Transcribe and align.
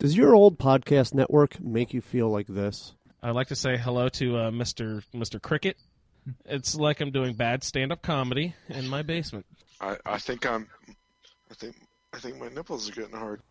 Does 0.00 0.16
your 0.16 0.34
old 0.34 0.58
podcast 0.58 1.12
network 1.12 1.60
make 1.60 1.92
you 1.92 2.00
feel 2.00 2.30
like 2.30 2.46
this? 2.46 2.94
I'd 3.22 3.32
like 3.34 3.48
to 3.48 3.54
say 3.54 3.76
hello 3.76 4.08
to 4.08 4.38
uh, 4.38 4.50
Mr. 4.50 5.02
Mr. 5.14 5.40
Cricket. 5.40 5.76
It's 6.46 6.74
like 6.74 7.02
I'm 7.02 7.10
doing 7.10 7.34
bad 7.34 7.62
stand-up 7.62 8.00
comedy 8.00 8.54
in 8.70 8.88
my 8.88 9.02
basement. 9.02 9.44
I, 9.78 9.98
I 10.06 10.16
think 10.16 10.46
I'm. 10.46 10.66
I 11.50 11.54
think 11.54 11.76
I 12.14 12.18
think 12.18 12.38
my 12.38 12.48
nipples 12.48 12.88
are 12.88 12.94
getting 12.94 13.14
hard. 13.14 13.42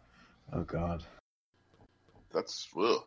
Oh 0.51 0.63
God. 0.63 1.03
That's 2.33 2.67
ugh. 2.75 3.03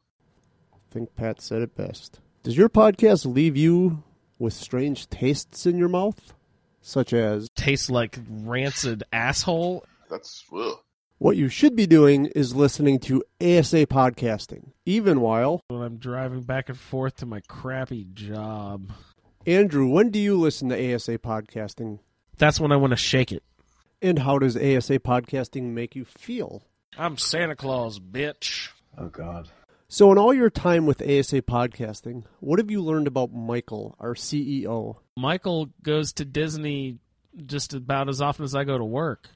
I 0.72 0.76
think 0.92 1.16
Pat 1.16 1.40
said 1.40 1.62
it 1.62 1.74
best. 1.74 2.20
Does 2.44 2.56
your 2.56 2.68
podcast 2.68 3.26
leave 3.26 3.56
you 3.56 4.04
with 4.38 4.52
strange 4.52 5.08
tastes 5.08 5.66
in 5.66 5.78
your 5.78 5.88
mouth? 5.88 6.32
Such 6.80 7.12
as 7.12 7.48
Tastes 7.56 7.90
like 7.90 8.20
rancid 8.28 9.02
asshole. 9.12 9.84
That's 10.08 10.44
ugh. 10.56 10.78
What 11.22 11.36
you 11.36 11.48
should 11.48 11.76
be 11.76 11.86
doing 11.86 12.26
is 12.34 12.52
listening 12.52 12.98
to 12.98 13.22
ASA 13.40 13.86
podcasting, 13.86 14.72
even 14.84 15.20
while 15.20 15.62
When 15.68 15.80
I'm 15.80 15.98
driving 15.98 16.42
back 16.42 16.68
and 16.68 16.76
forth 16.76 17.14
to 17.16 17.26
my 17.26 17.40
crappy 17.46 18.08
job. 18.12 18.90
Andrew, 19.46 19.86
when 19.86 20.10
do 20.10 20.18
you 20.18 20.36
listen 20.36 20.68
to 20.70 20.94
ASA 20.94 21.18
podcasting? 21.18 22.00
That's 22.38 22.58
when 22.58 22.72
I 22.72 22.76
want 22.76 22.90
to 22.90 22.96
shake 22.96 23.30
it. 23.30 23.44
And 24.00 24.18
how 24.18 24.40
does 24.40 24.56
ASA 24.56 24.98
podcasting 24.98 25.72
make 25.72 25.94
you 25.94 26.04
feel? 26.04 26.64
I'm 26.98 27.16
Santa 27.16 27.54
Claus, 27.54 28.00
bitch. 28.00 28.70
Oh 28.98 29.06
God. 29.06 29.48
So, 29.86 30.10
in 30.10 30.18
all 30.18 30.34
your 30.34 30.50
time 30.50 30.86
with 30.86 31.02
ASA 31.02 31.42
podcasting, 31.42 32.24
what 32.40 32.58
have 32.58 32.70
you 32.70 32.82
learned 32.82 33.06
about 33.06 33.32
Michael, 33.32 33.94
our 34.00 34.14
CEO? 34.14 34.96
Michael 35.16 35.68
goes 35.84 36.14
to 36.14 36.24
Disney 36.24 36.98
just 37.46 37.74
about 37.74 38.08
as 38.08 38.20
often 38.20 38.44
as 38.44 38.56
I 38.56 38.64
go 38.64 38.76
to 38.76 38.84
work. 38.84 39.28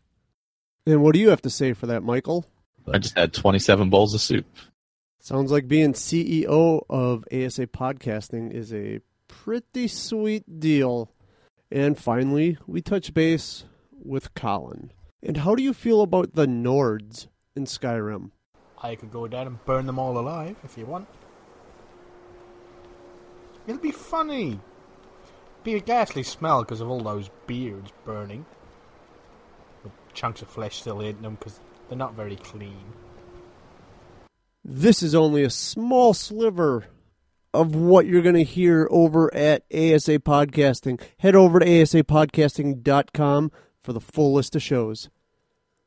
And 0.86 1.02
what 1.02 1.14
do 1.14 1.20
you 1.20 1.30
have 1.30 1.42
to 1.42 1.50
say 1.50 1.72
for 1.72 1.86
that, 1.86 2.04
Michael? 2.04 2.46
I 2.90 2.98
just 2.98 3.18
had 3.18 3.34
27 3.34 3.90
bowls 3.90 4.14
of 4.14 4.20
soup. 4.20 4.46
Sounds 5.18 5.50
like 5.50 5.66
being 5.66 5.92
CEO 5.92 6.84
of 6.88 7.24
ASA 7.32 7.66
Podcasting 7.66 8.52
is 8.52 8.72
a 8.72 9.00
pretty 9.26 9.88
sweet 9.88 10.60
deal. 10.60 11.10
And 11.72 11.98
finally, 11.98 12.58
we 12.68 12.80
touch 12.80 13.12
base 13.12 13.64
with 13.90 14.34
Colin. 14.34 14.92
And 15.20 15.38
how 15.38 15.56
do 15.56 15.64
you 15.64 15.72
feel 15.72 16.02
about 16.02 16.34
the 16.34 16.46
Nords 16.46 17.26
in 17.56 17.64
Skyrim? 17.64 18.30
I 18.80 18.94
could 18.94 19.10
go 19.10 19.26
down 19.26 19.48
and 19.48 19.64
burn 19.64 19.86
them 19.86 19.98
all 19.98 20.16
alive 20.16 20.54
if 20.62 20.78
you 20.78 20.86
want. 20.86 21.08
It'll 23.66 23.80
be 23.80 23.90
funny. 23.90 24.60
Be 25.64 25.74
a 25.74 25.80
ghastly 25.80 26.22
smell 26.22 26.62
because 26.62 26.80
of 26.80 26.88
all 26.88 27.00
those 27.00 27.30
beards 27.48 27.90
burning. 28.04 28.46
With 30.16 30.20
chunks 30.22 30.40
of 30.40 30.48
flesh 30.48 30.80
still 30.80 31.00
in 31.00 31.20
them 31.20 31.34
because 31.34 31.60
they're 31.88 31.98
not 31.98 32.14
very 32.14 32.36
clean. 32.36 32.84
This 34.64 35.02
is 35.02 35.14
only 35.14 35.44
a 35.44 35.50
small 35.50 36.14
sliver 36.14 36.86
of 37.52 37.74
what 37.74 38.06
you're 38.06 38.22
going 38.22 38.34
to 38.34 38.42
hear 38.42 38.88
over 38.90 39.32
at 39.34 39.64
ASA 39.70 40.20
Podcasting. 40.20 41.00
Head 41.18 41.36
over 41.36 41.60
to 41.60 41.66
asapodcasting.com 41.66 43.52
for 43.82 43.92
the 43.92 44.00
full 44.00 44.32
list 44.32 44.56
of 44.56 44.62
shows. 44.62 45.10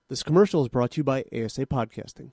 This 0.09 0.22
commercial 0.22 0.62
is 0.62 0.70
brought 0.70 0.92
to 0.92 0.98
you 0.98 1.03
by 1.03 1.26
ASA 1.34 1.66
Podcasting. 1.66 2.32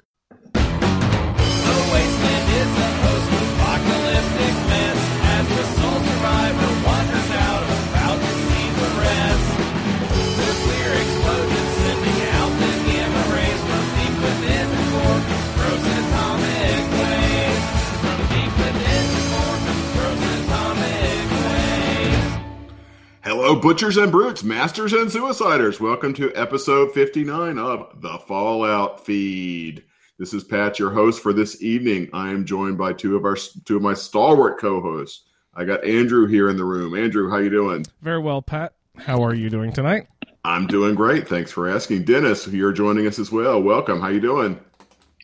Hello, 23.26 23.56
butchers 23.56 23.96
and 23.96 24.12
brutes, 24.12 24.44
masters 24.44 24.92
and 24.92 25.10
suiciders. 25.10 25.80
Welcome 25.80 26.14
to 26.14 26.32
episode 26.36 26.94
59 26.94 27.58
of 27.58 28.00
the 28.00 28.18
Fallout 28.18 29.04
Feed. 29.04 29.82
This 30.16 30.32
is 30.32 30.44
Pat, 30.44 30.78
your 30.78 30.90
host 30.90 31.20
for 31.20 31.32
this 31.32 31.60
evening. 31.60 32.08
I 32.12 32.30
am 32.30 32.44
joined 32.44 32.78
by 32.78 32.92
two 32.92 33.16
of 33.16 33.24
our 33.24 33.36
two 33.64 33.74
of 33.74 33.82
my 33.82 33.94
stalwart 33.94 34.60
co-hosts. 34.60 35.24
I 35.54 35.64
got 35.64 35.84
Andrew 35.84 36.28
here 36.28 36.48
in 36.48 36.56
the 36.56 36.64
room. 36.64 36.94
Andrew, 36.94 37.28
how 37.28 37.38
you 37.38 37.50
doing? 37.50 37.84
Very 38.00 38.20
well, 38.20 38.42
Pat. 38.42 38.74
How 38.96 39.24
are 39.24 39.34
you 39.34 39.50
doing 39.50 39.72
tonight? 39.72 40.06
I'm 40.44 40.68
doing 40.68 40.94
great. 40.94 41.26
Thanks 41.26 41.50
for 41.50 41.68
asking. 41.68 42.04
Dennis, 42.04 42.46
you're 42.46 42.70
joining 42.70 43.08
us 43.08 43.18
as 43.18 43.32
well. 43.32 43.60
Welcome. 43.60 44.00
How 44.00 44.06
you 44.06 44.20
doing? 44.20 44.56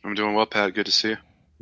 I'm 0.03 0.15
doing 0.15 0.35
well, 0.35 0.47
Pat. 0.47 0.75
Good 0.75 0.87
to 0.87 0.93
see 0.93 1.11
you. 1.11 1.19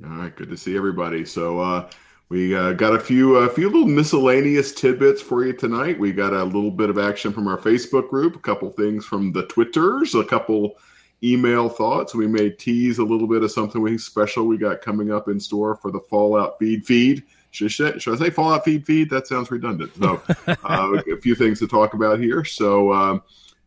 All 0.07 0.17
right, 0.17 0.35
good 0.35 0.49
to 0.49 0.57
see 0.57 0.75
everybody. 0.75 1.27
So 1.27 1.59
uh, 1.61 1.91
we 2.31 2.55
uh, 2.55 2.73
got 2.75 2.95
a 2.95 3.01
few 3.01 3.37
a 3.37 3.51
few 3.51 3.69
little 3.69 3.89
miscellaneous 3.89 4.73
tidbits 4.73 5.21
for 5.21 5.45
you 5.45 5.53
tonight. 5.53 5.99
We 5.99 6.13
got 6.13 6.33
a 6.33 6.45
little 6.45 6.71
bit 6.71 6.89
of 6.89 6.97
action 6.97 7.33
from 7.33 7.49
our 7.49 7.59
Facebook 7.59 8.09
group, 8.09 8.37
a 8.37 8.39
couple 8.39 8.71
things 8.71 9.05
from 9.05 9.33
the 9.33 9.47
Twitters, 9.47 10.15
a 10.15 10.25
couple 10.25 10.77
email 11.25 11.69
thoughts. 11.69 12.15
We 12.15 12.29
may 12.29 12.51
tease 12.51 12.99
a 12.99 13.05
little 13.05 13.27
bit 13.27 13.43
of 13.43 13.51
something 13.51 13.83
we 13.83 13.99
special 13.99 14.47
we 14.47 14.59
got 14.59 14.81
coming 14.81 15.13
up 15.13 15.27
in 15.27 15.41
store 15.41 15.75
for 15.75 15.91
the 15.91 15.99
Fallout 16.09 16.57
feed 16.61 16.87
feed. 16.87 17.25
Should, 17.51 17.73
should, 17.73 18.01
should 18.01 18.15
I 18.15 18.27
say 18.27 18.31
Fallout 18.31 18.65
feed 18.65 18.87
feed? 18.87 19.11
That 19.11 19.27
sounds 19.27 19.51
redundant. 19.51 19.93
So 19.97 20.23
uh, 20.47 21.03
a 21.13 21.17
few 21.21 21.35
things 21.35 21.59
to 21.59 21.67
talk 21.69 21.95
about 21.95 22.21
here. 22.21 22.45
So. 22.45 22.93
Um, 22.93 23.23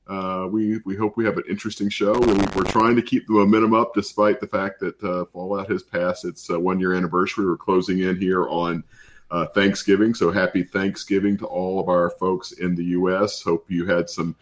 uh, 0.08 0.47
we 0.52 0.80
we 0.86 0.96
hope 0.96 1.16
we 1.16 1.25
have 1.25 1.38
an 1.38 1.44
interesting 1.50 1.90
show. 1.90 2.14
We, 2.19 2.34
we're 2.56 2.64
trying 2.66 2.96
to 2.97 3.02
keep 3.02 3.25
the 3.28 3.34
momentum 3.34 3.74
up, 3.74 3.94
despite 3.94 4.41
the 4.41 4.47
fact 4.47 4.80
that 4.81 5.02
uh, 5.03 5.25
Fallout 5.25 5.69
has 5.72 5.81
passed 5.81 6.25
its 6.25 6.50
uh, 6.50 6.59
one 6.59 6.80
year 6.80 6.94
anniversary. 6.94 7.46
We're 7.46 7.58
closing 7.58 8.00
in 8.00 8.18
here 8.18 8.47
on 8.50 8.84
uh, 9.31 9.47
Thanksgiving, 9.47 10.14
so 10.14 10.31
happy 10.31 10.64
Thanksgiving 10.64 11.38
to 11.38 11.46
all 11.46 11.80
of 11.80 11.88
our 11.88 12.09
folks 12.09 12.52
in 12.53 12.75
the 12.75 12.84
U.S. 12.86 13.41
Hope 13.41 13.66
you 13.69 13.86
had 13.86 14.09
some 14.09 14.36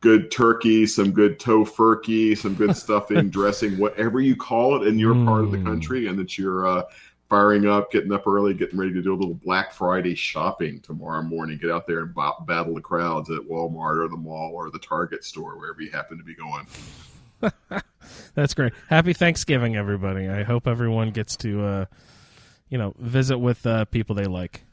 good 0.00 0.30
turkey, 0.30 0.84
some 0.84 1.12
good 1.12 1.38
tofurkey, 1.38 2.36
some 2.36 2.54
good 2.54 2.76
stuffing, 2.76 3.28
dressing, 3.30 3.78
whatever 3.78 4.20
you 4.20 4.36
call 4.36 4.82
it 4.82 4.88
in 4.88 4.98
your 4.98 5.14
part 5.24 5.44
of 5.44 5.52
the 5.52 5.62
country, 5.62 6.08
and 6.08 6.18
that 6.18 6.36
you're 6.36 6.66
uh, 6.66 6.82
firing 7.28 7.66
up, 7.66 7.90
getting 7.90 8.12
up 8.12 8.26
early, 8.26 8.54
getting 8.54 8.78
ready 8.78 8.92
to 8.92 9.02
do 9.02 9.12
a 9.12 9.16
little 9.16 9.34
Black 9.34 9.72
Friday 9.72 10.14
shopping 10.14 10.80
tomorrow 10.80 11.22
morning. 11.22 11.58
Get 11.58 11.70
out 11.70 11.86
there 11.86 12.00
and 12.00 12.14
battle 12.14 12.74
the 12.74 12.80
crowds 12.80 13.30
at 13.30 13.40
Walmart 13.40 14.04
or 14.04 14.08
the 14.08 14.16
mall 14.16 14.52
or 14.54 14.70
the 14.70 14.78
Target 14.78 15.24
store, 15.24 15.58
wherever 15.58 15.80
you 15.82 15.90
happen 15.90 16.18
to 16.18 16.24
be 16.24 16.34
going. 16.34 16.66
That's 18.34 18.54
great. 18.54 18.72
Happy 18.88 19.12
Thanksgiving, 19.12 19.76
everybody. 19.76 20.28
I 20.28 20.42
hope 20.42 20.66
everyone 20.66 21.10
gets 21.10 21.36
to, 21.38 21.64
uh, 21.64 21.84
you 22.68 22.78
know, 22.78 22.94
visit 22.98 23.38
with 23.38 23.66
uh, 23.66 23.84
people 23.86 24.14
they 24.14 24.24
like. 24.24 24.64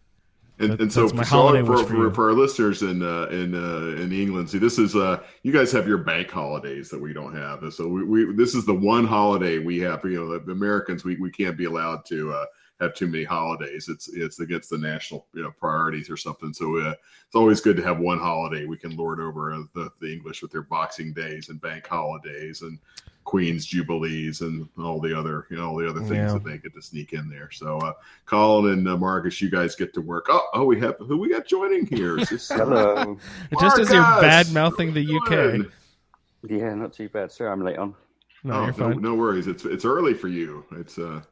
And, 0.62 0.72
That- 0.74 0.82
and 0.82 0.94
so 0.94 1.08
my 1.10 1.24
for, 1.24 1.30
for, 1.66 1.78
for 1.78 1.86
for, 1.88 2.12
for 2.12 2.30
our 2.30 2.36
listeners 2.36 2.82
in 2.82 3.02
uh, 3.02 3.26
in 3.32 3.56
uh, 3.56 4.02
in 4.02 4.12
England, 4.12 4.50
see, 4.50 4.58
this 4.60 4.78
is 4.78 4.96
uh, 4.96 5.22
you 5.44 5.52
guys 5.52 5.72
have 5.72 5.88
your 5.88 5.98
bank 5.98 6.30
holidays 6.30 6.90
that 6.90 7.02
we 7.02 7.14
don't 7.14 7.36
have. 7.36 7.74
So 7.74 7.88
we, 7.88 8.04
we 8.04 8.34
this 8.34 8.56
is 8.56 8.66
the 8.66 8.74
one 8.74 9.06
holiday 9.06 9.60
we 9.60 9.80
have. 9.80 10.04
You 10.06 10.26
know, 10.26 10.38
the 10.40 10.52
Americans 10.52 11.04
we, 11.04 11.16
we 11.18 11.32
can't 11.32 11.58
be 11.58 11.66
allowed 11.66 12.06
to 12.06 12.34
uh, 12.34 12.46
have 12.80 12.94
too 12.96 13.08
many 13.08 13.24
holidays. 13.24 13.88
It's 13.90 14.08
it's 14.10 14.40
against 14.40 14.70
the 14.70 14.78
national 14.78 15.28
you 15.34 15.44
know 15.44 15.52
priorities 15.52 16.10
or 16.10 16.18
something. 16.18 16.54
So 16.54 16.78
uh, 16.80 16.94
it's 17.26 17.36
always 17.36 17.62
good 17.62 17.78
to 17.78 17.84
have 17.84 18.00
one 18.00 18.20
holiday 18.20 18.66
we 18.66 18.78
can 18.78 18.96
lord 18.96 19.20
over 19.20 19.54
uh, 19.54 19.64
the 19.74 19.90
the 20.02 20.12
English 20.12 20.42
with 20.42 20.52
their 20.52 20.64
Boxing 20.64 21.14
Days 21.14 21.50
and 21.50 21.62
bank 21.62 21.88
holidays 21.88 22.62
and 22.62 22.80
Queen's 23.24 23.66
Jubilees 23.66 24.42
and 24.42 24.68
all 24.78 25.00
the 25.00 25.18
other 25.18 25.46
you 25.50 25.58
know 25.58 25.70
all 25.70 25.78
the 25.78 25.88
other 25.90 26.00
things 26.02 26.12
Yeah. 26.12 26.34
that 26.34 26.44
they 26.44 26.58
get 26.58 26.74
to 26.74 26.82
sneak 26.82 27.14
in 27.14 27.30
there. 27.30 27.50
So 27.52 27.78
uh, 27.78 27.94
Colin 28.26 28.74
and 28.74 28.88
uh, 28.88 28.98
Marcus, 28.98 29.42
you 29.42 29.50
guys 29.50 29.76
get 29.76 29.94
to 29.94 30.02
work. 30.02 30.26
Oh, 30.30 30.46
oh, 30.54 30.66
we 30.66 30.80
have 30.80 30.96
who 31.00 31.18
we 31.18 31.30
got 31.30 31.46
joining 31.46 31.86
here. 31.86 32.18
Is 32.20 32.30
this, 32.30 32.50
uh, 32.52 32.58
Hello. 32.58 33.18
Just 33.62 33.80
as 33.80 33.90
you're 33.92 34.02
bad 34.02 34.52
mouthing 34.52 34.94
the 34.94 35.04
How 35.06 35.12
you 35.12 35.26
doing? 35.30 35.62
UK. 35.64 36.50
yeah, 36.50 36.74
not 36.74 36.94
too 36.94 37.10
bad. 37.10 37.32
Sorry, 37.32 37.50
I'm 37.52 37.64
late 37.64 37.78
on. 37.78 37.96
No, 38.44 38.54
oh, 38.56 38.58
you're 38.66 38.68
no, 38.68 38.74
fine. 38.74 39.02
no 39.02 39.16
worries. 39.16 39.48
It's 39.48 39.66
it's 39.66 39.86
early 39.86 40.14
for 40.16 40.28
you. 40.28 40.66
It's 40.72 40.98
uh 40.98 41.02
We're- 41.02 41.24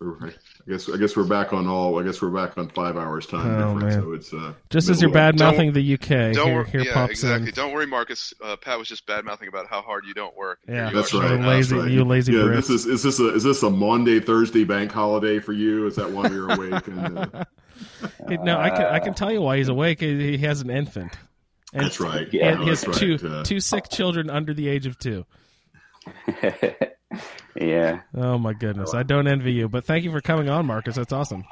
I 0.00 0.30
guess 0.68 0.88
I 0.88 0.96
guess 0.96 1.16
we're 1.16 1.24
back 1.24 1.52
on 1.52 1.66
all. 1.66 1.98
I 1.98 2.04
guess 2.04 2.22
we're 2.22 2.30
back 2.30 2.56
on 2.56 2.68
five 2.68 2.96
hours 2.96 3.26
time 3.26 3.60
Oh, 3.60 3.74
difference. 3.74 3.96
man. 3.96 4.02
So 4.04 4.12
it's 4.12 4.32
uh, 4.32 4.54
Just 4.70 4.88
as 4.90 5.02
you're 5.02 5.10
bad 5.10 5.36
mouthing 5.38 5.72
the 5.72 5.94
UK, 5.94 6.34
Don't 6.34 6.46
here, 6.46 6.54
wor- 6.54 6.64
here 6.64 6.80
yeah, 6.82 6.94
pops 6.94 7.10
exactly. 7.10 7.48
in. 7.48 7.54
Don't 7.54 7.72
worry, 7.72 7.86
Marcus. 7.86 8.32
Uh, 8.40 8.54
Pat 8.56 8.78
was 8.78 8.86
just 8.86 9.06
bad 9.06 9.24
mouthing 9.24 9.48
about 9.48 9.66
how 9.66 9.82
hard 9.82 10.04
you 10.06 10.14
don't 10.14 10.36
work. 10.36 10.60
Yeah. 10.68 10.90
You 10.90 10.94
That's 10.96 11.12
are 11.14 11.20
right. 11.20 11.28
showing 11.30 11.42
You 11.42 11.48
lazy- 11.48 11.74
that's 11.74 11.84
right. 11.86 11.92
you 11.92 12.04
lazy 12.04 12.32
yeah, 12.32 12.38
Brits. 12.40 12.54
this 12.54 12.70
is 12.70 12.86
is 12.86 13.02
this 13.02 13.18
a 13.18 13.34
is 13.34 13.42
this 13.42 13.62
a 13.64 13.70
Monday 13.70 14.20
Thursday 14.20 14.62
bank 14.62 14.92
holiday 14.92 15.40
for 15.40 15.52
you? 15.52 15.86
Is 15.88 15.96
that 15.96 16.08
why 16.10 16.28
you're 16.28 16.52
awake? 16.52 16.86
And, 16.86 17.18
uh, 17.18 17.44
no, 18.28 18.56
I 18.58 18.70
can 18.70 18.82
I 18.86 18.98
can 19.00 19.14
tell 19.14 19.32
you 19.32 19.40
why 19.42 19.56
he's 19.56 19.68
awake. 19.68 19.98
He 20.00 20.36
he 20.36 20.46
has 20.46 20.60
an 20.60 20.70
infant. 20.70 21.12
And 21.74 21.84
that's 21.84 21.98
right. 21.98 22.28
He, 22.28 22.38
Yeah, 22.38 22.56
he 22.62 22.68
has 22.68 22.82
two 22.82 23.16
right. 23.16 23.24
Uh, 23.24 23.42
two 23.42 23.58
sick 23.58 23.88
children 23.90 24.30
under 24.30 24.54
the 24.54 24.68
age 24.68 24.86
of 24.86 24.96
two. 24.98 25.26
yeah, 27.56 28.00
Oh 28.14 28.38
my 28.38 28.52
goodness, 28.52 28.94
I 28.94 29.02
don't 29.02 29.26
envy 29.26 29.52
you. 29.52 29.68
But 29.68 29.84
thank 29.84 30.04
you 30.04 30.10
for 30.10 30.20
coming 30.20 30.48
on, 30.48 30.66
Marcus. 30.66 30.96
That's 30.96 31.12
awesome. 31.12 31.44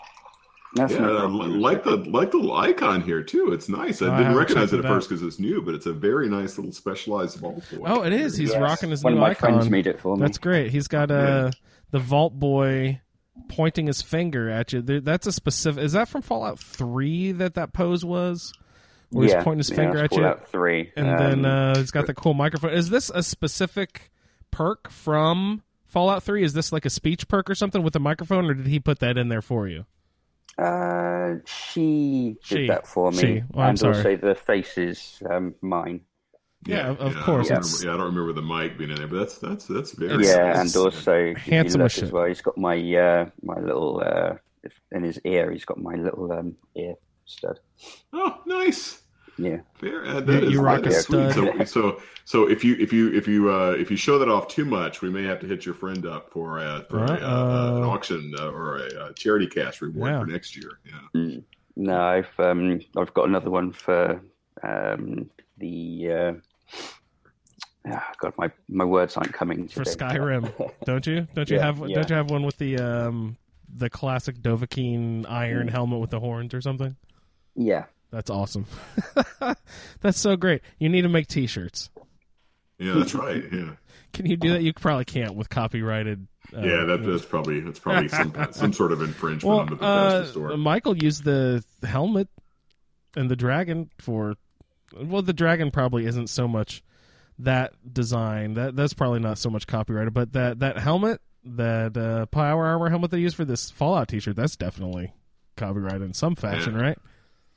that's 0.75 0.93
yeah, 0.93 0.99
no 1.01 1.27
like 1.27 1.83
the 1.85 1.97
like 1.97 2.31
the 2.31 2.37
little 2.37 2.57
icon 2.57 3.01
here 3.03 3.23
too. 3.23 3.53
It's 3.53 3.69
nice. 3.69 4.03
I 4.03 4.07
Oh, 4.07 4.11
didn't 4.11 4.23
haven't 4.25 4.37
recognize 4.39 4.73
it 4.73 4.81
it 4.81 4.85
at 4.85 4.89
first 4.91 5.09
because 5.09 5.23
it's 5.23 5.39
new, 5.39 5.63
but 5.63 5.75
it's 5.75 5.87
a 5.87 5.93
very 5.93 6.29
nice 6.29 6.59
little 6.59 6.73
specialized 6.73 7.39
vault 7.41 7.65
boy. 7.73 7.85
Oh, 7.87 8.03
it 8.03 8.13
is. 8.13 8.37
He's 8.37 8.51
Yes. 8.51 8.61
rocking 8.61 8.91
his 8.91 9.03
One 9.03 9.15
new 9.15 9.19
of 9.19 9.23
my 9.23 9.31
icon. 9.31 9.53
friends 9.55 9.71
made 9.71 9.87
it 9.87 9.99
for 10.01 10.17
me. 10.17 10.23
That's 10.23 10.39
great. 10.39 10.71
He's 10.71 10.89
got 10.89 11.11
a 11.11 11.53
the 11.91 11.99
Vault 12.01 12.39
Boy 12.39 13.01
pointing 13.49 13.87
his 13.87 14.03
finger 14.03 14.51
at 14.51 14.73
you. 14.73 14.83
That's 14.83 15.27
a 15.27 15.33
specific. 15.33 15.83
Is 15.85 15.93
that 15.93 16.09
from 16.09 16.21
Fallout 16.23 16.59
Three 16.59 17.33
that 17.33 17.55
that 17.55 17.73
pose 17.73 18.05
was? 18.05 18.53
Where 19.11 19.29
yeah, 19.29 19.37
he's 19.37 19.45
pointing 19.45 19.59
his 19.59 19.71
yeah, 19.71 19.77
finger 19.77 19.99
that's 19.99 20.13
at 20.13 20.17
you, 20.19 20.23
Fallout 20.25 20.49
Three, 20.51 20.93
and 20.97 21.09
Um, 21.09 21.17
then 21.17 21.45
uh, 21.47 21.79
he's 21.79 21.93
got 21.93 22.07
the 22.07 22.15
cool 22.15 22.35
microphone. 22.35 22.73
Is 22.73 22.91
this 22.91 23.09
a 23.15 23.23
specific 23.23 24.11
perk 24.57 24.91
from 24.91 25.63
Fallout 25.87 26.23
Three? 26.23 26.43
Is 26.43 26.53
this 26.55 26.73
like 26.73 26.85
a 26.87 26.91
speech 26.91 27.29
perk 27.29 27.51
or 27.51 27.55
something 27.55 27.83
with 27.83 27.95
a 27.97 28.01
microphone, 28.01 28.47
or 28.51 28.55
did 28.55 28.67
he 28.67 28.81
put 28.81 28.99
that 29.01 29.19
in 29.19 29.29
there 29.29 29.43
for 29.43 29.69
you? 29.69 29.85
Uh, 30.59 31.35
she 31.45 32.37
did 32.49 32.59
She. 32.61 32.67
that 32.69 32.87
for 32.87 33.11
me, 33.13 33.19
She. 33.19 33.43
Oh, 33.55 33.61
I'm 33.61 33.69
and 33.71 33.79
sorry. 33.79 33.97
also 33.97 34.17
the 34.17 34.35
face 34.35 34.79
is 34.79 35.23
um, 35.31 35.55
mine. 35.61 36.01
Yeah, 36.65 36.89
of- 36.89 36.99
of 37.01 37.17
I 37.17 37.21
course, 37.21 37.49
don't 37.49 37.59
remember- 37.59 37.85
yeah, 37.85 37.91
I 37.95 37.97
don't 37.99 38.17
remember 38.17 38.33
the 38.33 38.43
mic 38.43 38.79
being 38.79 38.91
in 38.91 38.97
there, 38.97 39.07
but 39.07 39.19
that's 39.19 39.39
that's 39.39 39.67
that's 39.67 39.93
very 39.93 40.25
yeah, 40.27 40.53
nice. 40.55 40.75
and 40.75 40.85
also 40.85 41.35
handsome 41.35 41.83
as 41.83 41.99
as 42.03 42.11
well, 42.11 42.25
he's 42.25 42.41
got 42.41 42.57
my 42.57 42.77
uh, 42.97 43.29
my 43.43 43.61
little 43.61 44.03
uh, 44.05 44.35
in 44.93 45.05
his 45.05 45.21
ear. 45.25 45.53
He's 45.53 45.65
got 45.67 45.79
my 45.79 45.95
little 45.95 46.33
um, 46.33 46.57
ear 46.75 46.95
stud. 47.27 47.61
oh, 48.15 48.41
nice. 48.47 49.03
Yeah, 49.39 49.59
Fair. 49.75 50.05
Uh, 50.07 50.15
You- 50.15 50.21
that 50.23 50.45
is- 50.45 50.53
you 50.53 50.61
rock 50.63 50.83
that 50.83 50.93
a 50.93 50.97
is 50.97 51.03
stud. 51.05 51.35
So, 51.35 51.65
so, 51.65 52.03
so 52.25 52.49
if 52.49 52.65
you 52.65 52.75
if 52.79 52.93
you 52.93 53.13
if 53.13 53.29
you 53.29 53.51
uh, 53.51 53.73
if 53.79 53.91
you 53.91 53.97
show 53.97 54.19
that 54.19 54.29
off 54.29 54.49
too 54.49 54.65
much, 54.65 55.03
we 55.03 55.11
may 55.11 55.25
have 55.25 55.41
to 55.41 55.47
hit 55.47 55.67
your 55.67 55.75
friend 55.75 56.07
up 56.07 56.31
for 56.33 56.59
uh, 56.59 56.83
for 56.89 57.05
a, 57.05 57.11
uh, 57.11 57.75
an 57.77 57.83
auction 57.85 58.33
uh, 58.39 58.49
or 58.49 58.79
a, 58.79 58.87
uh 59.05 59.13
charity 59.13 59.47
cash 59.47 59.83
reward 59.83 60.11
Yeah. 60.13 60.21
for 60.21 60.27
next 60.27 60.57
year. 60.57 60.79
Yeah. 60.87 61.21
Mm. 61.21 61.43
no, 61.77 62.01
I've 62.01 62.41
um, 62.41 62.81
I've 62.97 63.13
got 63.15 63.29
another 63.29 63.51
one 63.51 63.73
for 63.73 64.21
um, 64.63 65.29
the. 65.59 66.11
Uh, 66.11 66.33
ah, 67.89 68.13
God, 68.19 68.33
my 68.39 68.51
my 68.69 68.85
words 68.85 69.17
aren't 69.17 69.33
coming 69.33 69.69
for. 69.69 69.85
Skyrim, 69.85 70.51
don't 70.85 71.07
you? 71.07 71.27
Don't 71.35 71.51
you 71.51 71.57
Yeah, 71.57 71.67
have? 71.67 71.79
yeah. 71.89 71.95
Don't 71.97 72.11
you 72.11 72.17
have 72.17 72.31
one 72.31 72.43
with 72.45 72.59
the 72.59 72.79
um 72.79 73.37
the 73.75 73.91
classic 73.91 74.37
Dovahkiin 74.37 75.23
Mm. 75.25 75.31
iron 75.31 75.69
helmet 75.69 76.01
with 76.01 76.11
the 76.11 76.21
horns 76.21 76.55
or 76.55 76.61
something? 76.61 76.97
Yeah, 77.55 77.85
That's 78.11 78.31
awesome. 78.31 78.67
That's 80.01 80.19
so 80.19 80.37
great. 80.37 80.63
You 80.79 80.89
need 80.89 81.03
to 81.03 81.09
make 81.09 81.27
T-shirts. 81.27 81.91
Yeah, 82.79 82.93
that's 82.99 83.15
right. 83.15 83.43
Yeah, 83.51 83.71
Can 84.13 84.27
you 84.27 84.37
do 84.37 84.51
that? 84.53 84.63
You 84.63 84.75
probably 84.75 85.07
can't 85.07 85.35
with 85.35 85.49
copyrighted. 85.49 86.27
Uh, 86.55 86.61
yeah. 86.61 86.85
That, 86.85 87.05
that's 87.07 87.25
probably 87.25 87.61
that's 87.61 87.79
probably 87.79 88.09
some 88.09 88.35
some 88.53 88.73
sort 88.75 88.93
of 88.93 89.01
infringement 89.01 89.45
well, 89.45 89.61
under 89.61 89.75
the 89.77 89.81
Bethesda 89.81 90.31
store. 90.31 90.53
uh, 90.53 90.57
Michael 90.59 90.95
used 90.97 91.25
the 91.25 91.65
helmet 91.83 92.29
and 93.17 93.31
the 93.31 93.37
dragon 93.37 93.91
for. 93.99 94.35
Well, 94.95 95.23
the 95.23 95.33
dragon 95.33 95.71
probably 95.71 96.05
isn't 96.05 96.29
so 96.29 96.47
much 96.47 96.83
that 97.39 97.73
design. 97.91 98.55
That 98.55 98.77
that's 98.77 98.93
probably 98.93 99.21
not 99.21 99.39
so 99.39 99.49
much 99.49 99.67
copyrighted, 99.67 100.13
but 100.13 100.35
that 100.35 100.59
that 100.59 100.77
helmet, 100.79 101.23
that 101.45 101.97
uh, 101.97 102.27
power 102.27 102.67
armor 102.67 102.91
helmet 102.91 103.11
they 103.11 103.19
use 103.21 103.33
for 103.33 103.47
this 103.47 103.71
Fallout 103.71 104.09
T-shirt, 104.09 104.37
that's 104.37 104.57
definitely 104.57 105.15
copyrighted 105.57 106.03
in 106.03 106.13
some 106.13 106.37
fashion, 106.37 106.75
Yeah. 106.75 106.83
right? 106.83 106.99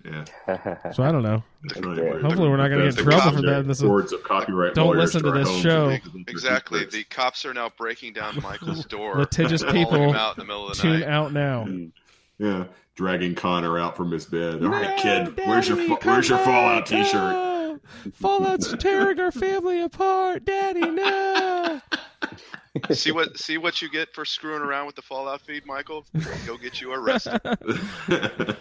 Yeah, 0.06 0.24
So 0.94 1.04
I 1.04 1.12
don't 1.12 1.24
know. 1.24 1.44
that's 1.64 1.80
right. 1.86 2.00
Okay. 2.00 2.22
Hopefully 2.22 2.48
we're 2.50 2.58
not 2.58 2.70
gonna 2.70 2.90
get 2.90 2.98
in 3.00 3.06
trouble 3.06 3.38
for 3.38 3.42
that. 3.44 3.68
This 3.68 3.78
is- 3.78 3.84
Boards 3.84 4.14
of 4.14 4.24
copyright 4.24 4.74
Don't 4.76 4.96
listen 4.98 5.22
to 5.24 5.32
this 5.32 5.50
show. 5.62 5.90
and 5.90 6.26
Exactly. 6.30 6.86
The 6.86 7.04
cops 7.06 7.46
are 7.46 7.54
now 7.54 7.70
breaking 7.78 8.14
down 8.14 8.40
Michael's 8.44 8.86
door. 8.86 9.16
Litigious 9.18 9.64
people 9.72 10.14
out 10.16 10.38
in 10.38 10.42
the 10.42 10.46
middle 10.46 10.70
of 10.70 10.78
the 10.78 10.82
Tune 10.82 11.00
night. 11.02 11.10
out 11.10 11.34
now. 11.34 11.66
Mm. 11.66 11.92
Yeah, 12.38 12.66
dragging 12.96 13.36
Connor 13.36 13.78
out 13.78 13.98
from 13.98 14.12
his 14.12 14.26
bed. 14.26 14.64
All 14.64 14.70
right, 14.70 14.96
No, 14.96 15.02
kid, 15.02 15.46
where's 15.46 15.68
your 15.68 15.78
Daddy, 15.78 15.94
where's 16.06 16.30
your 16.30 16.38
Fallout 16.40 16.90
back. 16.90 17.04
T-shirt? 17.06 17.82
Fallout's 18.14 18.74
tearing 18.78 19.20
our 19.20 19.32
family 19.32 19.82
apart, 19.82 20.46
Daddy. 20.46 20.82
No. 20.82 21.82
See 22.92 23.12
what 23.12 23.38
see 23.38 23.58
what 23.58 23.82
you 23.82 23.90
get 23.90 24.14
for 24.14 24.26
screwing 24.26 24.62
around 24.62 24.86
with 24.86 24.96
the 24.96 25.02
Fallout 25.02 25.42
feed, 25.42 25.66
Michael. 25.66 26.06
Go 26.46 26.58
get 26.58 26.82
you 26.82 26.94
arrested. 26.94 27.40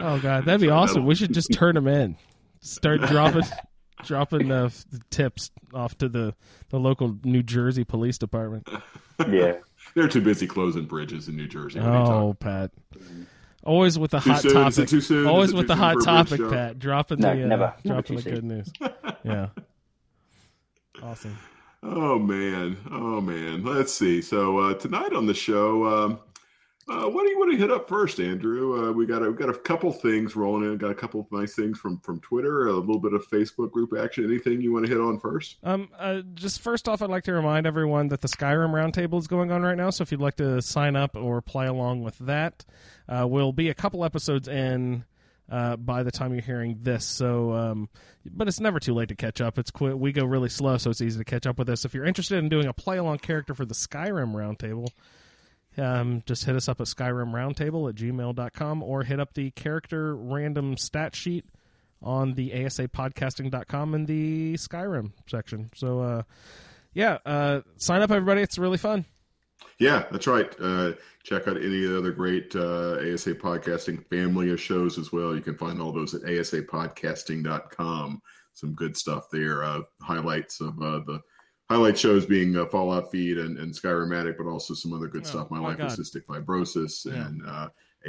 Oh 0.00 0.18
God, 0.20 0.44
that'd 0.46 0.60
be 0.60 0.70
awesome. 0.70 1.06
We 1.06 1.14
should 1.14 1.32
just 1.32 1.52
turn 1.52 1.74
them 1.76 1.86
in. 1.86 2.16
Start 2.60 3.00
dropping, 3.06 3.42
dropping 4.04 4.50
uh, 4.50 4.70
tips 5.10 5.50
off 5.74 5.96
to 5.98 6.08
the 6.08 6.34
the 6.70 6.78
local 6.78 7.18
New 7.24 7.42
Jersey 7.42 7.84
Police 7.84 8.18
Department. 8.18 8.68
yeah. 9.28 9.54
They're 9.94 10.08
too 10.08 10.20
busy 10.20 10.46
closing 10.46 10.84
bridges 10.86 11.28
in 11.28 11.36
New 11.36 11.46
Jersey. 11.48 11.78
What 11.80 11.88
are 11.88 11.92
you 12.00 12.04
talking- 12.06 12.14
Oh, 12.14 12.34
Pat. 12.34 12.70
Always 13.64 13.98
with 13.98 14.10
the 14.12 14.18
Too 14.20 14.30
hot 14.30 14.42
soon? 14.42 14.66
Is 14.66 14.78
it 14.78 14.82
topic. 14.82 14.90
too 14.90 15.00
soon? 15.00 15.26
Always 15.26 15.48
Is 15.50 15.54
it 15.54 15.56
with 15.58 15.64
too 15.64 15.68
the 15.68 15.74
soon 15.74 15.82
hot 15.82 15.94
for 15.94 16.00
a 16.00 16.24
bridge 16.24 16.40
topic. 16.50 16.58
Pat. 16.58 16.78
Dropping 16.78 17.20
No, 17.20 17.36
the 17.36 17.44
uh, 17.44 17.46
never. 17.46 17.74
Never 17.84 18.02
dropping 18.02 18.16
too 18.18 18.22
the 18.22 18.30
good 18.30 18.44
news. 18.44 18.72
Yeah. 19.24 19.48
Awesome. 21.02 21.38
Oh 21.82 22.18
man, 22.18 22.76
oh 22.90 23.20
man. 23.20 23.64
Let's 23.64 23.92
see. 23.92 24.22
So 24.22 24.58
uh, 24.58 24.74
tonight 24.74 25.12
on 25.12 25.26
the 25.26 25.34
show, 25.34 25.84
um, 25.86 26.20
uh, 26.88 27.08
what 27.08 27.24
do 27.24 27.30
you 27.30 27.38
want 27.38 27.50
to 27.52 27.56
hit 27.56 27.70
up 27.70 27.88
first, 27.88 28.20
Andrew? 28.20 28.88
Uh, 28.88 28.92
we 28.92 29.06
got 29.06 29.22
a, 29.22 29.30
we 29.30 29.36
got 29.36 29.48
a 29.48 29.58
couple 29.58 29.92
things 29.92 30.36
rolling 30.36 30.70
in. 30.70 30.78
Got 30.78 30.90
a 30.92 30.94
couple 30.94 31.20
of 31.20 31.26
nice 31.32 31.54
things 31.54 31.78
from 31.78 31.98
from 32.00 32.20
Twitter, 32.20 32.66
a 32.66 32.72
little 32.72 33.00
bit 33.00 33.12
of 33.14 33.26
Facebook 33.28 33.72
group 33.72 33.92
action. 33.98 34.24
Anything 34.24 34.60
you 34.60 34.72
want 34.72 34.86
to 34.86 34.92
hit 34.92 35.00
on 35.00 35.18
first? 35.18 35.56
Um, 35.64 35.88
uh, 35.98 36.22
just 36.34 36.60
first 36.60 36.88
off, 36.88 37.02
I'd 37.02 37.10
like 37.10 37.24
to 37.24 37.32
remind 37.32 37.66
everyone 37.66 38.08
that 38.08 38.20
the 38.20 38.28
Skyrim 38.28 38.70
Roundtable 38.70 39.18
is 39.18 39.26
going 39.26 39.50
on 39.50 39.62
right 39.62 39.76
now. 39.76 39.90
So 39.90 40.02
if 40.02 40.12
you'd 40.12 40.20
like 40.20 40.36
to 40.36 40.62
sign 40.62 40.94
up 40.94 41.16
or 41.16 41.40
play 41.40 41.66
along 41.66 42.02
with 42.02 42.18
that, 42.18 42.64
uh, 43.08 43.26
we'll 43.28 43.52
be 43.52 43.68
a 43.68 43.74
couple 43.74 44.04
episodes 44.04 44.46
in 44.46 45.04
uh, 45.52 45.76
by 45.76 46.02
the 46.02 46.10
time 46.10 46.32
you're 46.32 46.42
hearing 46.42 46.78
this. 46.80 47.04
So, 47.04 47.52
um, 47.52 47.90
but 48.24 48.48
it's 48.48 48.58
never 48.58 48.80
too 48.80 48.94
late 48.94 49.10
to 49.10 49.14
catch 49.14 49.42
up. 49.42 49.58
It's 49.58 49.70
quick. 49.70 49.94
We 49.94 50.10
go 50.10 50.24
really 50.24 50.48
slow, 50.48 50.78
so 50.78 50.88
it's 50.88 51.02
easy 51.02 51.18
to 51.18 51.24
catch 51.24 51.46
up 51.46 51.58
with 51.58 51.68
us. 51.68 51.84
If 51.84 51.92
you're 51.92 52.06
interested 52.06 52.38
in 52.38 52.48
doing 52.48 52.66
a 52.66 52.72
play 52.72 52.96
along 52.96 53.18
character 53.18 53.54
for 53.54 53.66
the 53.66 53.74
Skyrim 53.74 54.32
Roundtable, 54.32 54.88
um, 55.76 56.22
just 56.24 56.46
hit 56.46 56.56
us 56.56 56.70
up 56.70 56.80
at 56.80 56.86
Skyrim 56.86 57.32
Roundtable 57.32 57.88
at 57.90 57.96
gmail.com 57.96 58.82
or 58.82 59.02
hit 59.04 59.20
up 59.20 59.34
the 59.34 59.50
character 59.50 60.16
random 60.16 60.78
stat 60.78 61.14
sheet 61.14 61.44
on 62.00 62.32
the 62.32 62.50
asapodcasting.com 62.50 63.94
in 63.94 64.06
the 64.06 64.54
Skyrim 64.54 65.12
section. 65.28 65.70
So, 65.74 66.00
uh, 66.00 66.22
yeah, 66.94 67.18
uh, 67.26 67.60
sign 67.76 68.00
up, 68.00 68.10
everybody. 68.10 68.40
It's 68.40 68.58
really 68.58 68.78
fun. 68.78 69.04
Yeah, 69.78 70.04
that's 70.12 70.26
right. 70.26 70.54
Uh, 70.60 70.92
check 71.24 71.48
out 71.48 71.56
any 71.56 71.84
of 71.84 71.90
the 71.90 71.98
other 71.98 72.12
great 72.12 72.54
uh, 72.54 72.98
ASA 73.12 73.34
podcasting 73.34 74.06
family 74.08 74.50
of 74.50 74.60
shows 74.60 74.96
as 74.98 75.12
well. 75.12 75.34
You 75.34 75.40
can 75.40 75.56
find 75.56 75.80
all 75.80 75.92
those 75.92 76.14
at 76.14 76.22
asapodcasting.com. 77.12 78.22
Some 78.54 78.74
good 78.74 78.96
stuff 78.96 79.30
there. 79.30 79.64
Uh, 79.64 79.80
highlights 80.00 80.60
of 80.60 80.80
uh, 80.80 81.00
the 81.06 81.20
highlight 81.70 81.96
shows 81.98 82.26
being 82.26 82.56
uh, 82.56 82.66
Fallout 82.66 83.10
Feed 83.10 83.38
and, 83.38 83.58
and 83.58 83.72
Skyrim 83.72 84.14
Addict, 84.18 84.38
but 84.38 84.46
also 84.50 84.74
some 84.74 84.92
other 84.92 85.08
good 85.08 85.22
Oh, 85.24 85.28
stuff. 85.28 85.50
My, 85.50 85.58
my 85.58 85.68
Life 85.68 85.78
God. 85.78 85.96
with 85.98 85.98
Cystic 85.98 86.24
Fibrosis 86.26 87.06
Yeah. 87.06 87.26
and 87.26 87.42
uh, 87.46 87.68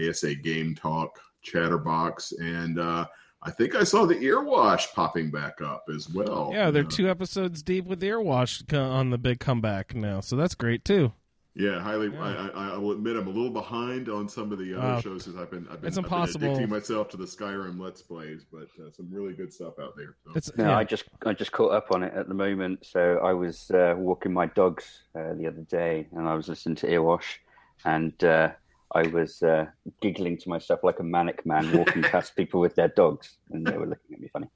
ASA 0.10 0.36
Game 0.36 0.76
Talk, 0.76 1.18
Chatterbox, 1.44 2.34
and 2.34 2.80
uh, 2.80 3.06
I 3.42 3.52
think 3.52 3.76
I 3.76 3.84
saw 3.84 4.06
the 4.06 4.16
Earwash 4.16 4.94
popping 4.94 5.30
back 5.32 5.62
up 5.62 5.86
as 5.94 6.10
well. 6.10 6.50
Yeah, 6.54 6.72
they're 6.72 6.86
Uh, 6.86 6.90
two 6.90 7.10
episodes 7.10 7.62
deep 7.62 7.86
with 7.86 8.02
Earwash 8.02 8.64
on 8.78 9.10
the 9.12 9.18
big 9.18 9.40
comeback 9.40 9.94
now. 9.96 10.20
So 10.22 10.36
that's 10.36 10.56
great, 10.56 10.84
too. 10.86 11.14
Yeah, 11.56 11.80
highly. 11.82 12.08
Yeah. 12.12 12.20
I, 12.20 12.48
I, 12.48 12.70
I 12.74 12.78
will 12.78 12.94
admit 12.94 13.16
I'm 13.16 13.28
a 13.28 13.30
little 13.30 13.52
behind 13.52 14.10
on 14.10 14.28
some 14.28 14.52
of 14.52 14.58
the 14.58 14.74
other 14.74 14.88
Wow. 14.88 15.00
shows 15.02 15.28
as 15.28 15.36
I've 15.36 15.52
been. 15.52 15.68
I've 15.70 15.82
been, 15.82 15.88
It's 15.88 15.98
I've 16.00 16.04
been 16.04 16.12
impossible. 16.12 16.48
addicting 16.58 16.70
myself 16.70 17.10
to 17.10 17.18
the 17.18 17.26
Skyrim 17.26 17.80
Let's 17.80 18.02
Plays, 18.02 18.44
but 18.52 18.68
uh, 18.84 18.90
some 18.92 19.08
really 19.12 19.34
good 19.34 19.54
stuff 19.54 19.76
out 19.80 19.96
there. 19.96 20.16
So. 20.26 20.32
It's 20.36 20.56
No, 20.58 20.70
yeah. 20.70 20.78
I 20.78 20.84
just 20.84 21.04
I 21.26 21.34
just 21.34 21.52
caught 21.52 21.72
up 21.72 21.92
on 21.92 22.02
it 22.04 22.12
at 22.16 22.28
the 22.28 22.34
moment. 22.34 22.86
So 22.86 23.20
I 23.24 23.34
was 23.34 23.70
uh, 23.70 23.94
walking 23.98 24.34
my 24.34 24.48
dogs 24.48 25.04
uh, 25.16 25.34
the 25.36 25.46
other 25.48 25.62
day, 25.70 26.08
and 26.14 26.28
I 26.28 26.34
was 26.34 26.48
listening 26.48 26.76
to 26.78 26.88
Earwash, 26.88 27.38
and 27.86 28.24
uh, 28.24 28.50
I 28.96 29.04
was 29.08 29.44
uh, 29.44 29.68
giggling 30.02 30.38
to 30.40 30.50
myself 30.50 30.80
like 30.84 31.00
a 31.00 31.04
manic 31.04 31.46
man 31.46 31.72
walking 31.78 32.02
past 32.14 32.36
people 32.36 32.62
with 32.62 32.74
their 32.74 32.88
dogs, 32.90 33.38
and 33.52 33.64
they 33.68 33.78
were 33.78 33.86
looking 33.88 34.14
at 34.16 34.20
me 34.22 34.28
funny. 34.34 34.48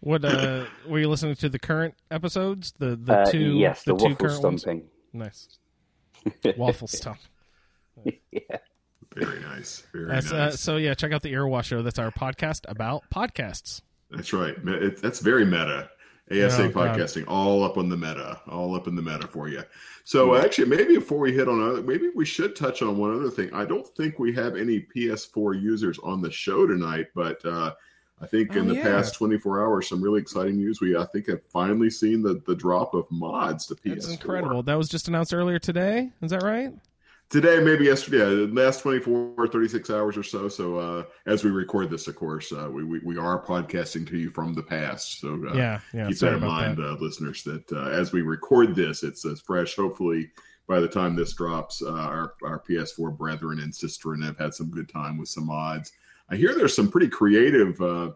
What 0.00 0.24
uh, 0.24 0.64
were 0.88 0.98
you 0.98 1.08
listening 1.10 1.34
to 1.36 1.50
the 1.50 1.58
current 1.58 1.94
episodes? 2.10 2.72
The 2.78 2.96
the 2.96 3.18
Uh, 3.18 3.30
two 3.30 3.58
yes, 3.58 3.82
the, 3.84 3.92
the, 3.92 3.98
two 3.98 4.04
waffle 4.12 4.28
current 4.28 4.42
ones. 4.42 4.66
Nice. 5.12 5.58
Waffle 6.56 6.88
stuff. 6.88 7.28
yeah. 8.04 8.40
Very 9.14 9.40
nice. 9.40 9.82
Very 9.92 10.06
That's, 10.08 10.30
uh, 10.30 10.36
nice. 10.46 10.60
so 10.60 10.76
yeah, 10.76 10.92
check 10.94 11.12
out 11.12 11.22
the 11.22 11.32
Earwash 11.32 11.64
Show. 11.64 11.82
That's 11.82 11.98
our 11.98 12.10
podcast 12.10 12.60
about 12.68 13.04
podcasts. 13.14 13.80
That's 14.10 14.32
right. 14.32 14.54
It, 14.66 15.00
that's 15.00 15.20
very 15.20 15.44
meta. 15.44 15.88
ASA 16.30 16.64
Oh, 16.64 16.68
God. 16.70 16.98
podcasting, 16.98 17.24
all 17.28 17.62
up 17.62 17.78
on 17.78 17.88
the 17.88 17.96
meta, 17.96 18.40
all 18.48 18.74
up 18.74 18.88
in 18.88 18.96
the 18.96 19.02
meta 19.02 19.28
for 19.28 19.48
you. 19.48 19.62
So 20.04 20.34
uh, 20.34 20.40
actually, 20.42 20.66
maybe 20.68 20.96
before 20.96 21.18
we 21.20 21.32
hit 21.32 21.48
on 21.48 21.62
other, 21.62 21.82
maybe 21.82 22.10
we 22.16 22.24
should 22.24 22.56
touch 22.56 22.82
on 22.82 22.98
one 22.98 23.14
other 23.14 23.30
thing. 23.30 23.48
I 23.54 23.64
don't 23.64 23.86
think 23.96 24.18
we 24.18 24.34
have 24.34 24.56
any 24.56 24.84
PS4 24.94 25.60
users 25.62 25.98
on 26.00 26.20
the 26.20 26.30
show 26.30 26.66
tonight, 26.66 27.06
but 27.14 27.44
uh, 27.44 27.72
I 28.20 28.26
think 28.26 28.52
in 28.52 28.64
Oh, 28.64 28.68
the 28.68 28.76
yeah. 28.76 28.82
past 28.84 29.14
24 29.14 29.62
hours, 29.62 29.88
some 29.88 30.02
really 30.02 30.20
exciting 30.20 30.56
news. 30.56 30.80
We 30.80 30.96
I 30.96 31.04
think 31.06 31.28
have 31.28 31.42
finally 31.52 31.90
seen 31.90 32.22
the 32.22 32.40
the 32.46 32.54
drop 32.54 32.94
of 32.94 33.10
mods 33.10 33.66
to 33.66 33.74
PS4. 33.74 33.94
That's 33.94 34.08
incredible. 34.08 34.62
That 34.62 34.78
was 34.78 34.88
just 34.88 35.08
announced 35.08 35.34
earlier 35.34 35.58
today. 35.58 36.10
Is 36.22 36.30
that 36.30 36.42
right? 36.42 36.72
today 37.28 37.58
maybe 37.58 37.84
yesterday 37.84 38.22
uh, 38.22 38.46
last 38.52 38.82
24 38.82 39.32
or 39.36 39.48
36 39.48 39.90
hours 39.90 40.16
or 40.16 40.22
so 40.22 40.48
so 40.48 40.76
uh 40.76 41.02
as 41.26 41.42
we 41.42 41.50
record 41.50 41.90
this 41.90 42.06
of 42.06 42.14
course 42.14 42.52
uh 42.52 42.70
we 42.70 42.84
we, 42.84 43.00
we 43.00 43.18
are 43.18 43.42
podcasting 43.44 44.06
to 44.06 44.16
you 44.16 44.30
from 44.30 44.54
the 44.54 44.62
past 44.62 45.18
so 45.20 45.34
uh, 45.50 45.54
yeah, 45.54 45.80
yeah. 45.92 46.06
keep 46.06 46.18
that 46.18 46.34
in 46.34 46.40
mind 46.40 46.76
that. 46.76 46.84
Uh, 46.84 46.96
listeners 47.00 47.42
that 47.42 47.64
uh, 47.72 47.88
as 47.88 48.12
we 48.12 48.22
record 48.22 48.76
this 48.76 49.02
it's 49.02 49.24
as 49.24 49.40
fresh 49.40 49.74
hopefully 49.74 50.30
by 50.68 50.78
the 50.78 50.86
time 50.86 51.16
this 51.16 51.32
drops 51.34 51.82
uh, 51.82 51.90
our, 51.90 52.34
our 52.44 52.62
ps4 52.62 53.16
brethren 53.18 53.58
and 53.58 53.72
sisterin 53.72 54.24
have 54.24 54.38
had 54.38 54.54
some 54.54 54.70
good 54.70 54.88
time 54.88 55.18
with 55.18 55.28
some 55.28 55.46
mods 55.46 55.90
i 56.30 56.36
hear 56.36 56.54
there's 56.54 56.74
some 56.76 56.90
pretty 56.90 57.08
creative 57.08 57.80
uh 57.80 58.10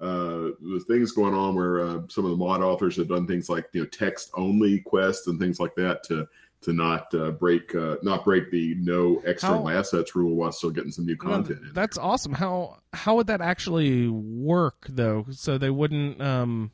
uh, 0.00 0.52
things 0.88 1.12
going 1.12 1.34
on 1.34 1.54
where 1.54 1.80
uh, 1.80 2.00
some 2.08 2.24
of 2.24 2.30
the 2.30 2.36
mod 2.38 2.62
authors 2.62 2.96
have 2.96 3.06
done 3.08 3.26
things 3.26 3.50
like 3.50 3.66
you 3.74 3.82
know 3.82 3.86
text 3.88 4.30
only 4.34 4.78
quests 4.80 5.26
and 5.26 5.38
things 5.38 5.60
like 5.60 5.74
that 5.74 6.02
to 6.02 6.26
to 6.62 6.72
not 6.72 7.14
uh, 7.14 7.30
break 7.32 7.74
uh, 7.74 7.96
not 8.02 8.24
break 8.24 8.50
the 8.50 8.74
no 8.76 9.20
external 9.26 9.66
How- 9.66 9.76
assets 9.78 10.16
rule 10.16 10.36
while 10.36 10.52
still 10.52 10.70
getting 10.70 10.90
some 10.90 11.04
new 11.04 11.18
Well, 11.22 11.34
content. 11.34 11.60
in 11.66 11.72
that's 11.74 11.98
awesome. 11.98 12.32
How 12.32 12.78
how 12.94 13.16
would 13.16 13.26
that 13.26 13.42
actually 13.42 14.08
work 14.08 14.86
though? 14.88 15.26
So 15.32 15.58
they 15.58 15.68
wouldn't 15.68 16.18
um 16.22 16.70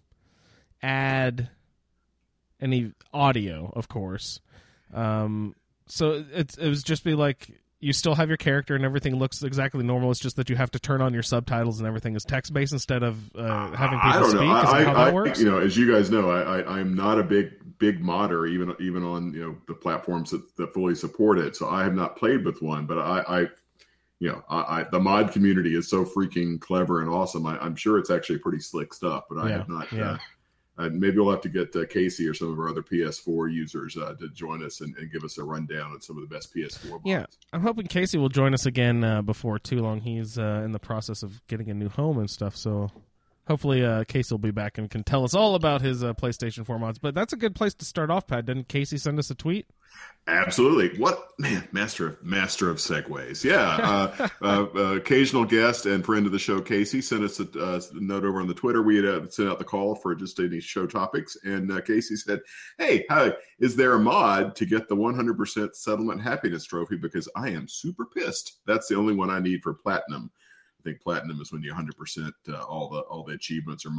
add 0.81 1.51
any 2.61 2.93
audio, 3.13 3.73
of 3.75 3.89
course. 3.89 4.39
Um 4.95 5.57
so 5.89 6.25
it 6.33 6.57
it 6.59 6.69
was 6.69 6.85
just 6.85 7.03
be 7.03 7.15
like 7.15 7.49
you 7.79 7.93
still 7.93 8.15
have 8.15 8.29
your 8.29 8.39
character 8.39 8.75
and 8.75 8.85
everything 8.85 9.17
looks 9.17 9.43
exactly 9.43 9.85
normal. 9.85 10.11
It's 10.11 10.21
just 10.21 10.37
that 10.37 10.49
you 10.49 10.57
have 10.57 10.71
to 10.71 10.79
turn 10.79 11.03
on 11.03 11.13
your 11.13 11.23
subtitles 11.23 11.79
and 11.79 11.87
everything 11.87 12.17
is 12.17 12.25
text 12.25 12.53
based 12.53 12.73
instead 12.73 13.03
of 13.03 13.19
uh, 13.37 13.73
having 13.77 13.99
people 13.99 14.11
I 14.11 14.19
don't 14.21 14.31
speak. 14.31 14.41
know. 14.41 14.49
I, 14.49 14.85
how 14.85 14.95
that 14.95 15.15
works? 15.15 15.39
You 15.39 15.51
know, 15.51 15.59
as 15.59 15.77
you 15.77 15.93
guys 15.93 16.11
know, 16.11 16.31
I, 16.31 16.61
I 16.61 16.79
I'm 16.79 16.95
not 16.95 17.19
a 17.19 17.23
big 17.23 17.79
big 17.79 18.01
modder, 18.01 18.47
even 18.47 18.75
even 18.81 19.03
on 19.03 19.35
you 19.35 19.41
know 19.45 19.57
the 19.69 19.75
platforms 19.75 20.31
that, 20.31 20.57
that 20.57 20.73
fully 20.73 20.95
support 20.95 21.39
it. 21.39 21.55
So 21.55 21.69
I 21.69 21.85
have 21.85 21.95
not 21.95 22.17
played 22.17 22.45
with 22.45 22.63
one, 22.63 22.87
but 22.87 22.99
I, 22.99 23.21
I 23.29 23.41
you 24.21 24.29
know, 24.31 24.43
I, 24.49 24.81
I 24.81 24.87
the 24.91 24.99
mod 24.99 25.33
community 25.33 25.77
is 25.77 25.91
so 25.91 26.05
freaking 26.05 26.59
clever 26.59 27.03
and 27.03 27.11
awesome. 27.11 27.45
I, 27.45 27.59
I'm 27.59 27.77
sure 27.77 27.99
it's 27.99 28.11
actually 28.11 28.39
pretty 28.39 28.61
slick 28.61 28.95
stuff, 28.95 29.25
but 29.29 29.39
I 29.39 29.51
Yeah, 29.51 29.57
have 29.59 29.69
not. 29.69 29.93
yeah. 29.93 30.11
Uh, 30.13 30.19
uh, 30.79 30.91
maybe 30.93 31.19
we'll 31.19 31.31
have 31.31 31.41
to 31.41 31.49
get 31.49 31.75
uh, 31.75 31.81
Kasey 31.87 32.29
or 32.29 32.35
some 32.35 32.53
of 32.53 32.59
our 32.59 32.69
other 32.69 32.83
PS4 32.83 33.53
users 33.53 33.97
uh, 33.97 34.15
to 34.19 34.29
join 34.29 34.63
us 34.65 34.81
and, 34.83 34.95
and 34.97 35.11
give 35.11 35.25
us 35.25 35.39
a 35.39 35.45
rundown 35.45 35.93
on 35.93 36.01
some 36.01 36.17
of 36.17 36.29
the 36.29 36.35
best 36.35 36.55
PS4 36.55 36.91
mods. 36.91 37.03
Yeah, 37.05 37.25
I'm 37.53 37.63
hoping 37.63 37.87
Kasey 37.87 38.19
will 38.19 38.29
join 38.29 38.53
us 38.53 38.67
again 38.67 39.03
uh, 39.03 39.23
before 39.23 39.59
too 39.59 39.79
long. 39.79 40.01
He's 40.01 40.39
uh, 40.39 40.63
in 40.65 40.73
the 40.73 40.79
process 40.79 41.23
of 41.23 41.47
getting 41.47 41.71
a 41.71 41.75
new 41.75 41.89
home 41.89 42.19
and 42.19 42.29
stuff, 42.29 42.57
so 42.57 42.91
hopefully 43.47 43.85
uh, 43.85 44.05
Kasey 44.05 44.33
will 44.33 44.39
be 44.39 44.51
back 44.51 44.77
and 44.77 44.91
can 44.91 45.03
tell 45.03 45.25
us 45.25 45.35
all 45.35 45.55
about 45.55 45.81
his 45.81 46.05
uh, 46.05 46.13
PlayStation 46.13 46.67
4 46.67 46.79
mods. 46.79 46.99
But 46.99 47.15
that's 47.15 47.33
a 47.33 47.37
good 47.37 47.55
place 47.55 47.75
to 47.75 47.85
start 47.85 48.11
off, 48.11 48.27
Pat. 48.27 48.45
Didn't 48.45 48.69
Kasey 48.69 49.01
send 49.01 49.19
us 49.19 49.31
a 49.31 49.35
tweet? 49.35 49.67
Absolutely. 50.29 50.99
What 50.99 51.29
man, 51.39 51.69
master 51.71 52.09
of 52.09 52.25
master 52.25 52.69
of 52.69 52.79
segues. 52.79 53.45
Yeah. 53.45 53.77
Uh, 53.77 54.29
uh, 54.43 54.67
uh, 54.75 54.97
occasional 54.97 55.45
guest 55.45 55.87
and 55.87 56.05
friend 56.05 56.27
of 56.27 56.33
the 56.33 56.39
show, 56.39 56.61
Kasey, 56.61 57.01
sent 57.01 57.23
us 57.23 57.39
a, 57.39 57.45
uh, 57.59 57.81
note 57.95 58.25
over 58.25 58.41
on 58.41 58.49
the 58.49 58.55
Twitter. 58.55 58.83
We 58.83 58.97
had 58.97 59.05
uh, 59.05 59.29
sent 59.29 59.49
out 59.49 59.61
the 59.61 59.65
call 59.65 59.95
for 59.95 60.17
just 60.17 60.41
any 60.41 60.59
show 60.59 60.85
topics, 60.85 61.37
and 61.45 61.71
Kasey 61.71 62.17
said, 62.17 62.41
"Hey, 62.77 63.05
hi, 63.09 63.35
is 63.61 63.77
there 63.77 63.93
a 63.93 64.01
mod 64.01 64.57
to 64.57 64.67
get 64.67 64.89
the 64.89 64.97
100% 64.97 65.77
settlement 65.77 66.21
happiness 66.21 66.65
trophy? 66.65 66.97
Because 66.97 67.29
I 67.37 67.51
am 67.51 67.69
super 67.69 68.07
pissed. 68.07 68.59
That's 68.67 68.89
the 68.89 68.97
only 68.97 69.15
one 69.15 69.31
I 69.31 69.39
need 69.39 69.63
for 69.63 69.75
platinum." 69.75 70.33
I 70.81 70.83
think 70.83 71.03
platinum 71.03 71.41
is 71.41 71.53
when 71.53 71.63
you 71.63 71.73
100% 71.73 72.33
uh, 72.49 72.63
all 72.63 72.89
the 72.89 73.01
all 73.03 73.23
the 73.23 73.35
achievements 73.35 73.87
or, 73.87 73.93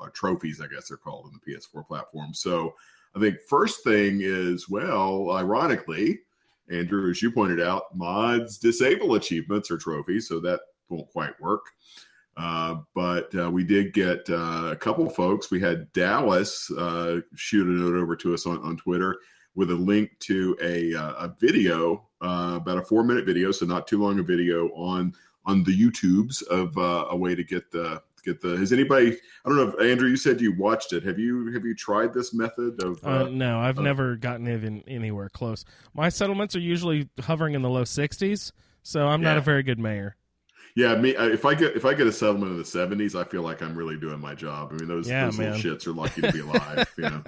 or 0.00 0.08
trophies, 0.10 0.62
I 0.62 0.68
guess 0.68 0.88
they're 0.88 0.96
called 0.96 1.26
in 1.26 1.38
the 1.38 1.52
PS4 1.52 1.86
platform. 1.86 2.32
So 2.32 2.74
I 3.16 3.20
think 3.20 3.40
first 3.48 3.82
thing 3.82 4.20
is, 4.22 4.68
well, 4.68 5.30
ironically, 5.30 6.20
Andrew, 6.70 7.10
as 7.10 7.22
you 7.22 7.30
pointed 7.30 7.60
out, 7.60 7.84
mods 7.94 8.58
disable 8.58 9.14
achievements 9.14 9.70
or 9.70 9.78
trophies, 9.78 10.28
so 10.28 10.38
that 10.40 10.60
won't 10.90 11.08
quite 11.08 11.40
work. 11.40 11.64
Uh, 12.36 12.76
but 12.94 13.34
uh, 13.34 13.50
we 13.50 13.64
did 13.64 13.94
get 13.94 14.28
uh, 14.28 14.68
a 14.72 14.76
couple 14.76 15.08
folks. 15.08 15.50
We 15.50 15.60
had 15.60 15.90
Dallas 15.92 16.70
uh, 16.72 17.20
shoot 17.34 17.66
a 17.66 17.70
note 17.70 17.94
over 17.94 18.14
to 18.16 18.34
us 18.34 18.46
on, 18.46 18.58
on 18.58 18.76
Twitter 18.76 19.16
with 19.54 19.70
a 19.70 19.74
link 19.74 20.10
to 20.20 20.54
a, 20.60 20.94
uh, 20.94 21.12
a 21.12 21.34
video, 21.40 22.06
uh, 22.20 22.58
about 22.60 22.78
a 22.78 22.82
four 22.82 23.02
minute 23.02 23.24
video, 23.24 23.50
so 23.50 23.64
not 23.64 23.86
too 23.86 24.02
long 24.02 24.18
a 24.18 24.22
video 24.22 24.68
on 24.74 25.14
on 25.46 25.62
the 25.62 25.70
YouTubes 25.70 26.42
of 26.48 26.76
a 26.76 27.16
way 27.16 27.36
to 27.36 27.44
get 27.44 27.70
the 27.70 28.02
get 28.26 28.40
the. 28.42 28.56
Has 28.56 28.72
anybody? 28.72 29.12
I 29.44 29.48
don't 29.48 29.56
know 29.56 29.68
if 29.68 29.80
Andrew, 29.80 30.08
you 30.08 30.16
said 30.16 30.40
you 30.40 30.52
watched 30.54 30.92
it. 30.92 31.02
Have 31.04 31.18
you 31.18 31.52
have 31.54 31.64
you 31.64 31.74
tried 31.74 32.12
this 32.12 32.34
method 32.34 32.82
of? 32.82 33.02
Uh, 33.02 33.28
no, 33.30 33.58
I've 33.60 33.78
uh, 33.78 33.82
never 33.82 34.16
gotten 34.16 34.46
even 34.48 34.82
anywhere 34.86 35.28
close. 35.30 35.64
My 35.94 36.08
settlements 36.10 36.54
are 36.56 36.60
usually 36.60 37.08
hovering 37.20 37.54
in 37.54 37.62
the 37.62 37.70
low 37.70 37.84
60s, 37.84 38.52
so 38.82 39.06
I'm 39.06 39.22
not 39.22 39.38
a 39.38 39.40
very 39.40 39.62
good 39.62 39.78
mayor. 39.78 40.16
Yeah, 40.74 40.94
me. 40.96 41.10
If 41.16 41.46
I 41.46 41.54
get 41.54 41.74
if 41.74 41.86
I 41.86 41.94
get 41.94 42.06
a 42.06 42.12
settlement 42.12 42.52
in 42.52 42.58
the 42.58 42.64
seventies, 42.64 43.14
I 43.14 43.24
feel 43.24 43.40
like 43.40 43.62
I'm 43.62 43.74
really 43.74 43.96
doing 43.96 44.20
my 44.20 44.34
job. 44.34 44.70
I 44.72 44.74
mean, 44.76 44.88
those, 44.88 45.08
Yeah, 45.08 45.24
those 45.26 45.38
little 45.38 45.54
shits 45.54 45.86
are 45.86 45.92
lucky 45.92 46.20
to 46.20 46.32
be 46.32 46.40
alive. 46.40 46.92
You 46.98 47.04
know. 47.10 47.22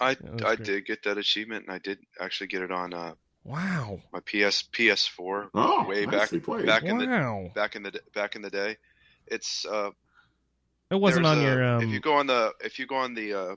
I 0.00 0.10
I 0.10 0.14
great. 0.14 0.62
did 0.64 0.86
get 0.86 1.02
that 1.04 1.16
achievement, 1.18 1.64
and 1.66 1.74
I 1.74 1.78
did 1.78 1.98
actually 2.20 2.48
get 2.48 2.62
it 2.62 2.70
on 2.70 2.92
uh, 2.92 3.14
Wow. 3.44 4.00
my 4.12 4.20
PS 4.20 4.62
PS4 4.70 5.48
Oh, 5.54 5.86
way 5.88 6.04
back 6.04 6.28
played. 6.42 6.66
back 6.66 6.82
in 6.84 6.98
the 6.98 7.50
back 7.54 7.74
in 7.74 7.82
the 7.82 7.98
back 8.14 8.36
in 8.36 8.42
the 8.42 8.50
day. 8.50 8.76
It's 9.30 9.64
uh, 9.66 9.90
It 10.90 10.96
wasn't 10.96 11.26
on 11.26 11.38
a- 11.38 11.42
your. 11.42 11.64
Um, 11.64 11.82
if 11.82 11.90
you 11.92 12.00
go 12.00 12.14
on 12.14 12.26
the 12.26 12.52
if 12.60 12.78
you 12.78 12.86
go 12.86 12.96
on 12.96 13.14
the 13.14 13.34
uh, 13.34 13.56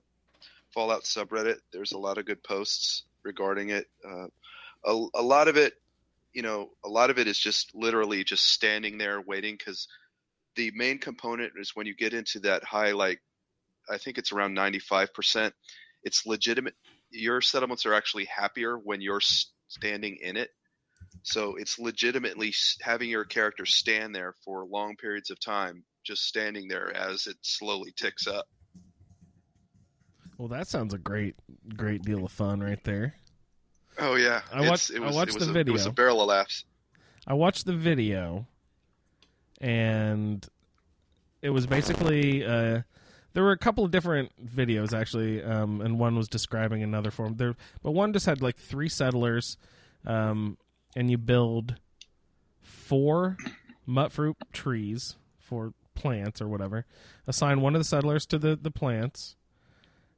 Fallout 0.73 1.03
subreddit, 1.03 1.57
there's 1.73 1.91
a 1.91 1.97
lot 1.97 2.17
of 2.17 2.25
good 2.25 2.43
posts 2.43 3.03
regarding 3.23 3.69
it. 3.69 3.87
Uh, 4.05 4.27
a, 4.85 5.05
a 5.15 5.21
lot 5.21 5.47
of 5.47 5.57
it, 5.57 5.73
you 6.33 6.41
know, 6.41 6.69
a 6.83 6.89
lot 6.89 7.09
of 7.09 7.19
it 7.19 7.27
is 7.27 7.37
just 7.37 7.75
literally 7.75 8.23
just 8.23 8.47
standing 8.47 8.97
there 8.97 9.21
waiting 9.21 9.55
because 9.57 9.87
the 10.55 10.71
main 10.75 10.97
component 10.97 11.53
is 11.57 11.75
when 11.75 11.85
you 11.85 11.95
get 11.95 12.13
into 12.13 12.39
that 12.41 12.63
high, 12.63 12.91
like 12.91 13.21
I 13.89 13.97
think 13.97 14.17
it's 14.17 14.31
around 14.31 14.55
95%. 14.55 15.51
It's 16.03 16.25
legitimate. 16.25 16.75
Your 17.09 17.41
settlements 17.41 17.85
are 17.85 17.93
actually 17.93 18.25
happier 18.25 18.77
when 18.77 19.01
you're 19.01 19.21
standing 19.67 20.17
in 20.21 20.37
it. 20.37 20.49
So 21.23 21.55
it's 21.55 21.77
legitimately 21.77 22.53
having 22.81 23.09
your 23.09 23.25
character 23.25 23.65
stand 23.65 24.15
there 24.15 24.33
for 24.43 24.65
long 24.65 24.95
periods 24.95 25.29
of 25.29 25.39
time, 25.39 25.83
just 26.03 26.23
standing 26.25 26.67
there 26.67 26.91
as 26.95 27.27
it 27.27 27.37
slowly 27.41 27.91
ticks 27.95 28.25
up. 28.27 28.45
well, 30.37 30.47
that 30.47 30.67
sounds 30.67 30.93
a 30.93 30.97
great, 30.97 31.35
great 31.75 32.01
deal 32.01 32.25
of 32.25 32.31
fun 32.31 32.59
right 32.61 32.83
there. 32.83 33.15
Oh 33.99 34.15
yeah, 34.15 34.41
I 34.51 34.67
watched- 34.67 34.89
it 34.89 35.01
I 35.01 35.11
watched 35.11 35.35
it 35.35 35.39
was 35.39 35.47
the 35.47 35.53
a, 35.53 35.59
It 35.61 35.69
was 35.69 35.81
a 35.85 35.89
video. 35.89 35.91
barrel 35.93 36.21
of 36.21 36.27
laughs. 36.29 36.65
I 37.27 37.33
watched 37.35 37.65
the 37.67 37.73
video, 37.73 38.47
and 39.59 40.47
it 41.41 41.49
was 41.51 41.67
basically 41.67 42.43
uh, 42.43 42.81
there 43.33 43.43
were 43.43 43.51
a 43.51 43.57
couple 43.57 43.85
of 43.85 43.91
different 43.91 44.31
videos 44.43 44.93
actually, 44.99 45.43
um, 45.43 45.81
and 45.81 45.99
one 45.99 46.15
was 46.15 46.27
describing 46.27 46.81
another 46.81 47.11
form. 47.11 47.35
There, 47.35 47.55
but 47.83 47.91
one 47.91 48.11
just 48.13 48.25
had 48.25 48.41
like 48.41 48.57
three 48.57 48.89
settlers, 48.89 49.57
um, 50.05 50.57
and 50.95 51.09
you 51.09 51.17
build 51.17 51.75
four 52.61 53.37
mutfruit 53.87 54.35
trees 54.51 55.15
for 55.39 55.73
plants 55.95 56.41
or 56.41 56.47
whatever. 56.47 56.85
Assign 57.27 57.61
one 57.61 57.75
of 57.75 57.79
the 57.79 57.85
settlers 57.85 58.25
to 58.27 58.37
the 58.37 58.55
the 58.55 58.71
plants. 58.71 59.35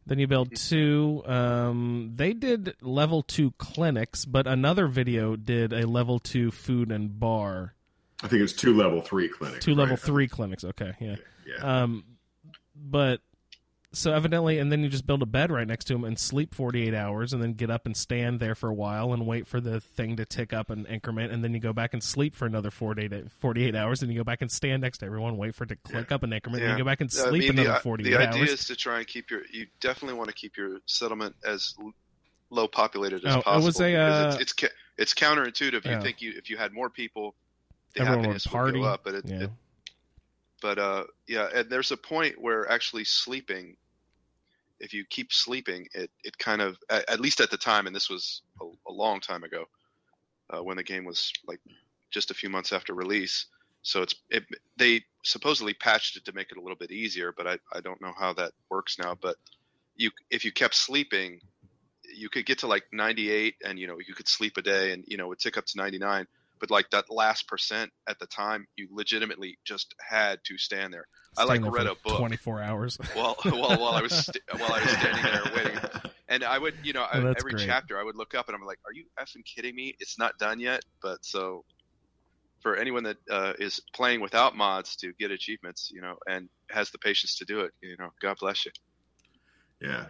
Then 0.05 0.19
you 0.19 0.27
build 0.27 0.53
two. 0.55 1.23
Um, 1.25 2.11
they 2.15 2.33
did 2.33 2.75
level 2.81 3.23
two 3.23 3.51
clinics, 3.57 4.25
but 4.25 4.47
another 4.47 4.87
video 4.87 5.37
did 5.37 5.71
a 5.71 5.87
level 5.87 6.19
two 6.19 6.51
food 6.51 6.91
and 6.91 7.19
bar. 7.19 7.73
I 8.21 8.27
think 8.27 8.41
it's 8.41 8.53
two 8.53 8.75
level 8.75 9.01
three 9.01 9.29
clinics. 9.29 9.63
Two 9.63 9.75
level 9.75 9.95
right? 9.95 9.99
three 9.99 10.27
clinics. 10.27 10.63
Okay, 10.63 10.93
yeah. 10.99 11.15
Yeah. 11.47 11.83
Um, 11.83 12.03
but 12.75 13.21
so 13.93 14.11
evidently, 14.13 14.57
and 14.59 14.71
then 14.71 14.81
you 14.83 14.89
just 14.89 15.05
build 15.05 15.21
a 15.21 15.25
bed 15.25 15.51
right 15.51 15.67
next 15.67 15.85
to 15.85 15.93
him 15.95 16.03
and 16.03 16.17
sleep 16.19 16.53
48 16.53 16.93
hours, 16.93 17.31
and 17.33 17.41
then 17.41 17.53
get 17.53 17.69
up 17.69 17.85
and 17.85 17.95
stand 17.95 18.39
there 18.39 18.55
for 18.55 18.69
a 18.69 18.73
while 18.73 19.13
and 19.13 19.25
wait 19.25 19.47
for 19.47 19.61
the 19.61 19.79
thing 19.79 20.15
to 20.17 20.25
tick 20.25 20.51
up 20.53 20.69
an 20.69 20.85
increment, 20.87 21.31
and 21.31 21.43
then 21.43 21.53
you 21.53 21.59
go 21.59 21.73
back 21.73 21.93
and 21.93 22.03
sleep 22.03 22.35
for 22.35 22.45
another 22.45 22.71
48, 22.71 23.31
48 23.39 23.75
hours, 23.75 24.01
and 24.01 24.11
you 24.11 24.17
go 24.19 24.23
back 24.23 24.41
and 24.41 24.51
stand 24.51 24.81
next 24.81 24.97
to 24.99 25.05
everyone, 25.05 25.37
wait 25.37 25.55
for 25.55 25.63
it 25.65 25.67
to 25.67 25.75
click 25.75 26.11
up 26.11 26.23
an 26.23 26.33
increment, 26.33 26.63
and 26.63 26.71
you 26.73 26.77
go 26.77 26.85
back 26.89 27.01
and 27.01 27.09
I 27.09 27.29
sleep 27.29 27.41
mean, 27.43 27.59
another 27.59 27.73
the, 27.75 27.79
48 27.79 28.09
the 28.09 28.17
idea 28.17 28.39
hours. 28.41 28.51
is 28.51 28.65
to 28.67 28.75
try 28.75 28.97
and 28.97 29.07
keep 29.07 29.29
your. 29.31 29.41
You 29.51 29.67
definitely 29.79 30.17
want 30.17 30.29
to 30.29 30.35
keep 30.35 30.57
your 30.57 30.79
settlement 30.85 31.35
as 31.45 31.75
low 32.49 32.67
populated 32.67 33.23
as 33.25 33.35
Oh, 33.35 33.39
it 33.39 33.43
possible. 33.45 33.65
was 33.65 33.79
a, 33.81 33.95
uh, 33.95 34.35
it's, 34.39 34.53
it's 34.53 34.73
it's 34.97 35.13
counterintuitive. 35.13 35.85
Yeah. 35.85 35.97
You 35.97 36.01
think 36.03 36.21
you 36.21 36.33
if 36.37 36.49
you 36.49 36.57
had 36.57 36.73
more 36.73 36.89
people, 36.89 37.35
the 37.95 38.01
Everyone 38.01 38.19
would 38.19 38.25
happiness 38.25 38.47
party. 38.47 38.79
go 38.79 38.85
up, 38.85 39.03
but 39.03 39.13
it, 39.15 39.25
yeah. 39.27 39.43
it 39.43 39.49
but 40.61 40.79
uh 40.79 41.03
yeah 41.27 41.49
and 41.53 41.69
there's 41.69 41.91
a 41.91 41.97
point 41.97 42.39
where 42.39 42.69
actually 42.71 43.03
sleeping 43.03 43.75
if 44.79 44.93
you 44.93 45.05
keep 45.09 45.31
sleeping 45.31 45.87
it 45.93 46.09
it 46.23 46.37
kind 46.37 46.61
of 46.61 46.77
at, 46.89 47.09
at 47.09 47.19
least 47.19 47.39
at 47.39 47.51
the 47.51 47.57
time 47.57 47.87
and 47.87 47.95
this 47.95 48.09
was 48.09 48.41
a, 48.61 48.65
a 48.87 48.91
long 48.91 49.19
time 49.19 49.43
ago 49.43 49.65
uh, 50.49 50.63
when 50.63 50.77
the 50.77 50.83
game 50.83 51.05
was 51.05 51.31
like 51.47 51.59
just 52.11 52.31
a 52.31 52.33
few 52.33 52.49
months 52.49 52.73
after 52.73 52.93
release. 52.93 53.47
So 53.81 54.01
it's 54.01 54.15
it, 54.29 54.43
they 54.77 55.03
supposedly 55.23 55.73
patched 55.73 56.15
it 56.15 56.25
to 56.25 56.33
make 56.33 56.51
it 56.51 56.57
a 56.57 56.61
little 56.61 56.77
bit 56.77 56.91
easier 56.91 57.33
but 57.35 57.47
I, 57.47 57.57
I 57.73 57.81
don't 57.81 58.01
know 58.01 58.13
how 58.17 58.33
that 58.33 58.51
works 58.69 58.97
now. 58.97 59.15
But 59.19 59.37
you 59.95 60.11
if 60.29 60.45
you 60.45 60.51
kept 60.51 60.75
sleeping 60.75 61.39
you 62.15 62.29
could 62.29 62.45
get 62.45 62.59
to 62.59 62.67
like 62.67 62.83
98 62.91 63.55
and 63.65 63.79
you 63.79 63.87
know 63.87 63.97
you 63.99 64.13
could 64.13 64.27
sleep 64.27 64.57
a 64.57 64.61
day 64.61 64.91
and 64.93 65.03
you 65.07 65.17
know 65.17 65.25
it 65.25 65.29
would 65.29 65.39
tick 65.39 65.57
up 65.57 65.65
to 65.65 65.77
99 65.77 66.27
but 66.63 66.71
like 66.71 66.89
that 66.91 67.03
last 67.09 67.45
percent 67.49 67.91
at 68.07 68.17
the 68.19 68.27
time 68.27 68.65
you 68.77 68.87
legitimately 68.89 69.57
just 69.67 69.93
had 69.99 70.39
to 70.45 70.57
stand 70.57 70.93
there 70.93 71.05
i 71.37 71.43
like 71.43 71.61
there 71.61 71.71
read 71.71 71.87
for 71.87 71.91
a 71.91 71.95
book 72.05 72.19
24 72.19 72.61
hours. 72.61 72.97
while 73.13 73.35
while 73.51 73.77
while 73.79 73.95
I 73.95 74.01
was 74.01 74.13
st- 74.13 74.43
while 74.57 74.71
I 74.71 74.79
was 74.79 74.89
standing 74.91 75.25
there 75.25 75.43
waiting, 75.51 75.77
and 76.29 76.41
I 76.43 76.57
would 76.57 76.73
you 76.83 76.93
know 76.93 77.01
I, 77.03 77.17
Oh, 77.17 77.33
every 77.37 77.51
great. 77.51 77.67
chapter 77.67 77.99
I 77.99 78.03
would 78.03 78.15
look 78.15 78.33
up 78.33 78.47
and 78.47 78.55
I'm 78.55 78.63
like, 78.65 78.79
are 78.85 78.93
you 78.93 79.05
effing 79.19 79.43
kidding 79.45 79.75
me? 79.75 79.93
It's 79.99 80.17
not 80.17 80.37
done 80.39 80.59
yet. 80.59 80.81
But 81.01 81.17
so 81.21 81.63
for 82.61 82.77
anyone 82.77 83.03
that 83.03 83.17
uh, 83.29 83.53
is 83.59 83.81
playing 83.93 84.21
without 84.21 84.55
mods 84.55 84.95
to 84.95 85.11
get 85.19 85.31
achievements, 85.31 85.89
you 85.93 86.01
know, 86.01 86.15
and 86.29 86.47
has 86.71 86.91
the 86.91 86.99
patience 86.99 87.35
to 87.37 87.45
do 87.45 87.59
it, 87.59 87.71
you 87.81 87.97
know, 87.99 88.09
God 88.21 88.37
bless 88.39 88.65
you. 88.65 88.71
Yeah. 89.81 90.05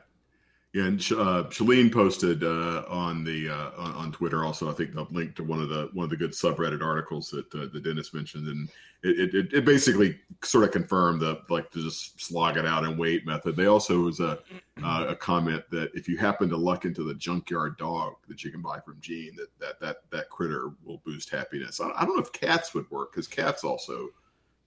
Yeah, 0.74 0.86
and 0.86 1.00
uh, 1.12 1.44
Shaline 1.52 1.92
posted 1.92 2.44
uh, 2.44 2.84
on 2.90 3.24
the 3.24 3.48
uh, 3.48 3.72
on, 3.78 4.12
Twitter 4.12 4.44
also. 4.44 4.72
I 4.72 4.74
think 4.74 4.96
the 4.96 5.06
link 5.12 5.36
to 5.36 5.44
one 5.44 5.62
of 5.62 5.70
the 5.70 5.92
one 5.94 6.06
of 6.06 6.10
the 6.10 6.18
good 6.18 6.32
subreddit 6.32 6.82
articles 6.82 7.30
that 7.30 7.46
uh, 7.54 7.68
that 7.72 7.84
Dennis 7.84 8.12
mentioned, 8.12 8.48
and 8.48 8.68
it, 9.04 9.36
it, 9.36 9.54
it 9.54 9.66
basically 9.66 10.20
sort 10.44 10.64
of 10.64 10.72
confirmed 10.72 11.22
the 11.22 11.42
like 11.48 11.70
to 11.72 11.84
just 11.84 12.20
slog 12.20 12.58
it 12.58 12.66
out 12.66 12.86
and 12.86 12.98
wait 12.98 13.24
method. 13.24 13.56
They 13.56 13.68
also 13.68 14.00
was 14.00 14.20
a 14.20 14.40
uh, 14.84 15.06
a 15.10 15.16
comment 15.16 15.64
that 15.70 15.92
if 15.94 16.08
you 16.10 16.18
happen 16.18 16.50
to 16.50 16.58
luck 16.58 16.86
into 16.86 17.04
the 17.04 17.14
junkyard 17.14 17.78
dog 17.78 18.16
that 18.28 18.44
you 18.44 18.50
can 18.50 18.64
buy 18.64 18.80
from 18.80 18.98
Gene, 19.00 19.36
that 19.36 19.50
that 19.60 19.80
that 19.80 19.98
that 20.10 20.30
critter 20.32 20.72
will 20.84 21.04
boost 21.06 21.30
happiness. 21.30 21.82
I, 21.82 21.92
I 21.96 22.04
don't 22.04 22.16
know 22.16 22.24
if 22.24 22.32
cats 22.32 22.74
would 22.74 22.90
work 22.90 23.12
because 23.12 23.28
cats 23.28 23.64
also 23.64 24.10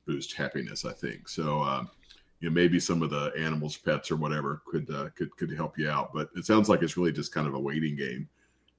boost 0.07 0.37
happiness. 0.37 0.85
I 0.85 0.93
think 0.93 1.29
so. 1.29 1.63
Um, 1.63 1.91
you 2.41 2.49
know, 2.49 2.55
maybe 2.55 2.79
some 2.79 3.03
of 3.03 3.11
the 3.11 3.33
animals, 3.39 3.77
pets, 3.77 4.11
or 4.11 4.17
whatever 4.17 4.63
could 4.67 4.91
uh, 4.91 5.09
could 5.17 5.35
could 5.37 5.51
help 5.53 5.79
you 5.79 5.89
out. 5.89 6.13
But 6.13 6.29
it 6.37 6.45
sounds 6.45 6.69
like 6.69 6.83
it's 6.83 6.97
really 6.97 7.13
just 7.13 7.33
kind 7.33 7.47
of 7.47 7.55
a 7.55 7.59
waiting 7.59 7.97
game. 7.97 8.29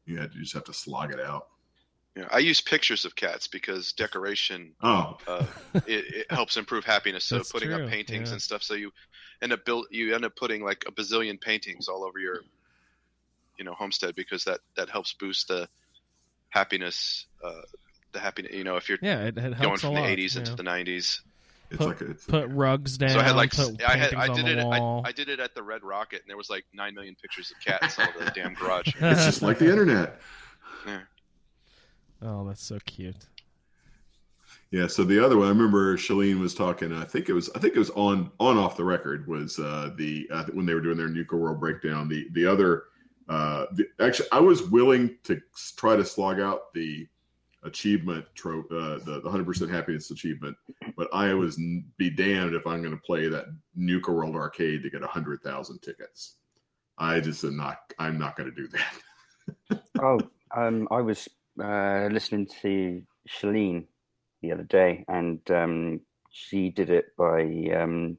You, 0.06 0.20
had, 0.20 0.34
you 0.34 0.42
just 0.42 0.54
have 0.54 0.64
to 0.66 0.74
slog 0.74 1.12
it 1.12 1.20
out. 1.20 1.48
You 2.16 2.24
know, 2.24 2.30
I 2.32 2.40
use 2.40 2.62
pictures 2.62 3.06
of 3.06 3.16
cats 3.16 3.48
because 3.48 3.94
decoration 3.94 4.74
Oh, 4.82 5.18
uh, 5.28 5.46
it, 5.86 6.06
it 6.16 6.26
helps 6.32 6.58
improve 6.58 6.86
happiness. 6.86 7.26
So 7.26 7.38
That's 7.38 7.52
putting 7.52 7.70
true, 7.70 7.84
up 7.84 7.90
paintings 7.90 8.30
yeah. 8.30 8.34
and 8.34 8.42
stuff. 8.42 8.64
So 8.64 8.74
you 8.74 8.92
end 9.42 9.54
up 9.54 9.66
build 9.66 9.88
you 9.92 10.16
end 10.16 10.26
up 10.26 10.36
putting 10.36 10.64
like 10.64 10.84
a 10.88 10.92
bazillion 10.92 11.40
paintings 11.40 11.88
all 11.88 12.04
over 12.04 12.20
your 12.20 12.42
you 13.58 13.66
know 13.66 13.74
homestead 13.74 14.16
because 14.16 14.44
that 14.46 14.60
that 14.76 14.90
helps 14.90 15.14
boost 15.14 15.48
the 15.48 15.68
happiness. 16.50 17.26
Uh, 17.44 17.62
the 18.14 18.20
happiness. 18.20 18.54
You 18.54 18.64
know, 18.64 18.78
if 18.78 18.90
you're 18.90 18.98
Yeah, 19.02 19.24
it, 19.24 19.38
it 19.38 19.42
going 19.42 19.54
helps 19.54 19.82
from 19.82 19.92
a 19.92 20.02
lot. 20.02 20.08
the 20.08 20.16
80s 20.16 20.36
yeah. 20.36 20.40
into 20.40 20.56
the 20.56 20.64
90s. 20.64 21.20
It's 21.70 21.78
Put- 21.78 21.88
like 21.88 22.02
a, 22.02 22.12
it's 22.12 22.26
Put 22.26 22.50
rugs 22.50 22.98
down. 22.98 23.10
so 23.10 23.20
I 23.20 23.24
had 23.24 23.36
like 23.36 23.58
I 23.60 23.98
had 23.98 24.14
I 24.14 24.34
did 24.34 24.48
it 24.48 24.60
I. 24.60 25.02
I 25.04 25.12
did 25.12 25.28
it 25.28 25.40
at 25.40 25.54
the 25.54 25.64
Red 25.64 25.84
Rocket 25.84 26.22
and 26.22 26.30
there 26.30 26.38
was 26.38 26.50
like 26.50 26.66
nine 26.74 26.96
million 26.96 27.16
pictures 27.22 27.52
of 27.52 27.60
cats 27.60 28.00
all 28.00 28.08
over 28.08 28.26
the 28.26 28.32
damn 28.32 28.54
garage. 28.54 28.94
it's 29.02 29.26
just 29.26 29.42
like 29.42 29.60
the 29.60 29.70
internet. 29.70 30.22
oh, 32.22 32.48
that's 32.48 32.64
so 32.64 32.80
cute. 32.86 33.28
Yeah. 34.72 34.88
So 34.88 35.04
the 35.04 35.24
other 35.24 35.38
one, 35.38 35.48
I 35.48 35.50
remember 35.50 35.98
Shaline 35.98 36.40
was 36.40 36.54
talking. 36.54 36.94
I 36.94 37.04
think 37.04 37.30
it 37.30 37.34
was. 37.34 37.50
I 37.56 37.60
think 37.60 37.76
it 37.76 37.80
was 37.80 37.90
on 37.92 38.32
on 38.40 38.58
off 38.58 38.78
the 38.78 38.84
record. 38.84 39.28
Was 39.28 39.60
uh, 39.60 39.92
the 39.98 40.28
uh, 40.32 40.46
when 40.54 40.66
they 40.66 40.74
were 40.74 40.82
doing 40.82 40.98
their 40.98 41.10
Nuka 41.10 41.36
World 41.36 41.60
breakdown. 41.60 42.08
The 42.08 42.28
the 42.32 42.46
other. 42.46 42.84
Uh, 43.30 43.66
the, 43.74 43.86
actually, 44.00 44.30
I 44.32 44.40
was 44.40 44.64
willing 44.70 45.18
to 45.24 45.42
try 45.76 45.98
to 45.98 46.06
slog 46.06 46.40
out 46.40 46.74
the 46.74 47.08
achievement 47.64 48.26
trope, 48.36 48.72
uh, 48.72 49.00
the 49.06 49.22
the 49.24 49.30
hundred 49.30 49.46
percent 49.46 49.72
happiness 49.72 50.12
achievement, 50.12 50.56
but 50.96 51.08
I 51.14 51.34
was 51.34 51.60
be 51.98 52.10
damned 52.10 52.56
if 52.56 52.66
I'm 52.68 52.82
going 52.82 52.96
to 52.96 53.02
play 53.02 53.28
that 53.30 53.46
Nuka 53.76 54.12
World 54.12 54.36
arcade 54.36 54.84
to 54.84 54.90
get 54.90 55.04
hundred 55.04 55.42
thousand 55.42 55.82
tickets. 55.82 56.36
I 56.98 57.20
just 57.20 57.44
am 57.44 57.58
not. 57.58 57.78
I'm 58.00 58.18
not 58.18 58.36
going 58.36 58.50
to 58.50 58.56
do 58.56 58.68
that. 58.70 59.80
Oh, 60.00 60.20
um, 60.56 60.88
I 60.92 61.02
was 61.02 61.28
uh, 61.64 62.10
listening 62.12 62.48
to 62.62 63.02
Shaline 63.28 63.86
the 64.42 64.52
other 64.52 64.64
day, 64.64 65.06
and 65.08 65.40
um, 65.50 66.02
she 66.30 66.70
did 66.70 66.92
it 66.92 67.16
by 67.18 67.44
um, 67.76 68.18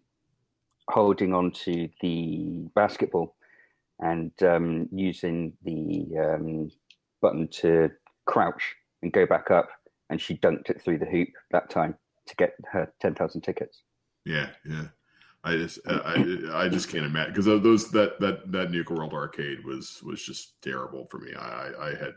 holding 0.89 1.35
on 1.35 1.53
to 1.53 1.89
the 2.01 2.67
basketball 2.75 3.37
and 4.01 4.33
um, 4.43 4.89
using 4.91 5.53
the 5.65 6.07
um, 6.19 6.71
button 7.21 7.47
to 7.49 7.91
crouch 8.27 8.75
and 9.03 9.13
go 9.13 9.27
back 9.27 9.51
up, 9.51 9.69
and 10.11 10.21
she 10.21 10.37
dunked 10.37 10.71
it 10.71 10.81
through 10.83 10.99
the 10.99 11.07
hoop 11.07 11.29
that 11.51 11.71
time 11.71 11.95
to 12.27 12.37
get 12.37 12.55
her 12.71 12.93
ten 13.01 13.15
thousand 13.15 13.43
tickets. 13.43 13.83
Yeah, 14.25 14.49
yeah. 14.65 14.85
I 15.45 15.57
just, 15.57 15.79
I, 15.87 15.95
I 16.53 16.65
I 16.65 16.69
just 16.69 16.91
can't 16.91 17.07
imagine 17.07 17.33
because 17.33 17.47
those 17.47 17.91
that 17.93 18.19
that 18.21 18.51
that 18.53 18.71
Nuka 18.71 18.93
World 18.93 19.15
arcade 19.15 19.65
was 19.65 20.01
was 20.05 20.23
just 20.23 20.61
terrible 20.63 21.07
for 21.11 21.19
me. 21.19 21.35
I 21.35 21.71
I 21.81 21.89
had, 21.91 22.13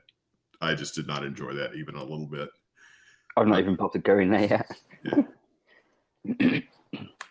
I 0.59 0.73
just 0.73 0.95
did 0.95 1.07
not 1.07 1.23
enjoy 1.23 1.53
that 1.53 1.75
even 1.75 1.95
a 1.95 2.03
little 2.03 2.27
bit. 2.27 2.49
I've 3.37 3.47
not 3.47 3.59
even 3.59 3.75
bothered 3.75 4.03
going 4.03 4.29
there 4.29 4.47
yet. 4.47 4.71
Yeah. 5.03 6.59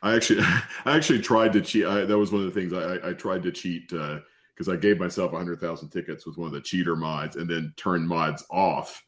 I 0.02 0.14
actually, 0.14 0.40
I 0.84 0.96
actually 0.96 1.20
tried 1.20 1.52
to 1.54 1.60
cheat. 1.60 1.86
I, 1.86 2.04
that 2.04 2.18
was 2.18 2.32
one 2.32 2.44
of 2.44 2.52
the 2.52 2.58
things 2.58 2.72
I, 2.72 3.10
I, 3.10 3.12
tried 3.12 3.42
to 3.42 3.52
cheat 3.52 3.92
uh, 3.92 4.20
because 4.54 4.68
I 4.68 4.76
gave 4.76 4.98
myself 4.98 5.32
hundred 5.32 5.60
thousand 5.60 5.90
tickets 5.90 6.26
with 6.26 6.38
one 6.38 6.46
of 6.46 6.52
the 6.52 6.60
cheater 6.60 6.96
mods, 6.96 7.36
and 7.36 7.48
then 7.48 7.72
turned 7.76 8.08
mods 8.08 8.44
off 8.50 9.02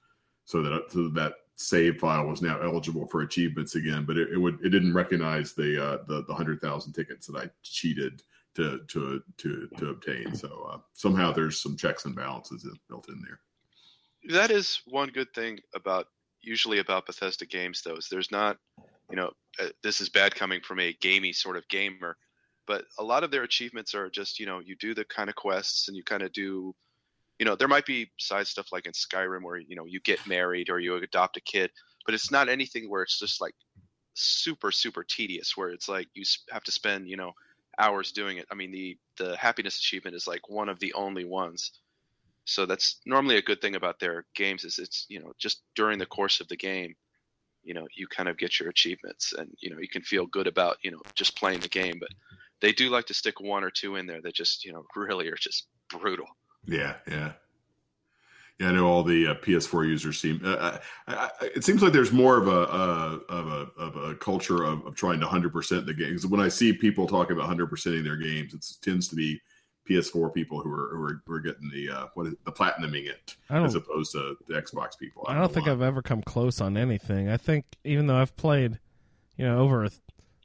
so 0.44 0.62
that 0.62 0.90
so 0.90 1.08
that 1.10 1.34
save 1.56 1.98
file 1.98 2.26
was 2.26 2.42
now 2.42 2.60
eligible 2.60 3.06
for 3.06 3.22
achievements 3.22 3.74
again. 3.74 4.04
But 4.04 4.16
it, 4.16 4.30
it 4.32 4.38
would 4.38 4.58
it 4.64 4.70
didn't 4.70 4.94
recognize 4.94 5.52
the 5.54 5.82
uh, 5.82 5.98
the 6.06 6.24
the 6.24 6.34
hundred 6.34 6.60
thousand 6.60 6.92
tickets 6.92 7.26
that 7.26 7.36
I 7.36 7.50
cheated 7.62 8.22
to 8.54 8.80
to 8.88 9.22
to 9.38 9.68
to 9.78 9.88
obtain. 9.90 10.34
So 10.34 10.68
uh, 10.72 10.78
somehow 10.94 11.32
there's 11.32 11.60
some 11.62 11.76
checks 11.76 12.04
and 12.04 12.14
balances 12.14 12.66
built 12.88 13.08
in 13.08 13.22
there. 13.22 13.40
that 14.34 14.50
is 14.50 14.82
one 14.86 15.08
good 15.08 15.32
thing 15.34 15.58
about 15.74 16.06
usually 16.42 16.78
about 16.78 17.06
Bethesda 17.06 17.46
games 17.46 17.82
though 17.82 17.96
is 17.96 18.08
there's 18.10 18.30
not 18.30 18.58
you 19.10 19.16
know 19.16 19.30
uh, 19.60 19.68
this 19.82 20.00
is 20.00 20.08
bad 20.08 20.34
coming 20.34 20.60
from 20.60 20.80
a 20.80 20.96
gamey 21.00 21.32
sort 21.32 21.56
of 21.56 21.66
gamer 21.68 22.16
but 22.66 22.84
a 22.98 23.04
lot 23.04 23.24
of 23.24 23.30
their 23.30 23.42
achievements 23.42 23.94
are 23.94 24.10
just 24.10 24.38
you 24.38 24.46
know 24.46 24.60
you 24.60 24.76
do 24.76 24.94
the 24.94 25.04
kind 25.04 25.28
of 25.28 25.36
quests 25.36 25.88
and 25.88 25.96
you 25.96 26.02
kind 26.02 26.22
of 26.22 26.32
do 26.32 26.74
you 27.38 27.46
know 27.46 27.56
there 27.56 27.68
might 27.68 27.86
be 27.86 28.10
side 28.18 28.46
stuff 28.46 28.68
like 28.72 28.86
in 28.86 28.92
Skyrim 28.92 29.42
where 29.42 29.58
you 29.58 29.76
know 29.76 29.84
you 29.86 30.00
get 30.00 30.26
married 30.26 30.70
or 30.70 30.78
you 30.80 30.96
adopt 30.96 31.36
a 31.36 31.40
kid 31.40 31.70
but 32.04 32.14
it's 32.14 32.30
not 32.30 32.48
anything 32.48 32.88
where 32.90 33.02
it's 33.02 33.18
just 33.18 33.40
like 33.40 33.54
super 34.14 34.70
super 34.70 35.04
tedious 35.04 35.56
where 35.56 35.70
it's 35.70 35.88
like 35.88 36.08
you 36.14 36.24
have 36.50 36.64
to 36.64 36.72
spend 36.72 37.08
you 37.08 37.16
know 37.16 37.32
hours 37.78 38.12
doing 38.12 38.36
it. 38.36 38.46
I 38.50 38.54
mean 38.54 38.70
the 38.70 38.98
the 39.16 39.36
happiness 39.36 39.78
achievement 39.78 40.16
is 40.16 40.26
like 40.26 40.48
one 40.48 40.68
of 40.68 40.78
the 40.78 40.92
only 40.94 41.24
ones. 41.24 41.72
So 42.44 42.66
that's 42.66 43.00
normally 43.06 43.36
a 43.36 43.42
good 43.42 43.60
thing 43.60 43.76
about 43.76 44.00
their 44.00 44.26
games 44.34 44.64
is 44.64 44.78
it's 44.78 45.06
you 45.08 45.20
know 45.20 45.32
just 45.38 45.62
during 45.74 45.98
the 45.98 46.06
course 46.06 46.40
of 46.40 46.48
the 46.48 46.56
game 46.56 46.94
you 47.62 47.74
know 47.74 47.86
you 47.94 48.06
kind 48.08 48.28
of 48.28 48.36
get 48.36 48.58
your 48.58 48.68
achievements 48.68 49.32
and 49.32 49.48
you 49.60 49.70
know 49.70 49.78
you 49.78 49.88
can 49.88 50.02
feel 50.02 50.26
good 50.26 50.46
about 50.46 50.76
you 50.82 50.90
know 50.90 51.00
just 51.14 51.36
playing 51.36 51.60
the 51.60 51.68
game 51.68 51.96
but 52.00 52.08
they 52.60 52.72
do 52.72 52.90
like 52.90 53.06
to 53.06 53.14
stick 53.14 53.40
one 53.40 53.64
or 53.64 53.70
two 53.70 53.96
in 53.96 54.06
there 54.06 54.20
that 54.20 54.34
just 54.34 54.64
you 54.64 54.72
know 54.72 54.84
really 54.96 55.28
are 55.28 55.36
just 55.36 55.68
brutal 55.88 56.26
Yeah, 56.66 56.94
yeah, 57.08 57.32
yeah. 58.58 58.68
I 58.68 58.72
know 58.72 58.86
all 58.86 59.02
the 59.02 59.28
uh, 59.28 59.34
PS4 59.34 59.86
users 59.86 60.20
seem. 60.20 60.40
Uh, 60.44 60.78
I, 61.06 61.14
I, 61.14 61.30
it 61.40 61.64
seems 61.64 61.82
like 61.82 61.92
there's 61.92 62.12
more 62.12 62.36
of 62.38 62.46
a 62.46 62.50
uh, 62.50 63.18
of 63.28 63.46
a 63.48 63.80
of 63.80 63.96
a 63.96 64.14
culture 64.16 64.62
of, 64.62 64.86
of 64.86 64.94
trying 64.94 65.20
to 65.20 65.26
hundred 65.26 65.52
percent 65.52 65.86
the 65.86 65.94
games. 65.94 66.26
When 66.26 66.40
I 66.40 66.48
see 66.48 66.72
people 66.72 67.06
talking 67.06 67.36
about 67.36 67.46
hundred 67.46 67.68
percenting 67.68 68.04
their 68.04 68.16
games, 68.16 68.54
it 68.54 68.64
tends 68.82 69.08
to 69.08 69.16
be 69.16 69.40
PS4 69.88 70.32
people 70.32 70.60
who 70.60 70.70
are 70.70 70.90
who 70.94 71.02
are, 71.02 71.22
who 71.26 71.32
are 71.34 71.40
getting 71.40 71.70
the 71.72 71.90
uh, 71.90 72.06
what 72.14 72.26
is 72.26 72.34
the 72.44 72.52
platinuming 72.52 73.06
it 73.06 73.36
as 73.50 73.74
opposed 73.74 74.12
to 74.12 74.36
the 74.46 74.54
Xbox 74.54 74.98
people. 74.98 75.24
I 75.26 75.34
don't 75.34 75.52
think 75.52 75.68
I've 75.68 75.82
ever 75.82 76.02
come 76.02 76.22
close 76.22 76.60
on 76.60 76.76
anything. 76.76 77.28
I 77.28 77.36
think 77.36 77.64
even 77.84 78.06
though 78.06 78.16
I've 78.16 78.36
played, 78.36 78.78
you 79.36 79.44
know, 79.44 79.58
over 79.58 79.84
a 79.84 79.90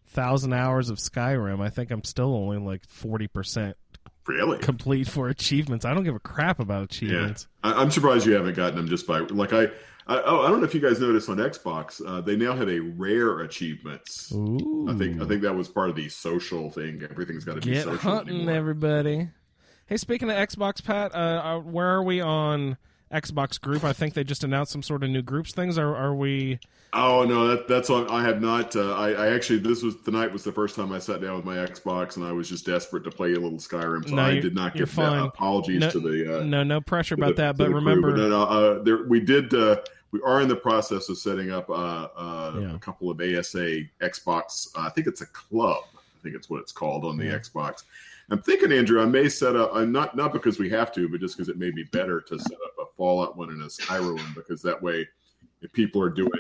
thousand 0.07 0.53
hours 0.53 0.89
of 0.89 0.97
Skyrim, 0.97 1.61
I 1.61 1.69
think 1.69 1.91
I'm 1.91 2.03
still 2.03 2.33
only 2.33 2.57
like 2.57 2.83
forty 2.87 3.27
percent 3.27 3.77
really 4.27 4.59
complete 4.59 5.07
for 5.07 5.29
achievements. 5.29 5.85
I 5.85 5.93
don't 5.93 6.03
give 6.03 6.15
a 6.15 6.19
crap 6.19 6.59
about 6.59 6.83
achievements. 6.83 7.47
I, 7.63 7.73
I'm 7.73 7.91
surprised 7.91 8.25
you 8.25 8.33
haven't 8.33 8.55
gotten 8.55 8.75
them 8.75 8.87
just 8.87 9.07
by 9.07 9.19
like 9.19 9.53
I. 9.53 9.67
I 10.09 10.21
oh, 10.21 10.39
I 10.39 10.49
don't 10.49 10.61
know 10.61 10.65
if 10.65 10.73
you 10.73 10.79
guys 10.79 11.01
noticed 11.01 11.27
on 11.27 11.35
Xbox, 11.35 12.01
uh, 12.07 12.21
they 12.21 12.37
now 12.37 12.55
have 12.55 12.69
a 12.69 12.79
rare 12.79 13.41
achievements. 13.41 14.31
Ooh. 14.31 14.87
I 14.89 14.93
think 14.97 15.21
I 15.21 15.25
think 15.25 15.41
that 15.41 15.53
was 15.53 15.67
part 15.67 15.89
of 15.89 15.97
the 15.97 16.07
social 16.07 16.71
thing. 16.71 17.05
Everything's 17.11 17.43
got 17.43 17.55
to 17.55 17.61
be 17.61 17.73
Get 17.73 17.83
social 17.83 18.11
hunting, 18.11 18.35
anymore. 18.35 18.55
everybody. 18.55 19.29
Hey, 19.85 19.97
speaking 19.97 20.29
of 20.29 20.37
Xbox, 20.37 20.81
Pat, 20.83 21.13
uh, 21.13 21.17
uh, 21.17 21.59
where 21.59 21.87
are 21.87 22.03
we 22.03 22.21
on 22.21 22.77
Xbox 23.11 23.59
group? 23.59 23.83
I 23.83 23.93
think 23.93 24.13
they 24.13 24.23
just 24.23 24.43
announced 24.43 24.71
some 24.71 24.83
sort 24.83 25.03
of 25.03 25.09
new 25.09 25.21
groups 25.21 25.53
things. 25.53 25.77
Are 25.77 25.95
are 25.95 26.13
we? 26.15 26.59
Oh 26.93 27.23
no, 27.25 27.47
that, 27.47 27.67
that's 27.67 27.89
on. 27.89 28.09
I 28.09 28.21
have 28.23 28.41
not. 28.41 28.75
Uh, 28.75 28.93
I, 28.93 29.11
I 29.11 29.33
actually 29.33 29.59
this 29.59 29.83
was 29.83 29.95
tonight 30.03 30.31
was 30.31 30.43
the 30.43 30.51
first 30.51 30.75
time 30.75 30.91
I 30.91 30.99
sat 30.99 31.21
down 31.21 31.35
with 31.37 31.45
my 31.45 31.55
Xbox, 31.57 32.17
and 32.17 32.25
I 32.25 32.31
was 32.31 32.49
just 32.49 32.65
desperate 32.65 33.03
to 33.05 33.11
play 33.11 33.33
a 33.33 33.39
little 33.39 33.57
Skyrim. 33.59 34.07
So 34.07 34.15
No, 34.15 34.23
I 34.23 34.39
did 34.39 34.55
not 34.55 34.73
get 34.73 34.89
fine. 34.89 35.17
that. 35.21 35.27
Apologies 35.27 35.79
No- 35.81 35.91
to 35.91 35.99
the 35.99 36.39
uh, 36.39 36.43
No, 36.43 36.63
no 36.63 36.81
pressure 36.81 37.15
about 37.15 37.35
the- 37.35 37.43
that. 37.43 37.57
But 37.57 37.69
remember, 37.69 38.15
no, 38.15 38.29
no, 38.29 38.41
uh, 38.43 38.83
there, 38.83 39.03
we 39.07 39.19
did. 39.19 39.53
Uh, 39.53 39.77
we 40.11 40.21
are 40.25 40.41
in 40.41 40.47
the 40.47 40.55
process 40.55 41.09
of 41.09 41.17
setting 41.17 41.51
up 41.51 41.69
uh, 41.69 41.73
uh, 42.15 42.53
Yeah. 42.59 42.75
a 42.75 42.79
couple 42.79 43.09
of 43.11 43.19
ASA 43.19 43.81
Xbox. 44.01 44.67
Uh, 44.75 44.81
I 44.83 44.89
think 44.89 45.07
it's 45.07 45.21
a 45.21 45.25
club. 45.27 45.83
I 45.95 46.23
think 46.23 46.35
it's 46.35 46.49
what 46.49 46.61
it's 46.61 46.71
called 46.71 47.03
on 47.05 47.17
the 47.17 47.25
Yeah. 47.25 47.37
Xbox. 47.37 47.83
I'm 48.29 48.41
thinking, 48.41 48.71
Andrew, 48.73 49.01
I 49.01 49.05
may 49.05 49.29
set 49.29 49.55
up. 49.55 49.71
I'm 49.73 49.91
not 49.91 50.15
not 50.17 50.33
because 50.33 50.59
we 50.59 50.69
have 50.71 50.91
to, 50.93 51.07
but 51.07 51.19
just 51.21 51.37
because 51.37 51.47
it 51.49 51.57
may 51.57 51.71
be 51.71 51.83
better 51.91 52.19
to 52.21 52.37
set 52.39 52.51
up 52.65 52.73
a 52.79 52.85
Fallout 52.97 53.37
one 53.37 53.49
and 53.49 53.61
a 53.61 53.67
Skyrim 53.67 54.15
one 54.17 54.33
because 54.35 54.61
that 54.63 54.81
way, 54.81 55.07
if 55.61 55.71
people 55.71 56.01
are 56.01 56.09
doing 56.09 56.31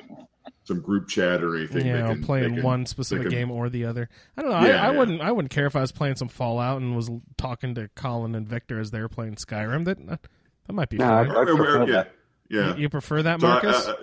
some 0.65 0.81
group 0.81 1.07
chat 1.07 1.41
or 1.41 1.55
anything, 1.55 1.83
they 1.83 1.89
yeah, 1.89 2.07
can, 2.07 2.23
playing 2.23 2.49
they 2.49 2.55
can- 2.55 2.63
one 2.65 2.85
specific 2.85 3.23
can- 3.27 3.31
game 3.31 3.51
or 3.51 3.69
the 3.69 3.85
other. 3.85 4.09
I 4.35 4.41
don't 4.41 4.51
know. 4.51 4.67
Yeah, 4.67 4.81
I, 4.83 4.87
I 4.89 4.91
yeah. 4.91 4.97
wouldn't. 4.97 5.21
I 5.21 5.31
wouldn't 5.31 5.51
care 5.51 5.65
if 5.65 5.75
I 5.77 5.81
was 5.81 5.93
playing 5.93 6.15
some 6.17 6.27
Fallout 6.27 6.81
and 6.81 6.93
was 6.95 7.09
talking 7.37 7.73
to 7.75 7.89
Colin 7.95 8.35
and 8.35 8.47
Victor 8.47 8.79
as 8.81 8.91
they 8.91 8.99
were 8.99 9.07
playing 9.09 9.35
Skyrim. 9.35 9.85
That 9.85 10.05
that 10.07 10.73
might 10.73 10.89
be 10.89 10.97
No, 10.97 11.05
fun. 11.05 11.31
I- 11.31 11.41
I 11.41 11.45
prefer 11.45 11.87
yeah, 11.87 12.03
yeah. 12.49 12.75
You, 12.75 12.81
you 12.81 12.89
prefer 12.89 13.23
that, 13.23 13.39
So, 13.39 13.47
uh, 13.47 13.49
Marcus? 13.51 13.87
uh, 13.87 13.93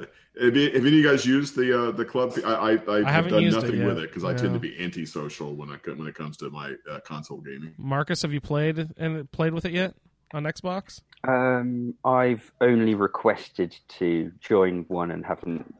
have, 0.40 0.56
you, 0.56 0.70
have 0.72 0.76
any 0.76 0.88
of 0.88 0.94
you 0.94 1.02
guys 1.02 1.24
used 1.24 1.56
the 1.56 1.88
uh, 1.88 1.90
the 1.92 2.04
club? 2.04 2.34
I 2.44 2.48
I, 2.48 2.70
I, 2.70 2.72
have 2.72 3.06
haven't 3.06 3.32
done 3.32 3.42
used 3.42 3.56
it 3.56 3.62
nothing 3.62 3.84
with 3.84 3.98
it 3.98 4.10
because 4.10 4.24
I 4.24 4.34
tend 4.34 4.52
to 4.54 4.58
be 4.58 4.76
antisocial 4.82 5.54
when 5.54 5.70
I 5.70 5.76
when 5.90 6.06
it 6.08 6.14
comes 6.14 6.36
to 6.38 6.50
my 6.50 6.74
uh, 6.90 7.00
console 7.00 7.38
gaming. 7.38 7.74
Marcus, 7.78 8.22
have 8.22 8.32
you 8.32 8.40
played 8.40 8.90
and 8.96 9.30
played 9.30 9.54
with 9.54 9.64
it 9.64 9.72
yet 9.72 9.94
on 10.32 10.44
Xbox? 10.44 11.02
Um, 11.26 11.94
I've 12.04 12.52
only 12.60 12.94
requested 12.94 13.76
to 13.98 14.32
join 14.40 14.84
one 14.88 15.10
and 15.10 15.24
haven't 15.24 15.74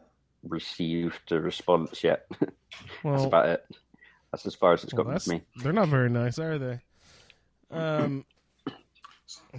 received 0.49 1.33
a 1.33 1.41
response 1.41 2.05
yet. 2.05 2.27
That's 3.05 3.25
about 3.25 3.49
it. 3.49 3.67
That's 4.31 4.47
as 4.47 4.55
far 4.55 4.73
as 4.73 4.85
it's 4.85 4.93
well, 4.93 5.05
gotten 5.05 5.15
that's, 5.15 5.27
with 5.27 5.35
me. 5.35 5.63
they're 5.63 5.73
not 5.73 5.89
very 5.89 6.11
nice, 6.11 6.39
are 6.39 6.59
they? 6.59 6.81
Um, 7.71 8.25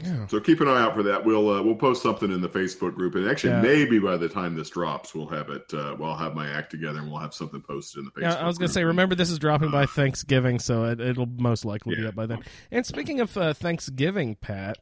yeah. 0.03 0.27
So 0.27 0.39
keep 0.39 0.61
an 0.61 0.67
eye 0.67 0.81
out 0.81 0.93
for 0.95 1.03
that. 1.03 1.23
We'll 1.25 1.49
uh, 1.49 1.61
we'll 1.63 1.75
post 1.75 2.01
something 2.03 2.31
in 2.31 2.41
the 2.41 2.49
Facebook 2.49 2.95
group, 2.95 3.15
and 3.15 3.29
actually 3.29 3.51
Yeah. 3.51 3.61
maybe 3.61 3.99
by 3.99 4.17
the 4.17 4.27
time 4.29 4.55
this 4.55 4.69
drops, 4.69 5.13
we'll 5.15 5.27
have 5.27 5.49
it. 5.49 5.73
Uh, 5.73 5.95
well, 5.99 6.11
I'll 6.11 6.17
have 6.17 6.33
my 6.35 6.49
act 6.49 6.71
together, 6.71 6.99
and 6.99 7.09
we'll 7.11 7.19
have 7.19 7.33
something 7.33 7.61
posted 7.61 7.99
in 7.99 8.05
the 8.05 8.11
Facebook. 8.11 8.21
Yeah, 8.23 8.35
I 8.35 8.47
was 8.47 8.57
going 8.57 8.67
to 8.67 8.73
say, 8.73 8.83
remember 8.83 9.15
this 9.15 9.29
is 9.29 9.39
dropping 9.39 9.71
by 9.71 9.85
Thanksgiving, 9.85 10.59
so 10.59 10.85
it, 10.85 10.99
it'll 10.99 11.25
most 11.25 11.65
likely 11.65 11.95
be 11.95 12.05
up 12.07 12.15
by 12.15 12.25
then. 12.25 12.39
And 12.71 12.85
speaking 12.85 13.19
of 13.21 13.35
uh, 13.37 13.53
Thanksgiving, 13.53 14.35
Pat, 14.35 14.77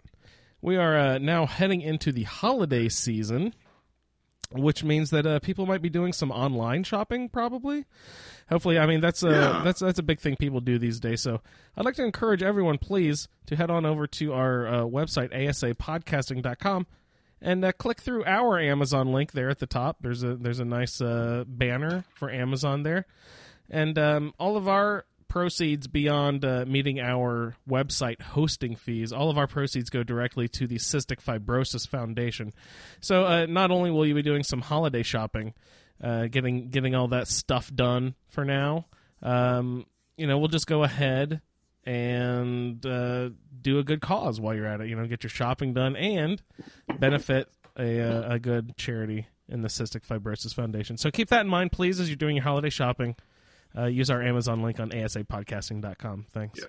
we 0.62 0.78
are 0.78 0.98
uh, 0.98 1.18
now 1.18 1.46
heading 1.46 1.82
into 1.82 2.12
the 2.12 2.24
holiday 2.24 2.90
season, 2.90 3.54
which 4.54 4.84
means 4.84 5.10
that 5.12 5.26
uh, 5.26 5.40
people 5.40 5.66
might 5.66 5.82
be 5.82 5.90
doing 5.90 6.14
some 6.14 6.32
online 6.32 6.84
shopping, 6.84 7.30
probably. 7.30 7.86
Hopefully, 8.50 8.78
I 8.80 8.86
mean 8.86 9.02
that's 9.02 9.24
a 9.24 9.30
Yeah. 9.30 9.62
that's 9.64 9.80
that's 9.80 10.00
a 10.00 10.04
big 10.04 10.20
thing 10.20 10.36
people 10.36 10.60
do 10.62 10.78
these 10.78 11.00
days. 11.00 11.22
So 11.22 11.42
I'd 11.78 11.86
like 11.86 11.96
to 11.96 12.04
encourage 12.06 12.44
everyone, 12.44 12.78
please, 12.78 13.28
to 13.48 13.56
head 13.56 13.70
on 13.72 13.86
over 13.86 14.06
to 14.08 14.34
our 14.34 14.68
uh, 14.68 14.82
website 14.82 15.32
asapodcasting.com 15.34 16.88
and 17.42 17.66
uh, 17.66 17.72
click 17.74 18.02
through 18.02 18.24
our 18.26 18.60
Amazon 18.60 19.12
link 19.12 19.32
there 19.34 19.50
at 19.50 19.60
the 19.60 19.68
top. 19.68 19.98
There's 20.02 20.24
a 20.24 20.36
there's 20.36 20.60
a 20.60 20.66
nice 20.66 21.02
uh, 21.02 21.44
banner 21.48 22.06
for 22.16 22.30
Amazon 22.32 22.84
there, 22.84 23.06
and 23.70 23.98
um, 23.98 24.34
all 24.40 24.58
of 24.58 24.68
our 24.68 25.06
proceeds 25.34 25.88
beyond 25.88 26.46
uh, 26.46 26.64
meeting 26.68 27.00
our 27.00 27.56
website 27.68 28.22
hosting 28.22 28.76
fees, 28.76 29.12
all 29.12 29.32
of 29.32 29.38
our 29.40 29.48
proceeds 29.48 29.90
go 29.90 30.04
directly 30.04 30.48
to 30.48 30.68
the 30.68 30.76
Cystic 30.76 31.24
Fibrosis 31.24 31.88
Foundation. 31.88 32.54
So 33.00 33.26
uh, 33.26 33.48
not 33.48 33.72
only 33.72 33.90
will 33.90 34.06
you 34.06 34.14
be 34.14 34.22
doing 34.22 34.44
some 34.44 34.62
holiday 34.62 35.02
shopping, 35.02 35.56
uh, 36.04 36.28
getting 36.28 36.70
getting 36.70 36.94
all 36.94 37.08
that 37.08 37.28
stuff 37.28 37.74
done 37.74 38.14
for 38.28 38.46
now, 38.46 38.86
um, 39.24 39.88
you 40.18 40.28
know, 40.28 40.38
we'll 40.38 40.50
just 40.50 40.68
go 40.68 40.84
ahead 40.84 41.42
and 41.84 42.86
uh, 42.86 43.30
do 43.60 43.80
a 43.80 43.84
good 43.84 44.02
cause 44.02 44.40
while 44.40 44.54
you're 44.54 44.68
at 44.68 44.82
it. 44.82 44.88
You 44.88 44.96
know, 44.96 45.08
get 45.08 45.24
your 45.24 45.32
shopping 45.32 45.74
done 45.74 45.96
and 45.96 46.44
benefit 47.00 47.50
a, 47.76 48.02
uh, 48.02 48.36
a 48.36 48.38
good 48.38 48.78
charity 48.78 49.26
in 49.50 49.64
the 49.64 49.68
Cystic 49.68 50.06
Fibrosis 50.06 50.54
Foundation. 50.54 50.96
So 50.96 51.10
keep 51.10 51.30
that 51.30 51.42
in 51.42 51.48
mind, 51.48 51.72
please, 51.72 52.00
as 52.00 52.08
you're 52.08 52.18
doing 52.18 52.36
your 52.36 52.44
holiday 52.44 52.70
shopping. 52.70 53.16
Uh, 53.78 53.86
use 53.86 54.10
our 54.10 54.22
Amazon 54.22 54.62
link 54.62 54.80
on 54.80 54.90
asapodcasting.com. 54.92 56.26
Thanks. 56.34 56.60
Yeah. 56.60 56.66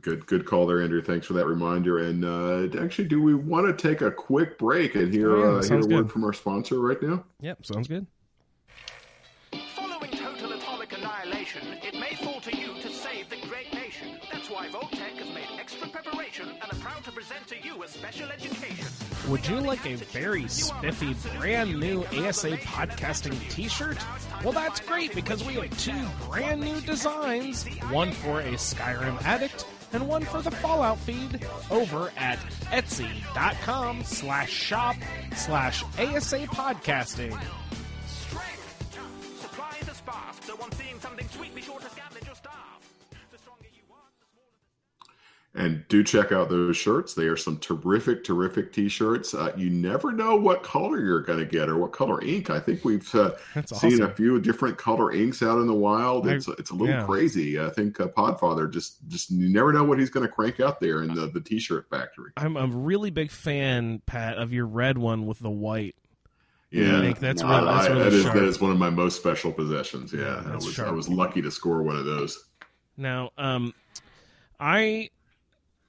Good, 0.00 0.26
good 0.26 0.46
call 0.46 0.66
there, 0.66 0.80
Andrew. 0.80 1.02
Thanks 1.02 1.26
for 1.26 1.34
that 1.34 1.46
reminder. 1.46 1.98
And 1.98 2.24
uh, 2.24 2.82
actually, 2.82 3.06
do 3.08 3.20
we 3.20 3.34
want 3.34 3.66
to 3.66 3.88
take 3.88 4.00
a 4.00 4.10
quick 4.10 4.58
break 4.58 4.94
and 4.94 5.12
hear, 5.12 5.36
Oh, 5.36 5.38
yeah, 5.38 5.44
uh, 5.44 5.50
hear 5.50 5.58
a 5.58 5.62
sounds 5.62 5.86
word 5.88 6.10
from 6.10 6.24
our 6.24 6.32
sponsor 6.32 6.80
right 6.80 7.00
now? 7.02 7.22
Yep, 7.40 7.66
sounds 7.66 7.86
good. 7.86 8.06
Following 9.76 10.10
total 10.12 10.52
atomic 10.52 10.96
annihilation, 10.96 11.60
it 11.82 11.92
may 11.94 12.14
fall 12.24 12.40
to 12.40 12.56
you 12.56 12.80
to 12.80 12.88
save 12.90 13.28
the 13.28 13.36
great 13.46 13.70
nation. 13.74 14.18
That's 14.32 14.48
why 14.48 14.68
Vault-Tec 14.70 15.12
has 15.12 15.34
made 15.34 15.60
extra 15.60 15.86
preparation 15.88 16.48
and 16.48 16.72
are 16.72 16.76
proud 16.76 17.04
to 17.04 17.12
present 17.12 17.46
to 17.48 17.56
you 17.62 17.82
a 17.82 17.88
special 17.88 18.30
education. 18.30 18.86
Would 19.28 19.46
you 19.46 19.60
like 19.60 19.84
a 19.84 19.96
very 19.96 20.48
spiffy, 20.48 21.14
brand 21.36 21.78
new 21.78 22.02
ASA 22.06 22.56
podcasting 22.58 23.38
t 23.50 23.68
shirt? 23.68 23.98
Well, 24.42 24.54
that's 24.54 24.80
great 24.80 25.14
because 25.14 25.44
we 25.44 25.54
have 25.54 25.78
two 25.78 26.06
brand 26.26 26.62
new 26.62 26.80
designs 26.80 27.66
one 27.90 28.12
for 28.12 28.40
a 28.40 28.52
Skyrim 28.52 29.22
addict 29.24 29.66
and 29.92 30.08
one 30.08 30.24
for 30.24 30.40
the 30.40 30.50
Fallout 30.50 30.98
feed 31.00 31.46
over 31.70 32.10
at 32.16 32.38
etsy.com 32.70 34.02
slash 34.04 34.50
shop 34.50 34.96
slash 35.36 35.82
ASA 35.98 36.46
podcasting. 36.46 37.38
And 45.58 45.84
do 45.88 46.04
check 46.04 46.30
out 46.30 46.48
those 46.48 46.76
shirts. 46.76 47.14
They 47.14 47.24
are 47.26 47.36
some 47.36 47.58
terrific, 47.58 48.22
terrific 48.22 48.72
t-shirts. 48.72 49.34
Uh, 49.34 49.52
you 49.56 49.70
never 49.70 50.12
know 50.12 50.36
what 50.36 50.62
color 50.62 51.00
you're 51.00 51.20
going 51.22 51.40
to 51.40 51.44
get 51.44 51.68
or 51.68 51.76
what 51.76 51.90
color 51.92 52.22
ink. 52.22 52.48
I 52.48 52.60
think 52.60 52.84
we've 52.84 53.12
uh, 53.14 53.32
That's 53.56 53.78
seen 53.80 54.02
a 54.02 54.08
few 54.14 54.40
different 54.40 54.78
color 54.78 55.10
inks 55.12 55.42
out 55.42 55.58
in 55.58 55.66
the 55.66 55.74
wild. 55.74 56.28
I- 56.28 56.34
It's 56.34 56.46
it's 56.46 56.70
a 56.70 56.74
little 56.74 56.94
yeah. 56.94 57.04
crazy. 57.04 57.60
I 57.60 57.70
think 57.70 57.98
uh, 57.98 58.06
Podfather 58.06 58.70
just 58.70 59.06
just 59.08 59.30
you 59.32 59.48
never 59.52 59.72
know 59.72 59.82
what 59.82 59.98
he's 59.98 60.10
going 60.10 60.24
to 60.24 60.32
crank 60.32 60.60
out 60.60 60.78
there 60.78 61.02
in 61.02 61.12
the, 61.12 61.26
the 61.26 61.40
t-shirt 61.40 61.90
factory. 61.90 62.30
I'm 62.36 62.56
a 62.56 62.66
really 62.68 63.10
big 63.10 63.30
fan, 63.32 64.00
Pat, 64.06 64.38
of 64.38 64.52
your 64.52 64.66
red 64.66 64.96
one 64.96 65.26
with 65.26 65.40
the 65.40 65.50
white. 65.50 65.96
Yeah, 66.70 67.02
Ink. 67.02 67.18
That's 67.18 67.42
I- 67.42 67.58
really, 67.58 67.72
that's 67.72 67.88
I- 67.88 67.94
that, 67.94 68.12
is, 68.12 68.24
that 68.26 68.36
is 68.44 68.60
one 68.60 68.70
of 68.70 68.78
my 68.78 68.90
most 68.90 69.16
special 69.16 69.50
possessions. 69.52 70.12
Yeah, 70.12 70.40
Yeah, 70.46 70.52
I 70.52 70.54
was 70.54 70.72
sharp. 70.72 70.88
I 70.88 70.92
was 70.92 71.08
lucky 71.08 71.42
to 71.42 71.50
score 71.50 71.82
one 71.82 71.96
of 71.96 72.04
those. 72.04 72.48
Now, 72.96 73.30
um, 73.38 73.74
I 74.60 75.10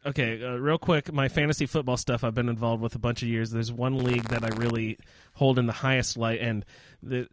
okay, 0.05 0.43
uh, 0.43 0.55
real 0.55 0.77
quick, 0.77 1.11
my 1.11 1.27
fantasy 1.27 1.65
football 1.65 1.97
stuff 1.97 2.23
I've 2.23 2.35
been 2.35 2.49
involved 2.49 2.81
with 2.81 2.95
a 2.95 2.99
bunch 2.99 3.21
of 3.21 3.27
years. 3.27 3.51
There's 3.51 3.71
one 3.71 3.97
league 4.03 4.29
that 4.29 4.43
I 4.43 4.49
really 4.55 4.97
hold 5.33 5.59
in 5.59 5.65
the 5.65 5.73
highest 5.73 6.17
light, 6.17 6.39
and 6.41 6.65
the 7.01 7.27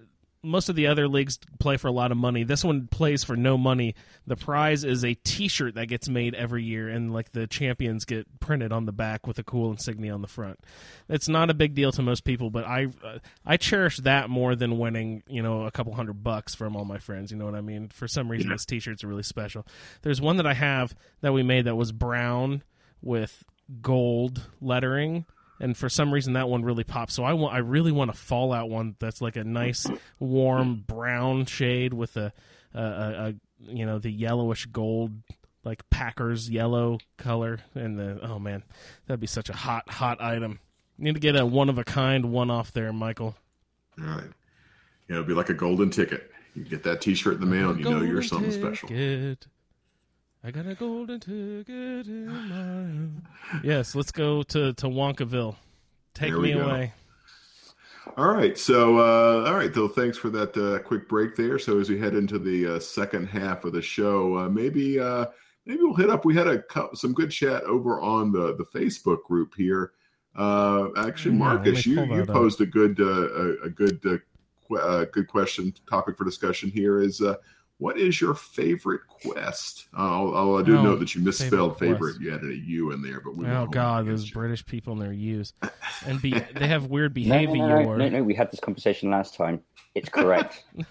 most 0.46 0.68
of 0.68 0.76
the 0.76 0.86
other 0.86 1.08
leagues 1.08 1.38
play 1.58 1.76
for 1.76 1.88
a 1.88 1.92
lot 1.92 2.12
of 2.12 2.16
money. 2.16 2.44
This 2.44 2.64
one 2.64 2.86
plays 2.86 3.24
for 3.24 3.36
no 3.36 3.58
money. 3.58 3.94
The 4.26 4.36
prize 4.36 4.84
is 4.84 5.04
a 5.04 5.14
T-shirt 5.14 5.74
that 5.74 5.86
gets 5.86 6.08
made 6.08 6.34
every 6.34 6.62
year, 6.62 6.88
and 6.88 7.12
like 7.12 7.32
the 7.32 7.46
champions 7.46 8.04
get 8.04 8.40
printed 8.40 8.72
on 8.72 8.86
the 8.86 8.92
back 8.92 9.26
with 9.26 9.38
a 9.38 9.42
cool 9.42 9.70
insignia 9.70 10.14
on 10.14 10.22
the 10.22 10.28
front. 10.28 10.60
It's 11.08 11.28
not 11.28 11.50
a 11.50 11.54
big 11.54 11.74
deal 11.74 11.92
to 11.92 12.02
most 12.02 12.24
people, 12.24 12.50
but 12.50 12.64
I 12.64 12.86
uh, 13.04 13.18
I 13.44 13.56
cherish 13.56 13.98
that 13.98 14.30
more 14.30 14.54
than 14.54 14.78
winning 14.78 15.22
you 15.28 15.42
know 15.42 15.66
a 15.66 15.70
couple 15.70 15.94
hundred 15.94 16.22
bucks 16.22 16.54
from 16.54 16.76
all 16.76 16.84
my 16.84 16.98
friends. 16.98 17.30
You 17.30 17.38
know 17.38 17.44
what 17.44 17.54
I 17.54 17.60
mean? 17.60 17.88
For 17.88 18.08
some 18.08 18.30
reason, 18.30 18.50
this 18.50 18.64
T-shirts 18.64 19.04
are 19.04 19.08
really 19.08 19.22
special. 19.22 19.66
There's 20.02 20.20
one 20.20 20.36
that 20.36 20.46
I 20.46 20.54
have 20.54 20.94
that 21.20 21.32
we 21.32 21.42
made 21.42 21.64
that 21.66 21.76
was 21.76 21.92
brown 21.92 22.62
with 23.02 23.44
gold 23.82 24.48
lettering 24.60 25.26
and 25.60 25.76
for 25.76 25.88
some 25.88 26.12
reason 26.12 26.34
that 26.34 26.48
one 26.48 26.62
really 26.62 26.84
pops. 26.84 27.14
So 27.14 27.24
I 27.24 27.32
want, 27.32 27.54
I 27.54 27.58
really 27.58 27.92
want 27.92 28.10
a 28.10 28.14
Fallout 28.14 28.68
one 28.68 28.96
that's 28.98 29.20
like 29.20 29.36
a 29.36 29.44
nice 29.44 29.86
warm 30.18 30.84
brown 30.86 31.46
shade 31.46 31.94
with 31.94 32.16
a, 32.16 32.32
a, 32.74 32.80
a, 32.80 33.28
a 33.28 33.34
you 33.60 33.86
know 33.86 33.98
the 33.98 34.10
yellowish 34.10 34.66
gold 34.66 35.12
like 35.64 35.88
Packers 35.90 36.48
yellow 36.48 36.98
color 37.16 37.58
and 37.74 37.98
the 37.98 38.20
oh 38.22 38.38
man 38.38 38.62
that'd 39.06 39.20
be 39.20 39.26
such 39.26 39.48
a 39.48 39.54
hot 39.54 39.88
hot 39.90 40.20
item. 40.20 40.60
need 40.98 41.14
to 41.14 41.20
get 41.20 41.36
a 41.36 41.44
one 41.44 41.68
of 41.68 41.78
a 41.78 41.84
kind 41.84 42.26
one 42.32 42.50
off 42.50 42.72
there, 42.72 42.92
Michael. 42.92 43.36
All 44.00 44.06
right, 44.06 44.30
yeah, 45.08 45.16
it'd 45.16 45.26
be 45.26 45.34
like 45.34 45.48
a 45.48 45.54
golden 45.54 45.90
ticket. 45.90 46.30
You 46.54 46.64
get 46.64 46.84
that 46.84 47.00
T-shirt 47.02 47.34
in 47.34 47.40
the 47.40 47.46
mail, 47.46 47.70
and 47.70 47.78
you 47.78 47.90
know 47.90 48.00
you're 48.00 48.22
something 48.22 48.52
special. 48.52 48.88
I 50.46 50.52
got 50.52 50.64
a 50.64 50.76
golden 50.76 51.18
ticket 51.18 52.06
in 52.06 52.26
my. 52.28 53.58
Yes, 53.64 53.96
let's 53.96 54.12
go 54.12 54.44
to 54.44 54.72
to 54.74 54.86
Wonkaville. 54.86 55.56
Take 56.14 56.34
me 56.34 56.52
go. 56.52 56.60
away. 56.60 56.92
All 58.16 58.32
right, 58.32 58.56
so 58.56 58.96
uh, 58.98 59.48
all 59.48 59.56
right, 59.56 59.74
though. 59.74 59.88
Thanks 59.88 60.16
for 60.16 60.30
that 60.30 60.56
uh, 60.56 60.78
quick 60.86 61.08
break 61.08 61.34
there. 61.34 61.58
So 61.58 61.80
as 61.80 61.90
we 61.90 61.98
head 61.98 62.14
into 62.14 62.38
the 62.38 62.76
uh, 62.76 62.78
second 62.78 63.26
half 63.26 63.64
of 63.64 63.72
the 63.72 63.82
show, 63.82 64.38
uh, 64.38 64.48
maybe 64.48 65.00
uh, 65.00 65.26
maybe 65.64 65.82
we'll 65.82 65.94
hit 65.94 66.10
up. 66.10 66.24
We 66.24 66.36
had 66.36 66.46
a 66.46 66.62
some 66.94 67.12
good 67.12 67.32
chat 67.32 67.64
over 67.64 68.00
on 68.00 68.30
the 68.30 68.54
the 68.54 68.66
Facebook 68.66 69.24
group 69.24 69.52
here. 69.56 69.94
Uh, 70.36 70.90
actually, 70.96 71.32
Yeah, 71.32 71.38
Marcus, 71.38 71.84
you 71.86 72.00
you 72.02 72.06
that 72.18 72.30
up. 72.30 72.36
posed 72.36 72.60
a 72.60 72.66
good 72.66 73.00
uh, 73.00 73.04
a, 73.32 73.62
a 73.64 73.68
good 73.68 74.00
uh, 74.06 74.76
uh, 74.76 75.06
good 75.06 75.26
question 75.26 75.74
topic 75.90 76.16
for 76.16 76.24
discussion 76.24 76.70
here 76.70 77.00
is. 77.00 77.20
What 77.78 77.98
is 77.98 78.20
your 78.20 78.34
favorite 78.34 79.02
quest? 79.08 79.88
Uh, 79.96 80.00
although 80.00 80.58
I 80.58 80.62
do 80.62 80.78
Oh, 80.78 80.82
know 80.82 80.96
that 80.96 81.14
you 81.14 81.20
misspelled 81.20 81.78
favorite 81.78 81.98
favorite. 81.98 82.20
You 82.22 82.34
added 82.34 82.50
a 82.50 82.56
U 82.56 82.92
in 82.92 83.02
there, 83.02 83.20
but 83.20 83.36
we 83.36 83.46
Oh 83.46 83.66
God, 83.66 84.06
it 84.06 84.10
those 84.10 84.28
you. 84.28 84.34
British 84.34 84.64
people 84.64 84.94
and 84.94 85.02
their 85.02 85.12
use, 85.12 85.52
and 86.06 86.20
be 86.22 86.32
they 86.54 86.68
have 86.68 86.86
weird 86.86 87.14
No, 87.16 87.36
no, 87.36 87.42
behavior. 87.42 87.58
no, 87.68 87.82
no, 87.82 87.96
no, 87.96 88.08
no, 88.08 88.22
we 88.22 88.34
had 88.34 88.50
this 88.50 88.60
conversation 88.60 89.10
last 89.10 89.34
time. 89.34 89.60
It's 89.94 90.08
correct. 90.08 90.64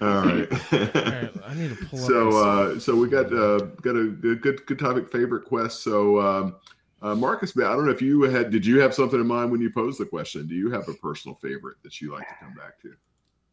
All 0.00 0.20
right. 0.20 0.48
Alright, 0.72 1.30
I 1.44 1.54
need 1.54 1.70
to 1.70 1.86
pull 1.86 2.04
up 2.04 2.08
so, 2.08 2.36
uh, 2.36 2.78
so 2.78 2.94
we 2.94 3.08
got 3.08 3.32
uh, 3.32 3.58
got 3.82 3.96
a 3.96 4.08
good 4.08 4.42
good 4.42 4.66
good 4.66 4.78
topic. 4.78 5.10
Favorite 5.10 5.44
quest. 5.46 5.82
So, 5.82 6.20
um, 6.20 6.56
uh, 7.00 7.14
Marcus, 7.14 7.56
I 7.56 7.60
don't 7.62 7.84
know 7.86 7.90
if 7.90 8.02
you 8.02 8.22
had. 8.22 8.50
Did 8.50 8.64
you 8.64 8.80
have 8.80 8.94
something 8.94 9.20
in 9.20 9.26
mind 9.26 9.50
when 9.50 9.60
you 9.60 9.70
posed 9.70 9.98
the 9.98 10.06
question? 10.06 10.46
Do 10.46 10.54
you 10.54 10.70
have 10.70 10.88
a 10.88 10.94
personal 10.94 11.34
favorite 11.36 11.76
that 11.82 12.00
you 12.00 12.12
like 12.12 12.28
to 12.28 12.34
come 12.40 12.54
back 12.54 12.80
to? 12.82 12.92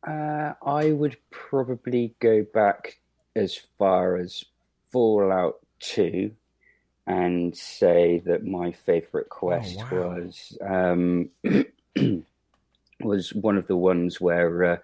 Uh, 0.05 0.53
I 0.65 0.91
would 0.91 1.17
probably 1.29 2.15
go 2.19 2.45
back 2.53 2.99
as 3.35 3.59
far 3.77 4.17
as 4.17 4.43
Fallout 4.91 5.55
2 5.79 6.31
and 7.07 7.55
say 7.55 8.21
that 8.25 8.45
my 8.45 8.71
favorite 8.71 9.29
quest 9.29 9.79
Oh, 9.81 9.85
wow. 9.91 10.15
was 10.15 10.57
um, 10.61 11.29
was 13.01 13.33
one 13.33 13.57
of 13.57 13.67
the 13.67 13.75
ones 13.77 14.21
where, 14.21 14.63
uh, 14.63 14.77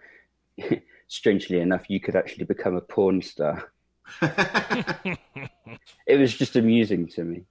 strangely 1.07 1.59
enough, 1.59 1.89
you 1.89 1.99
could 1.99 2.15
actually 2.15 2.45
become 2.45 2.75
a 2.75 2.81
porn 2.81 3.21
star. 3.21 3.71
It 6.07 6.17
was 6.17 6.35
just 6.35 6.55
amusing 6.55 7.07
to 7.09 7.23
me. 7.23 7.45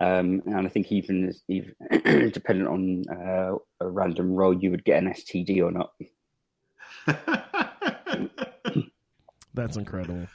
Um, 0.00 0.42
and 0.46 0.66
I 0.66 0.68
think 0.68 0.90
even, 0.90 1.32
even 1.48 1.74
depending 2.32 2.66
on 2.66 3.04
uh, 3.08 3.54
a 3.80 3.88
random 3.88 4.34
roll, 4.34 4.52
you 4.52 4.70
would 4.72 4.84
get 4.84 5.02
an 5.02 5.10
STD 5.12 5.62
or 5.62 5.70
not. 5.70 5.92
That's 9.54 9.76
incredible. 9.76 10.26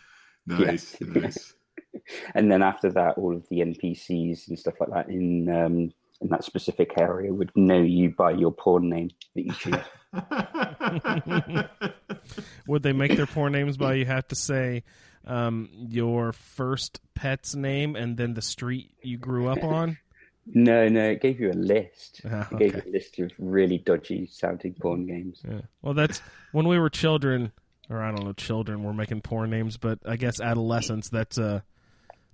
nice, 0.47 0.95
nice. 1.01 1.53
and 2.35 2.51
then 2.51 2.61
after 2.63 2.91
that, 2.91 3.17
all 3.17 3.35
of 3.35 3.47
the 3.49 3.59
NPCs 3.59 4.47
and 4.47 4.57
stuff 4.57 4.75
like 4.79 4.89
that 4.91 5.09
in 5.09 5.49
um, 5.49 5.91
in 6.21 6.29
that 6.29 6.43
specific 6.43 6.91
area 6.97 7.31
would 7.33 7.51
know 7.55 7.81
you 7.81 8.11
by 8.11 8.31
your 8.31 8.51
porn 8.51 8.89
name 8.89 9.09
that 9.35 9.45
you 9.45 9.53
choose. 9.53 9.75
Would 12.67 12.83
they 12.83 12.93
make 12.93 13.15
their 13.15 13.25
porn 13.25 13.53
names 13.53 13.77
by 13.77 13.93
you 13.93 14.05
have 14.05 14.27
to 14.29 14.35
say 14.35 14.83
um, 15.25 15.69
your 15.71 16.33
first 16.33 16.99
pet's 17.15 17.55
name 17.55 17.95
and 17.95 18.17
then 18.17 18.33
the 18.33 18.41
street 18.41 18.91
you 19.01 19.17
grew 19.17 19.47
up 19.47 19.63
on? 19.63 19.97
No, 20.45 20.87
no, 20.87 21.09
it 21.11 21.21
gave 21.21 21.39
you 21.39 21.51
a 21.51 21.53
list. 21.53 22.21
Ah, 22.29 22.47
It 22.51 22.57
gave 22.57 22.75
you 22.75 22.81
a 22.87 22.91
list 22.91 23.19
of 23.19 23.31
really 23.37 23.77
dodgy 23.77 24.27
sounding 24.31 24.73
porn 24.73 25.05
games. 25.05 25.41
Yeah. 25.47 25.61
Well, 25.81 25.93
that's 25.93 26.21
when 26.51 26.67
we 26.67 26.79
were 26.79 26.89
children, 26.89 27.51
or 27.89 28.01
I 28.01 28.11
don't 28.11 28.25
know, 28.25 28.33
children 28.33 28.83
were 28.83 28.93
making 28.93 29.21
porn 29.21 29.49
names, 29.49 29.77
but 29.77 29.99
I 30.05 30.15
guess 30.15 30.39
adolescents. 30.41 31.09
That's 31.09 31.37
uh, 31.37 31.61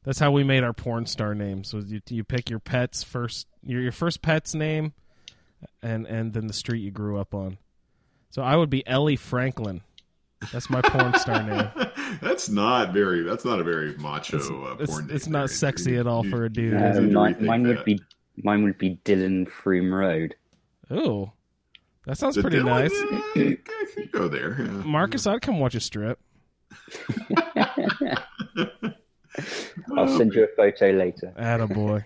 that's 0.03 0.19
how 0.19 0.31
we 0.31 0.43
made 0.43 0.63
our 0.63 0.73
porn 0.73 1.05
star 1.07 1.35
names. 1.35 1.73
Was 1.73 1.91
you 1.91 2.01
you 2.09 2.23
pick 2.23 2.49
your 2.49 2.59
pet's 2.59 3.03
first 3.03 3.47
your 3.63 3.81
your 3.81 3.91
first 3.91 4.21
pet's 4.21 4.53
name, 4.55 4.93
and 5.81 6.05
and 6.05 6.33
then 6.33 6.47
the 6.47 6.53
street 6.53 6.79
you 6.81 6.91
grew 6.91 7.19
up 7.19 7.33
on. 7.33 7.57
So 8.29 8.41
I 8.41 8.55
would 8.55 8.69
be 8.69 8.85
Ellie 8.87 9.15
Franklin. 9.15 9.81
That's 10.51 10.69
my 10.69 10.81
porn 10.81 11.13
star 11.17 11.41
name. 11.43 11.69
that's 12.21 12.49
not 12.49 12.93
very. 12.93 13.23
That's 13.23 13.45
not 13.45 13.59
a 13.59 13.63
very 13.63 13.95
macho 13.97 14.37
It's, 14.37 14.49
uh, 14.49 14.75
it's, 14.79 14.91
porn. 14.91 15.09
it's 15.11 15.25
name 15.27 15.33
not 15.33 15.39
there. 15.47 15.55
sexy 15.55 15.91
You- 15.93 15.99
at 16.01 16.07
all 16.07 16.23
you- 16.25 16.29
for 16.31 16.45
a 16.45 16.49
dude. 16.49 16.73
you 16.73 16.77
need 16.79 16.93
to 16.93 17.01
mine, 17.13 17.35
mine 17.39 17.63
would 17.67 17.83
be 17.85 17.99
mine 18.43 18.63
would 18.63 18.77
be 18.77 18.99
Dylan 19.05 19.47
Froome 19.49 19.91
Road. 19.91 20.35
Oh, 20.91 21.31
that 22.05 22.17
sounds 22.17 22.35
The 22.35 22.41
pretty 22.41 22.57
Dylan, 22.57 22.65
nice. 22.65 22.93
uh, 22.93 23.39
I 23.39 23.85
could 23.95 24.11
go 24.11 24.27
there. 24.27 24.55
yeah. 24.59 24.65
Marcus, 24.85 25.25
I'd 25.25 25.41
come 25.41 25.59
watch 25.59 25.73
a 25.75 25.79
strip. 25.79 26.19
I'll 29.97 30.07
send 30.17 30.33
you 30.33 30.43
a 30.43 30.47
photo 30.55 30.91
later. 30.91 31.33
Attaboy. 31.37 32.03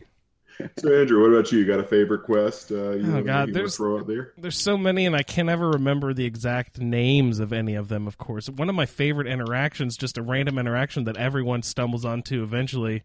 So, 0.77 0.93
Andrew, 0.93 1.21
what 1.21 1.31
about 1.31 1.51
you? 1.51 1.59
You 1.59 1.65
got 1.65 1.79
a 1.79 1.83
favorite 1.83 2.23
quest? 2.23 2.71
Uh, 2.71 2.91
you 2.91 3.15
Oh, 3.15 3.21
God, 3.23 3.53
there's- 3.53 3.77
throw 3.77 3.97
out 3.99 4.07
there. 4.07 4.33
There's 4.37 4.57
so 4.57 4.77
many, 4.77 5.05
and 5.05 5.15
I 5.15 5.23
can't 5.23 5.47
ever 5.49 5.69
remember 5.69 6.13
the 6.13 6.25
exact 6.25 6.79
names 6.79 7.39
of 7.39 7.53
any 7.53 7.75
of 7.75 7.87
them. 7.87 8.07
Of 8.07 8.17
course, 8.17 8.49
one 8.49 8.67
of 8.69 8.75
my 8.75 8.85
favorite 8.85 9.27
interactions, 9.27 9.95
just 9.95 10.17
a 10.17 10.21
random 10.21 10.57
interaction 10.57 11.05
that 11.05 11.15
everyone 11.17 11.63
stumbles 11.63 12.03
onto 12.03 12.43
eventually, 12.43 13.03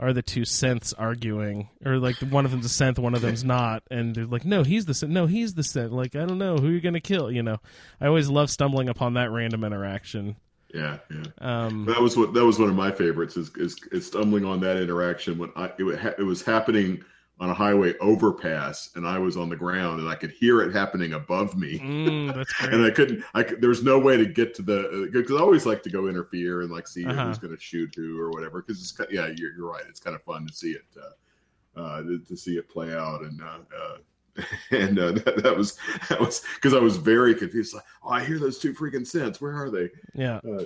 are 0.00 0.12
the 0.14 0.22
two 0.22 0.42
synths 0.42 0.94
arguing, 0.96 1.68
or 1.84 1.98
like 1.98 2.16
one 2.16 2.44
of 2.46 2.50
them's 2.50 2.66
a 2.66 2.68
synth, 2.84 2.98
one 2.98 3.14
of 3.14 3.20
them's 3.20 3.44
not, 3.44 3.82
and 3.90 4.14
they're 4.14 4.24
like, 4.26 4.44
"No, 4.46 4.62
he's 4.62 4.86
the 4.86 4.92
synth. 4.94 5.10
No, 5.10 5.26
he's 5.26 5.54
the 5.54 5.62
synth." 5.62 5.90
Like, 5.92 6.16
I 6.16 6.24
don't 6.24 6.38
know 6.38 6.56
who 6.56 6.68
you're 6.68 6.80
gonna 6.80 7.00
kill. 7.00 7.30
You 7.30 7.42
know, 7.42 7.58
I 8.00 8.06
always 8.06 8.28
love 8.30 8.50
stumbling 8.50 8.88
upon 8.88 9.14
that 9.14 9.30
random 9.30 9.62
interaction. 9.64 10.36
Yeah, 10.74 10.98
yeah. 11.10 11.24
Um, 11.38 11.84
That 11.86 12.00
was 12.00 12.16
what 12.16 12.34
that 12.34 12.44
was 12.44 12.58
one 12.58 12.68
of 12.68 12.74
my 12.74 12.90
favorites. 12.90 13.36
Is 13.36 13.50
is, 13.56 13.76
is 13.92 14.06
stumbling 14.06 14.44
on 14.44 14.58
that 14.60 14.76
interaction 14.76 15.38
when 15.38 15.50
I 15.54 15.66
it, 15.78 15.98
ha- 15.98 16.14
it 16.18 16.24
was 16.24 16.42
happening 16.42 17.02
on 17.40 17.50
a 17.50 17.54
highway 17.54 17.94
overpass, 17.98 18.90
and 18.96 19.06
I 19.06 19.18
was 19.18 19.36
on 19.36 19.48
the 19.48 19.56
ground, 19.56 20.00
and 20.00 20.08
I 20.08 20.14
could 20.16 20.30
hear 20.30 20.62
it 20.62 20.72
happening 20.72 21.12
above 21.14 21.56
me. 21.56 21.78
mm, 21.78 22.44
and 22.72 22.84
I 22.84 22.90
couldn't. 22.90 23.24
I 23.34 23.42
could, 23.44 23.60
there 23.60 23.68
was 23.70 23.82
no 23.84 23.98
way 23.98 24.16
to 24.16 24.26
get 24.26 24.52
to 24.56 24.62
the 24.62 25.08
because 25.12 25.36
I 25.36 25.40
always 25.40 25.64
like 25.64 25.82
to 25.84 25.90
go 25.90 26.08
interfere 26.08 26.62
and 26.62 26.70
like 26.72 26.88
see 26.88 27.06
Uh-huh. 27.06 27.26
who's 27.28 27.38
going 27.38 27.54
to 27.56 27.60
shoot 27.62 27.92
who 27.94 28.18
or 28.20 28.30
whatever. 28.30 28.60
Because 28.62 28.82
it's 28.82 29.12
yeah, 29.12 29.28
you're, 29.36 29.52
you're 29.56 29.70
right. 29.70 29.84
It's 29.88 30.00
kind 30.00 30.16
of 30.16 30.22
fun 30.24 30.46
to 30.46 30.52
see 30.52 30.72
it 30.72 30.84
uh, 31.00 31.80
uh, 31.80 32.02
to, 32.02 32.18
to 32.18 32.36
see 32.36 32.56
it 32.56 32.68
play 32.68 32.92
out 32.94 33.22
and. 33.22 33.40
Uh, 33.40 33.58
uh, 33.78 33.96
and 34.70 34.98
uh, 34.98 35.12
that, 35.12 35.42
that 35.42 35.56
was 35.56 35.76
that 36.08 36.20
was 36.20 36.42
because 36.56 36.74
I 36.74 36.78
was 36.80 36.96
very 36.96 37.34
confused. 37.34 37.74
Like, 37.74 37.84
oh, 38.02 38.10
I 38.10 38.24
hear 38.24 38.38
those 38.38 38.58
two 38.58 38.72
freaking 38.74 39.02
synths. 39.02 39.40
Where 39.40 39.54
are 39.54 39.70
they? 39.70 39.90
yeah. 40.14 40.40
Uh, 40.46 40.64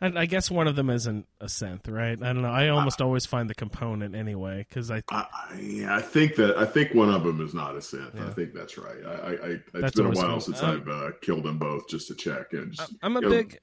I, 0.00 0.06
I 0.22 0.26
guess 0.26 0.50
one 0.50 0.66
of 0.66 0.74
them 0.76 0.90
isn't 0.90 1.26
a 1.40 1.46
synth, 1.46 1.88
right? 1.90 2.20
I 2.20 2.32
don't 2.32 2.42
know. 2.42 2.50
I 2.50 2.68
almost 2.68 3.00
always 3.00 3.26
find 3.26 3.48
the 3.48 3.54
component 3.54 4.14
anyway 4.14 4.66
because 4.68 4.90
I 4.90 5.02
I, 5.10 5.26
I, 5.32 5.58
yeah, 5.60 5.96
I 5.96 6.02
think 6.02 6.36
that 6.36 6.58
I 6.58 6.66
think 6.66 6.94
one 6.94 7.10
of 7.10 7.22
them 7.22 7.40
is 7.40 7.54
not 7.54 7.74
a 7.74 7.78
synth. 7.78 8.20
I 8.20 8.30
think 8.32 8.52
that's 8.54 8.76
right. 8.76 8.96
I, 9.06 9.10
I, 9.10 9.32
I 9.80 9.86
it's 9.86 9.94
been 9.96 10.06
a 10.06 10.10
while 10.10 10.32
fun. 10.32 10.40
since 10.40 10.62
Um, 10.62 10.70
I've 10.82 10.88
uh, 10.88 11.10
killed 11.22 11.44
them 11.44 11.58
both 11.58 11.88
just 11.88 12.08
to 12.08 12.14
check. 12.14 12.52
And 12.52 12.72
just, 12.72 12.92
I'm 13.02 13.16
a 13.16 13.20
you 13.20 13.28
know, 13.28 13.30
big. 13.30 13.58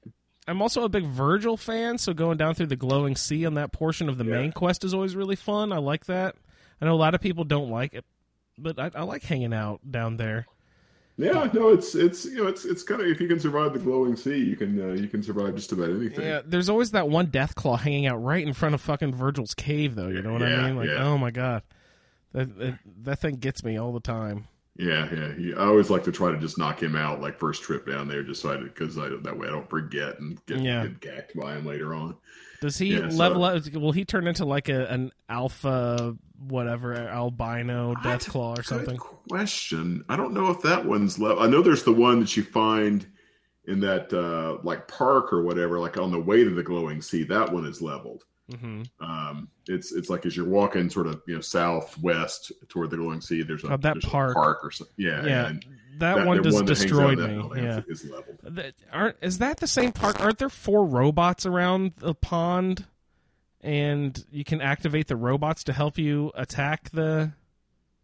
I'm 0.48 0.60
also 0.62 0.82
a 0.82 0.88
big 0.88 1.04
Virgil 1.06 1.56
fan, 1.56 1.98
so 1.98 2.12
going 2.14 2.38
down 2.38 2.54
through 2.54 2.66
the 2.66 2.76
glowing 2.76 3.14
sea 3.14 3.46
on 3.46 3.54
that 3.54 3.70
portion 3.70 4.08
of 4.08 4.18
the 4.18 4.24
Yeah. 4.24 4.32
main 4.40 4.52
quest 4.52 4.82
is 4.84 4.94
always 4.94 5.14
really 5.14 5.36
fun. 5.36 5.70
I 5.72 5.78
like 5.78 6.06
that. 6.06 6.34
I 6.80 6.86
know 6.86 6.94
a 6.94 6.96
lot 6.96 7.14
of 7.14 7.20
people 7.20 7.44
don't 7.44 7.70
like 7.70 7.94
it, 7.94 8.04
but 8.62 8.78
I, 8.78 8.90
I 8.94 9.02
like 9.02 9.22
hanging 9.22 9.52
out 9.52 9.80
down 9.90 10.16
there. 10.16 10.46
Yeah, 11.18 11.48
no, 11.52 11.68
it's 11.68 11.94
it's 11.94 12.24
you 12.24 12.38
know 12.38 12.46
it's 12.46 12.64
it's 12.64 12.82
kind 12.82 13.00
of 13.00 13.06
if 13.06 13.20
you 13.20 13.28
can 13.28 13.38
survive 13.38 13.74
the 13.74 13.78
glowing 13.78 14.16
sea, 14.16 14.38
you 14.38 14.56
can 14.56 14.80
uh, 14.80 14.94
you 14.94 15.08
can 15.08 15.22
survive 15.22 15.54
just 15.54 15.70
about 15.70 15.90
anything. 15.90 16.24
Yeah, 16.24 16.40
there's 16.44 16.70
always 16.70 16.92
that 16.92 17.08
one 17.08 17.26
death 17.26 17.54
claw 17.54 17.76
hanging 17.76 18.06
out 18.06 18.22
right 18.22 18.44
in 18.44 18.54
front 18.54 18.74
of 18.74 18.80
fucking 18.80 19.14
Virgil's 19.14 19.52
cave, 19.52 19.94
though. 19.94 20.08
You 20.08 20.22
know 20.22 20.32
what 20.32 20.42
I 20.42 20.62
mean? 20.62 20.76
Like, 20.76 20.88
yeah. 20.88 21.04
oh 21.04 21.18
my 21.18 21.30
god, 21.30 21.62
that, 22.32 22.58
that 22.58 22.78
that 23.02 23.18
thing 23.18 23.36
gets 23.36 23.62
me 23.62 23.78
all 23.78 23.92
the 23.92 24.00
time. 24.00 24.48
Yeah, 24.76 25.06
yeah. 25.14 25.34
He, 25.34 25.52
I 25.52 25.66
always 25.66 25.90
like 25.90 26.04
to 26.04 26.12
try 26.12 26.32
to 26.32 26.38
just 26.38 26.56
knock 26.56 26.82
him 26.82 26.96
out 26.96 27.20
like 27.20 27.38
first 27.38 27.62
trip 27.62 27.86
down 27.86 28.08
there, 28.08 28.22
just 28.22 28.40
so 28.40 28.54
I 28.54 28.56
because 28.56 28.96
I, 28.96 29.10
that 29.10 29.38
way 29.38 29.48
I 29.48 29.50
don't 29.50 29.68
forget 29.68 30.18
and 30.18 30.44
get, 30.46 30.60
Yeah. 30.60 30.86
get 30.86 31.00
gacked 31.00 31.36
by 31.36 31.56
him 31.56 31.66
later 31.66 31.94
on. 31.94 32.16
Does 32.62 32.78
he 32.78 32.94
Yeah, 32.94 33.08
so- 33.10 33.16
level 33.16 33.44
up? 33.44 33.62
Will 33.74 33.92
he 33.92 34.04
turn 34.06 34.26
into 34.26 34.44
like 34.46 34.68
a 34.70 34.86
an 34.86 35.10
alpha 35.28 36.16
whatever 36.38 36.94
albino 36.94 37.94
death 38.02 38.28
claw 38.28 38.54
or 38.56 38.62
something? 38.62 38.96
Good 38.96 39.28
question. 39.28 40.04
I 40.08 40.16
don't 40.16 40.32
know 40.32 40.48
if 40.50 40.62
that 40.62 40.84
one's 40.86 41.18
level. 41.18 41.42
I 41.42 41.48
know 41.48 41.60
there's 41.60 41.82
the 41.84 41.92
one 41.92 42.20
that 42.20 42.36
you 42.36 42.42
find 42.44 43.06
in 43.66 43.80
that 43.80 44.12
uh 44.12 44.58
like 44.64 44.86
park 44.88 45.32
or 45.32 45.42
whatever, 45.42 45.78
like 45.80 45.98
on 45.98 46.10
the 46.12 46.20
way 46.20 46.44
to 46.44 46.50
the 46.50 46.62
glowing 46.62 47.02
sea. 47.02 47.24
That 47.24 47.52
one 47.52 47.66
is 47.66 47.82
leveled. 47.82 48.22
hmm 48.58 48.82
Um, 49.00 49.48
it's 49.66 49.92
it's 49.92 50.08
like 50.10 50.24
as 50.26 50.36
you're 50.36 50.48
walking 50.48 50.88
sort 50.88 51.06
of 51.08 51.20
you 51.26 51.34
know 51.34 51.40
southwest 51.40 52.52
toward 52.68 52.90
the 52.90 52.96
glowing 52.96 53.20
sea. 53.20 53.42
There's 53.42 53.64
a, 53.64 53.72
Oh, 53.72 53.76
that 53.76 53.94
there's 53.94 54.04
a 54.04 54.08
park. 54.08 54.34
park 54.34 54.64
or 54.64 54.70
something. 54.70 54.94
Yeah, 54.98 55.24
Yeah, 55.24 55.46
and 55.48 55.64
that, 55.98 56.26
one 56.26 56.42
just 56.42 56.58
that 56.58 56.68
hangs 56.68 56.80
out 56.82 56.88
destroyed 56.88 57.18
me. 57.18 57.62
Yeah. 57.62 57.80
is 57.88 58.04
leveled. 58.04 58.38
That- 58.42 58.74
aren't 58.92 59.16
is 59.22 59.38
that 59.38 59.58
the 59.58 59.66
same 59.66 59.92
park? 59.92 60.20
Aren't 60.20 60.38
there 60.38 60.48
four 60.48 60.84
robots 60.86 61.46
around 61.46 61.92
the 61.98 62.14
pond, 62.14 62.84
and 63.60 64.22
you 64.30 64.44
can 64.44 64.60
activate 64.60 65.06
the 65.08 65.16
robots 65.16 65.64
to 65.64 65.72
help 65.72 65.98
you 65.98 66.32
attack 66.34 66.90
the? 66.90 67.32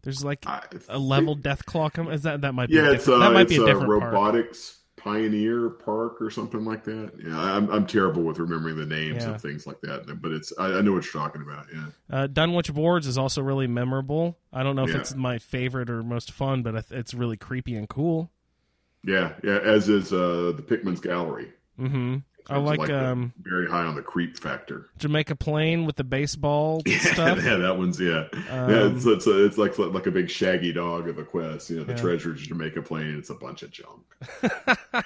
There's 0.01 0.23
like 0.23 0.45
I 0.47 0.63
a 0.87 0.97
level 0.97 1.35
death 1.35 1.65
claw. 1.65 1.89
Come 1.89 2.09
is 2.11 2.23
that 2.23 2.41
that 2.41 2.53
might 2.53 2.69
be 2.69 2.75
Yeah, 2.75 2.87
a 2.87 2.91
it's 2.93 3.03
different, 3.05 3.21
that 3.21 3.33
might 3.33 3.41
it's 3.41 3.49
be 3.51 3.57
a 3.57 3.63
a 3.63 3.65
different 3.65 3.89
park. 4.01 4.13
robotics 4.13 4.78
pioneer 4.99 5.69
park 5.69 6.21
or 6.21 6.29
something 6.29 6.65
like 6.65 6.83
that. 6.85 7.11
Yeah, 7.23 7.39
I'm 7.39 7.69
I'm 7.71 7.85
terrible 7.87 8.23
with 8.23 8.37
remembering 8.39 8.75
the 8.75 8.85
names 8.85 9.23
Yeah. 9.23 9.35
of 9.35 9.41
things 9.41 9.65
like 9.65 9.79
that, 9.81 10.19
but 10.21 10.31
it's 10.31 10.51
I, 10.59 10.65
I 10.77 10.81
know 10.81 10.93
what 10.93 11.03
you're 11.05 11.21
talking 11.23 11.41
about. 11.41 11.65
Yeah, 11.73 11.85
Uh, 12.09 12.27
Dunwich 12.27 12.73
Borers 12.73 13.07
is 13.07 13.17
also 13.17 13.41
really 13.41 13.67
memorable. 13.67 14.37
I 14.53 14.63
don't 14.63 14.75
know 14.75 14.83
if 14.83 14.89
Yeah. 14.89 14.97
it's 14.97 15.15
my 15.15 15.37
favorite 15.39 15.89
or 15.89 16.03
most 16.03 16.31
fun, 16.31 16.63
but 16.63 16.85
it's 16.91 17.13
really 17.13 17.37
creepy 17.37 17.75
and 17.75 17.87
cool. 17.87 18.31
yeah, 19.03 19.33
yeah. 19.43 19.59
As 19.59 19.87
is 19.89 20.11
uh, 20.11 20.53
the 20.55 20.61
Pickman's 20.61 20.99
Gallery. 20.99 21.53
hmm 21.77 22.17
I 22.49 22.57
of, 22.57 22.63
like, 22.65 22.89
um, 22.89 23.33
very 23.41 23.67
high 23.67 23.83
on 23.85 23.95
the 23.95 24.01
creep 24.01 24.37
factor. 24.37 24.89
Jamaica 24.97 25.35
Plain 25.35 25.85
with 25.85 25.95
the 25.97 26.03
baseball 26.03 26.81
Yeah, 26.85 26.97
stuff. 26.99 27.43
yeah, 27.43 27.55
that 27.57 27.77
one's 27.77 27.99
yeah, 27.99 28.27
Um, 28.49 28.69
yeah. 28.69 28.91
It's 28.93 29.05
it's, 29.05 29.27
it's 29.27 29.57
like 29.57 29.77
like 29.77 30.07
a 30.07 30.11
big 30.11 30.29
shaggy 30.29 30.71
dog 30.73 31.07
of 31.07 31.17
a 31.17 31.23
quest. 31.23 31.69
You 31.69 31.77
know, 31.77 31.83
the 31.83 31.93
Yeah. 31.93 31.99
treasures 31.99 32.41
Jamaica 32.47 32.81
Plain. 32.81 33.17
It's 33.17 33.29
a 33.29 33.35
bunch 33.35 33.63
of 33.63 33.71
junk. 33.71 34.03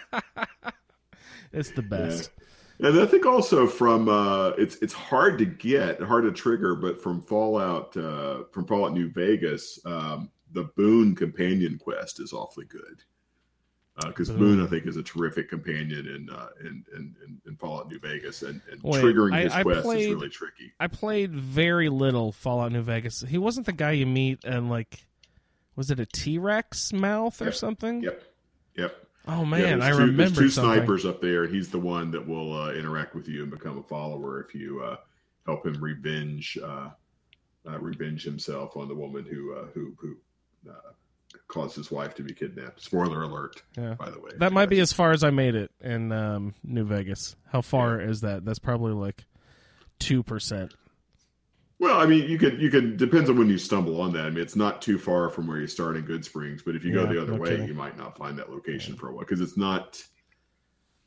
it's 1.52 1.72
the 1.72 1.82
best. 1.82 2.32
And 2.80 3.00
I 3.00 3.06
think 3.06 3.26
also 3.26 3.68
from 3.68 4.10
uh, 4.10 4.50
it's 4.58 4.76
it's 4.78 4.94
hard 4.94 5.38
to 5.38 5.46
get, 5.46 6.02
hard 6.02 6.24
to 6.26 6.32
trigger, 6.32 6.76
but 6.76 7.02
from 7.02 7.22
Fallout 7.22 7.96
uh, 7.96 8.44
from 8.52 8.66
Fallout 8.66 8.94
New 8.94 9.10
Vegas, 9.12 9.80
um, 9.86 10.30
the 10.52 10.64
Boone 10.76 11.16
companion 11.16 11.78
quest 11.78 12.20
is 12.20 12.34
awfully 12.34 12.66
good. 12.66 13.04
Because 14.08 14.30
Boone. 14.30 14.40
Boone, 14.40 14.64
I 14.64 14.68
think, 14.68 14.88
is 14.88 14.98
a 14.98 15.04
terrific 15.04 15.50
companion 15.50 16.08
in 16.08 16.30
uh, 16.36 16.48
in, 16.62 16.84
in, 16.96 17.16
in, 17.46 17.56
Fallout 17.58 17.90
New 17.90 18.00
Vegas, 18.00 18.42
and, 18.42 18.60
and 18.72 18.82
Wait, 18.82 19.04
triggering 19.04 19.40
his 19.40 19.54
I 19.54 19.62
quest 19.62 19.84
played- 19.84 20.10
is 20.10 20.16
really 20.16 20.30
tricky. 20.30 20.74
I 20.80 20.88
played 20.88 21.32
very 21.32 21.90
little 21.90 22.32
Fallout 22.32 22.72
New 22.72 22.82
Vegas. 22.82 23.22
He 23.22 23.38
wasn't 23.38 23.68
the 23.68 23.72
guy 23.74 23.92
you 23.92 24.08
meet 24.08 24.44
and 24.44 24.68
like, 24.70 25.06
was 25.76 25.92
it 25.92 26.00
a 26.00 26.08
T 26.08 26.40
Rex 26.40 26.92
mouth 26.92 27.40
or 27.42 27.46
Yep. 27.46 27.56
something? 27.56 28.02
Yep, 28.04 28.24
yep. 28.78 28.96
Oh 29.28 29.46
man, 29.46 29.80
there's 29.80 29.84
I 29.84 29.92
two, 29.92 29.98
remember 29.98 30.24
There's 30.24 30.38
two 30.38 30.50
something. 30.50 30.74
snipers 30.80 31.06
up 31.06 31.22
there, 31.22 31.44
and 31.44 31.54
he's 31.54 31.70
the 31.70 31.80
one 31.80 32.10
that 32.12 32.28
will 32.28 32.52
uh, 32.60 32.74
interact 32.74 33.14
with 33.14 33.28
you 33.30 33.44
and 33.44 33.52
become 33.52 33.78
a 33.78 33.84
follower 33.84 34.42
if 34.42 34.56
you 34.56 34.82
uh, 34.84 34.98
help 35.46 35.66
him 35.68 35.80
revenge 35.82 36.58
uh, 36.62 36.90
uh, 37.70 37.80
revenge 37.80 38.24
himself 38.24 38.76
on 38.76 38.88
the 38.88 38.96
woman 38.96 39.24
who 39.24 39.54
uh, 39.54 39.66
who 39.74 39.94
who 40.00 40.18
uh, 40.70 40.92
caused 41.48 41.76
his 41.76 41.92
wife 41.92 42.16
to 42.16 42.24
be 42.24 42.34
kidnapped. 42.34 42.82
Spoiler 42.82 43.24
alert, 43.24 43.62
Yeah. 43.78 43.94
by 43.96 44.10
the 44.10 44.20
way. 44.20 44.32
That 44.38 44.54
might 44.54 44.70
be 44.70 44.80
as 44.80 44.92
far 44.94 45.12
as 45.12 45.24
I 45.24 45.30
made 45.30 45.56
it 45.56 45.72
in 45.82 46.12
um, 46.12 46.54
New 46.64 46.84
Vegas. 46.86 47.36
How 47.52 47.62
far 47.62 48.00
is 48.02 48.22
that? 48.22 48.44
That's 48.46 48.60
probably 48.60 48.94
like 48.94 49.26
two 50.00 50.24
percent. 50.24 50.74
Well, 51.80 52.00
I 52.00 52.06
mean, 52.06 52.30
you 52.30 52.38
could 52.38 52.62
you 52.62 52.70
could 52.70 52.98
depends 52.98 53.30
on 53.30 53.38
when 53.38 53.50
you 53.50 53.58
stumble 53.58 54.00
on 54.02 54.14
that. 54.14 54.26
I 54.26 54.30
mean, 54.30 54.42
it's 54.42 54.56
not 54.56 54.82
too 54.82 54.98
far 54.98 55.30
from 55.30 55.48
where 55.48 55.58
you 55.60 55.68
start 55.68 55.98
in 55.98 56.04
Goodsprings, 56.06 56.62
but 56.66 56.76
if 56.76 56.84
you 56.86 56.92
Yeah, 56.96 57.04
go 57.08 57.14
the 57.14 57.22
other 57.22 57.34
no 57.34 57.40
way, 57.40 57.66
you 57.66 57.74
might 57.74 57.98
not 57.98 58.18
find 58.18 58.38
that 58.40 58.50
location 58.52 58.96
for 58.96 59.10
a 59.10 59.12
while 59.12 59.20
because 59.26 59.42
it's 59.42 59.58
not. 59.58 60.02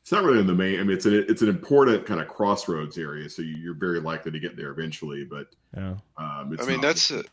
It's 0.03 0.11
not 0.13 0.23
really 0.23 0.39
in 0.39 0.47
the 0.47 0.53
main. 0.55 0.79
I 0.79 0.83
mean, 0.83 0.95
it's 0.95 1.05
an 1.05 1.25
it's 1.27 1.41
an 1.41 1.49
important 1.49 2.05
kind 2.05 2.21
of 2.21 2.27
crossroads 2.29 2.97
area, 2.97 3.29
so 3.29 3.41
you- 3.41 3.57
you're 3.57 3.73
very 3.73 3.99
likely 3.99 4.31
to 4.31 4.39
get 4.39 4.55
there 4.55 4.71
eventually. 4.71 5.25
But 5.25 5.47
Yeah. 5.75 5.95
um, 6.17 6.53
it's 6.53 6.63
I 6.63 6.65
mean, 6.67 6.75
not- 6.75 6.81
that's. 6.83 7.11
A, 7.11 7.23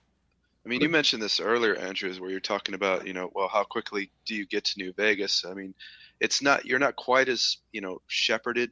I 0.64 0.68
mean, 0.68 0.80
you 0.80 0.88
mentioned 0.88 1.22
this 1.22 1.40
earlier, 1.40 1.76
Andrew, 1.76 2.08
is 2.08 2.20
where 2.20 2.30
you're 2.30 2.40
talking 2.40 2.74
about, 2.74 3.06
you 3.06 3.12
know, 3.12 3.30
well, 3.34 3.48
how 3.48 3.64
quickly 3.64 4.10
do 4.24 4.34
you 4.34 4.46
get 4.46 4.64
to 4.64 4.78
New 4.78 4.92
Vegas? 4.94 5.44
I 5.44 5.52
mean, 5.52 5.74
it's 6.20 6.40
not. 6.40 6.64
You're 6.64 6.78
not 6.78 6.96
quite 6.96 7.28
as 7.28 7.58
you 7.72 7.80
know 7.82 8.00
shepherded 8.06 8.70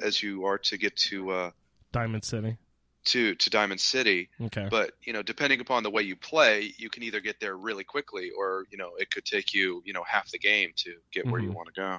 as 0.00 0.22
you 0.22 0.44
are 0.46 0.58
to 0.58 0.76
get 0.76 0.96
to 0.96 1.30
uh, 1.30 1.50
Diamond 1.92 2.24
City. 2.24 2.56
to 3.04 3.34
to 3.36 3.50
Diamond 3.50 3.80
City. 3.80 4.30
Okay. 4.40 4.66
But 4.68 4.92
you 5.02 5.12
know, 5.12 5.22
depending 5.22 5.60
upon 5.60 5.84
the 5.84 5.90
way 5.90 6.02
you 6.02 6.16
play, 6.16 6.72
you 6.76 6.90
can 6.90 7.04
either 7.04 7.20
get 7.20 7.38
there 7.38 7.56
really 7.56 7.84
quickly, 7.84 8.30
or 8.36 8.64
you 8.70 8.78
know, 8.78 8.90
it 8.98 9.10
could 9.10 9.24
take 9.24 9.54
you, 9.54 9.80
you 9.84 9.92
know, 9.92 10.02
half 10.02 10.30
the 10.32 10.38
game 10.38 10.70
to 10.76 10.94
get 11.12 11.26
where 11.26 11.40
you 11.40 11.50
Mhm. 11.50 11.54
want 11.54 11.68
to 11.68 11.74
go. 11.80 11.98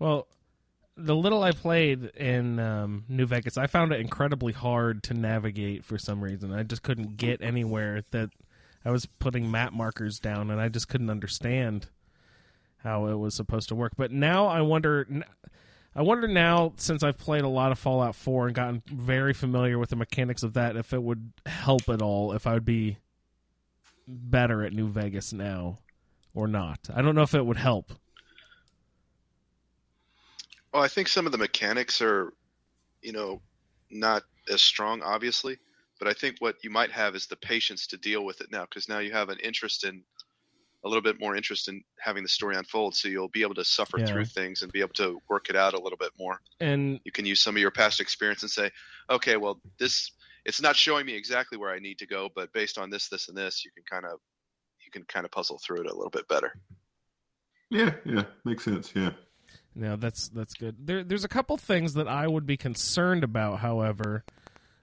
Well, 0.00 0.26
the 0.96 1.14
little 1.14 1.42
I 1.42 1.52
played 1.52 2.04
in 2.16 2.58
um, 2.58 3.04
New 3.08 3.26
Vegas, 3.26 3.58
I 3.58 3.66
found 3.66 3.92
it 3.92 4.00
incredibly 4.00 4.52
hard 4.52 5.02
to 5.04 5.14
navigate 5.14 5.84
for 5.84 5.98
some 5.98 6.22
reason. 6.22 6.52
I 6.52 6.62
just 6.62 6.82
couldn't 6.82 7.16
get 7.16 7.42
anywhere 7.42 8.02
that 8.12 8.30
I 8.84 8.90
was 8.90 9.06
putting 9.06 9.50
map 9.50 9.72
markers 9.72 10.18
down, 10.18 10.50
and 10.50 10.60
I 10.60 10.68
just 10.68 10.88
couldn't 10.88 11.10
understand 11.10 11.88
how 12.78 13.06
it 13.06 13.16
was 13.16 13.34
supposed 13.34 13.68
to 13.68 13.74
work. 13.74 13.92
But 13.96 14.10
now 14.12 14.46
I 14.46 14.62
wonder. 14.62 15.06
I 15.94 16.02
wonder 16.02 16.28
now, 16.28 16.74
since 16.76 17.02
I've 17.02 17.16
played 17.16 17.42
a 17.42 17.48
lot 17.48 17.72
of 17.72 17.78
Fallout 17.78 18.14
4 18.14 18.48
and 18.48 18.54
gotten 18.54 18.82
very 18.86 19.32
familiar 19.32 19.78
with 19.78 19.88
the 19.88 19.96
mechanics 19.96 20.42
of 20.42 20.52
that, 20.52 20.76
if 20.76 20.92
it 20.92 21.02
would 21.02 21.32
help 21.46 21.88
at 21.88 22.02
all, 22.02 22.32
if 22.32 22.46
I 22.46 22.52
would 22.52 22.66
be 22.66 22.98
better 24.06 24.62
at 24.62 24.74
New 24.74 24.88
Vegas 24.88 25.32
now 25.32 25.78
or 26.34 26.46
not. 26.46 26.90
I 26.94 27.00
don't 27.00 27.14
know 27.14 27.22
if 27.22 27.34
it 27.34 27.46
would 27.46 27.56
help. 27.56 27.92
Well, 30.76 30.84
I 30.84 30.88
think 30.88 31.08
some 31.08 31.24
of 31.24 31.32
the 31.32 31.38
mechanics 31.38 32.02
are, 32.02 32.34
you 33.00 33.12
know, 33.12 33.40
not 33.90 34.24
as 34.52 34.60
strong, 34.60 35.00
obviously. 35.02 35.56
But 35.98 36.06
I 36.06 36.12
think 36.12 36.36
what 36.40 36.56
you 36.62 36.68
might 36.68 36.92
have 36.92 37.14
is 37.14 37.26
the 37.26 37.36
patience 37.36 37.86
to 37.86 37.96
deal 37.96 38.26
with 38.26 38.42
it 38.42 38.52
now, 38.52 38.64
because 38.64 38.86
now 38.86 38.98
you 38.98 39.10
have 39.12 39.30
an 39.30 39.38
interest 39.42 39.84
in, 39.84 40.04
a 40.84 40.88
little 40.88 41.00
bit 41.00 41.18
more 41.18 41.34
interest 41.34 41.68
in 41.68 41.82
having 41.98 42.22
the 42.22 42.28
story 42.28 42.56
unfold. 42.56 42.94
So 42.94 43.08
you'll 43.08 43.30
be 43.30 43.40
able 43.40 43.54
to 43.54 43.64
suffer 43.64 43.98
Yeah. 43.98 44.04
through 44.04 44.26
things 44.26 44.60
and 44.60 44.70
be 44.70 44.80
able 44.80 44.92
to 44.96 45.18
work 45.30 45.48
it 45.48 45.56
out 45.56 45.72
a 45.72 45.80
little 45.80 45.96
bit 45.96 46.12
more. 46.18 46.42
And 46.60 47.00
You 47.04 47.10
can 47.10 47.24
use 47.24 47.40
some 47.40 47.56
of 47.56 47.60
your 47.62 47.70
past 47.70 47.98
experience 47.98 48.42
and 48.42 48.50
say, 48.50 48.70
okay, 49.08 49.38
well, 49.38 49.62
this 49.78 50.10
it's 50.44 50.60
not 50.60 50.76
showing 50.76 51.06
me 51.06 51.14
exactly 51.14 51.56
where 51.56 51.72
I 51.72 51.78
need 51.78 51.98
to 52.00 52.06
go, 52.06 52.28
but 52.34 52.52
based 52.52 52.76
on 52.76 52.90
this, 52.90 53.08
this, 53.08 53.28
and 53.30 53.38
this, 53.38 53.64
you 53.64 53.70
can 53.70 53.84
kind 53.90 54.04
of 54.04 54.20
you 54.84 54.90
can 54.90 55.04
kind 55.04 55.24
of 55.24 55.32
puzzle 55.32 55.58
through 55.58 55.80
it 55.80 55.90
a 55.90 55.96
little 55.96 56.10
bit 56.10 56.28
better. 56.28 56.52
yeah, 57.70 57.94
yeah, 58.04 58.24
makes 58.44 58.62
sense. 58.64 58.92
Yeah, 58.94 59.12
No, 59.76 59.96
that's 59.96 60.28
that's 60.28 60.54
good. 60.54 60.86
There, 60.86 61.04
there's 61.04 61.24
a 61.24 61.28
couple 61.28 61.56
things 61.58 61.94
that 61.94 62.08
I 62.08 62.26
would 62.26 62.46
be 62.46 62.56
concerned 62.56 63.22
about. 63.22 63.58
However, 63.58 64.24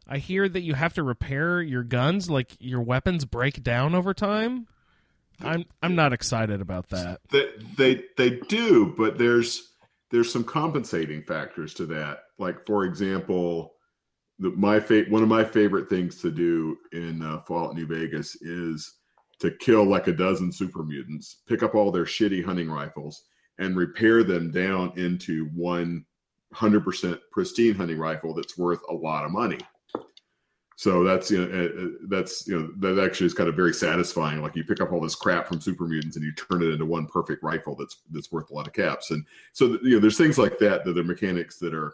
I 0.07 0.19
hear 0.19 0.47
that 0.47 0.61
you 0.61 0.75
have 0.75 0.93
to 0.93 1.03
repair 1.03 1.61
your 1.61 1.83
guns, 1.83 2.29
like 2.29 2.55
your 2.59 2.81
weapons 2.81 3.25
break 3.25 3.63
down 3.63 3.95
over 3.95 4.13
time. 4.13 4.67
I'm 5.41 5.65
I'm 5.81 5.95
not 5.95 6.13
excited 6.13 6.61
about 6.61 6.89
that. 6.89 7.21
they 7.31 7.49
they 7.75 8.03
they 8.17 8.29
do, 8.47 8.93
but 8.95 9.17
there's 9.17 9.73
there's 10.11 10.31
some 10.31 10.43
compensating 10.43 11.23
factors 11.23 11.73
to 11.75 11.87
that. 11.87 12.19
Like 12.37 12.63
for 12.67 12.85
example, 12.85 13.73
the, 14.37 14.51
my 14.51 14.79
fa- 14.79 15.05
one 15.09 15.23
of 15.23 15.29
my 15.29 15.43
favorite 15.43 15.89
things 15.89 16.21
to 16.21 16.29
do 16.29 16.77
in 16.91 17.23
uh, 17.23 17.41
Fallout 17.47 17.75
New 17.75 17.87
Vegas 17.87 18.35
is 18.41 18.93
to 19.39 19.49
kill 19.49 19.85
like 19.85 20.07
a 20.07 20.13
dozen 20.13 20.51
super 20.51 20.83
mutants, 20.83 21.41
pick 21.47 21.63
up 21.63 21.73
all 21.73 21.91
their 21.91 22.05
shitty 22.05 22.45
hunting 22.45 22.69
rifles, 22.69 23.23
and 23.59 23.75
repair 23.75 24.23
them 24.23 24.51
down 24.51 24.93
into 24.97 25.45
one 25.53 25.73
one 25.73 26.05
hundred 26.53 26.83
percent 26.83 27.19
pristine 27.31 27.75
hunting 27.75 27.97
rifle 27.97 28.33
that's 28.33 28.57
worth 28.57 28.81
a 28.89 28.93
lot 28.93 29.25
of 29.25 29.31
money. 29.31 29.59
So 30.75 31.03
that's 31.03 31.29
you 31.29 31.45
know 31.45 31.51
uh, 31.51 31.83
uh, 31.83 31.89
that's 32.09 32.47
you 32.47 32.59
know 32.59 32.69
that 32.79 33.03
actually 33.03 33.27
is 33.27 33.33
kind 33.33 33.49
of 33.49 33.55
very 33.55 33.73
satisfying. 33.73 34.41
Like 34.41 34.55
you 34.55 34.63
pick 34.63 34.81
up 34.81 34.91
all 34.91 35.01
this 35.01 35.15
crap 35.15 35.47
from 35.47 35.61
super 35.61 35.87
mutants 35.87 36.15
and 36.15 36.25
you 36.25 36.33
turn 36.33 36.63
it 36.63 36.71
into 36.71 36.85
one 36.85 37.07
perfect 37.07 37.43
rifle 37.43 37.75
that's 37.75 38.01
that's 38.11 38.31
worth 38.31 38.49
a 38.49 38.53
lot 38.53 38.67
of 38.67 38.73
caps. 38.73 39.11
And 39.11 39.25
so 39.53 39.77
you 39.83 39.95
know 39.95 39.99
there's 39.99 40.17
things 40.17 40.37
like 40.37 40.57
that 40.59 40.83
that 40.83 40.97
are 40.97 41.03
mechanics 41.03 41.57
that 41.59 41.73
are 41.73 41.93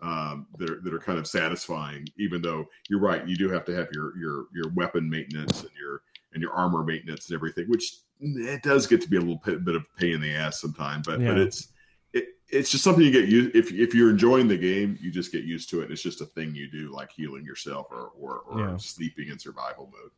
um, 0.00 0.46
that 0.58 0.70
are 0.70 0.80
that 0.82 0.94
are 0.94 1.00
kind 1.00 1.18
of 1.18 1.26
satisfying. 1.26 2.06
Even 2.18 2.40
though 2.40 2.66
you're 2.88 3.00
right, 3.00 3.26
you 3.26 3.36
do 3.36 3.48
have 3.48 3.64
to 3.66 3.74
have 3.74 3.88
your 3.92 4.16
your 4.16 4.46
your 4.54 4.70
weapon 4.74 5.08
maintenance 5.10 5.62
and 5.62 5.72
your 5.78 6.02
and 6.32 6.42
your 6.42 6.52
armor 6.52 6.84
maintenance 6.84 7.28
and 7.28 7.34
everything, 7.34 7.66
which 7.68 7.98
it 8.20 8.62
does 8.62 8.86
get 8.86 9.00
to 9.02 9.08
be 9.08 9.16
a 9.16 9.20
little 9.20 9.40
bit, 9.44 9.64
bit 9.64 9.76
of 9.76 9.82
a 9.82 10.00
pain 10.00 10.14
in 10.14 10.20
the 10.20 10.34
ass 10.34 10.60
sometimes. 10.60 11.06
But 11.06 11.20
but 11.20 11.38
it's 11.38 11.68
it, 12.12 12.28
it's 12.48 12.70
just 12.70 12.84
something 12.84 13.04
you 13.04 13.10
get 13.10 13.28
used 13.28 13.54
if 13.54 13.72
if 13.72 13.94
you're 13.94 14.10
enjoying 14.10 14.48
the 14.48 14.56
game, 14.56 14.98
you 15.00 15.10
just 15.10 15.32
get 15.32 15.44
used 15.44 15.68
to 15.70 15.80
it. 15.82 15.90
It's 15.90 16.02
just 16.02 16.20
a 16.20 16.26
thing 16.26 16.54
you 16.54 16.70
do, 16.70 16.90
like 16.92 17.10
healing 17.12 17.44
yourself 17.44 17.88
or 17.90 18.12
or, 18.18 18.38
or 18.40 18.60
Yeah. 18.60 18.76
sleeping 18.76 19.28
in 19.28 19.38
survival 19.38 19.92
mode. 19.92 20.10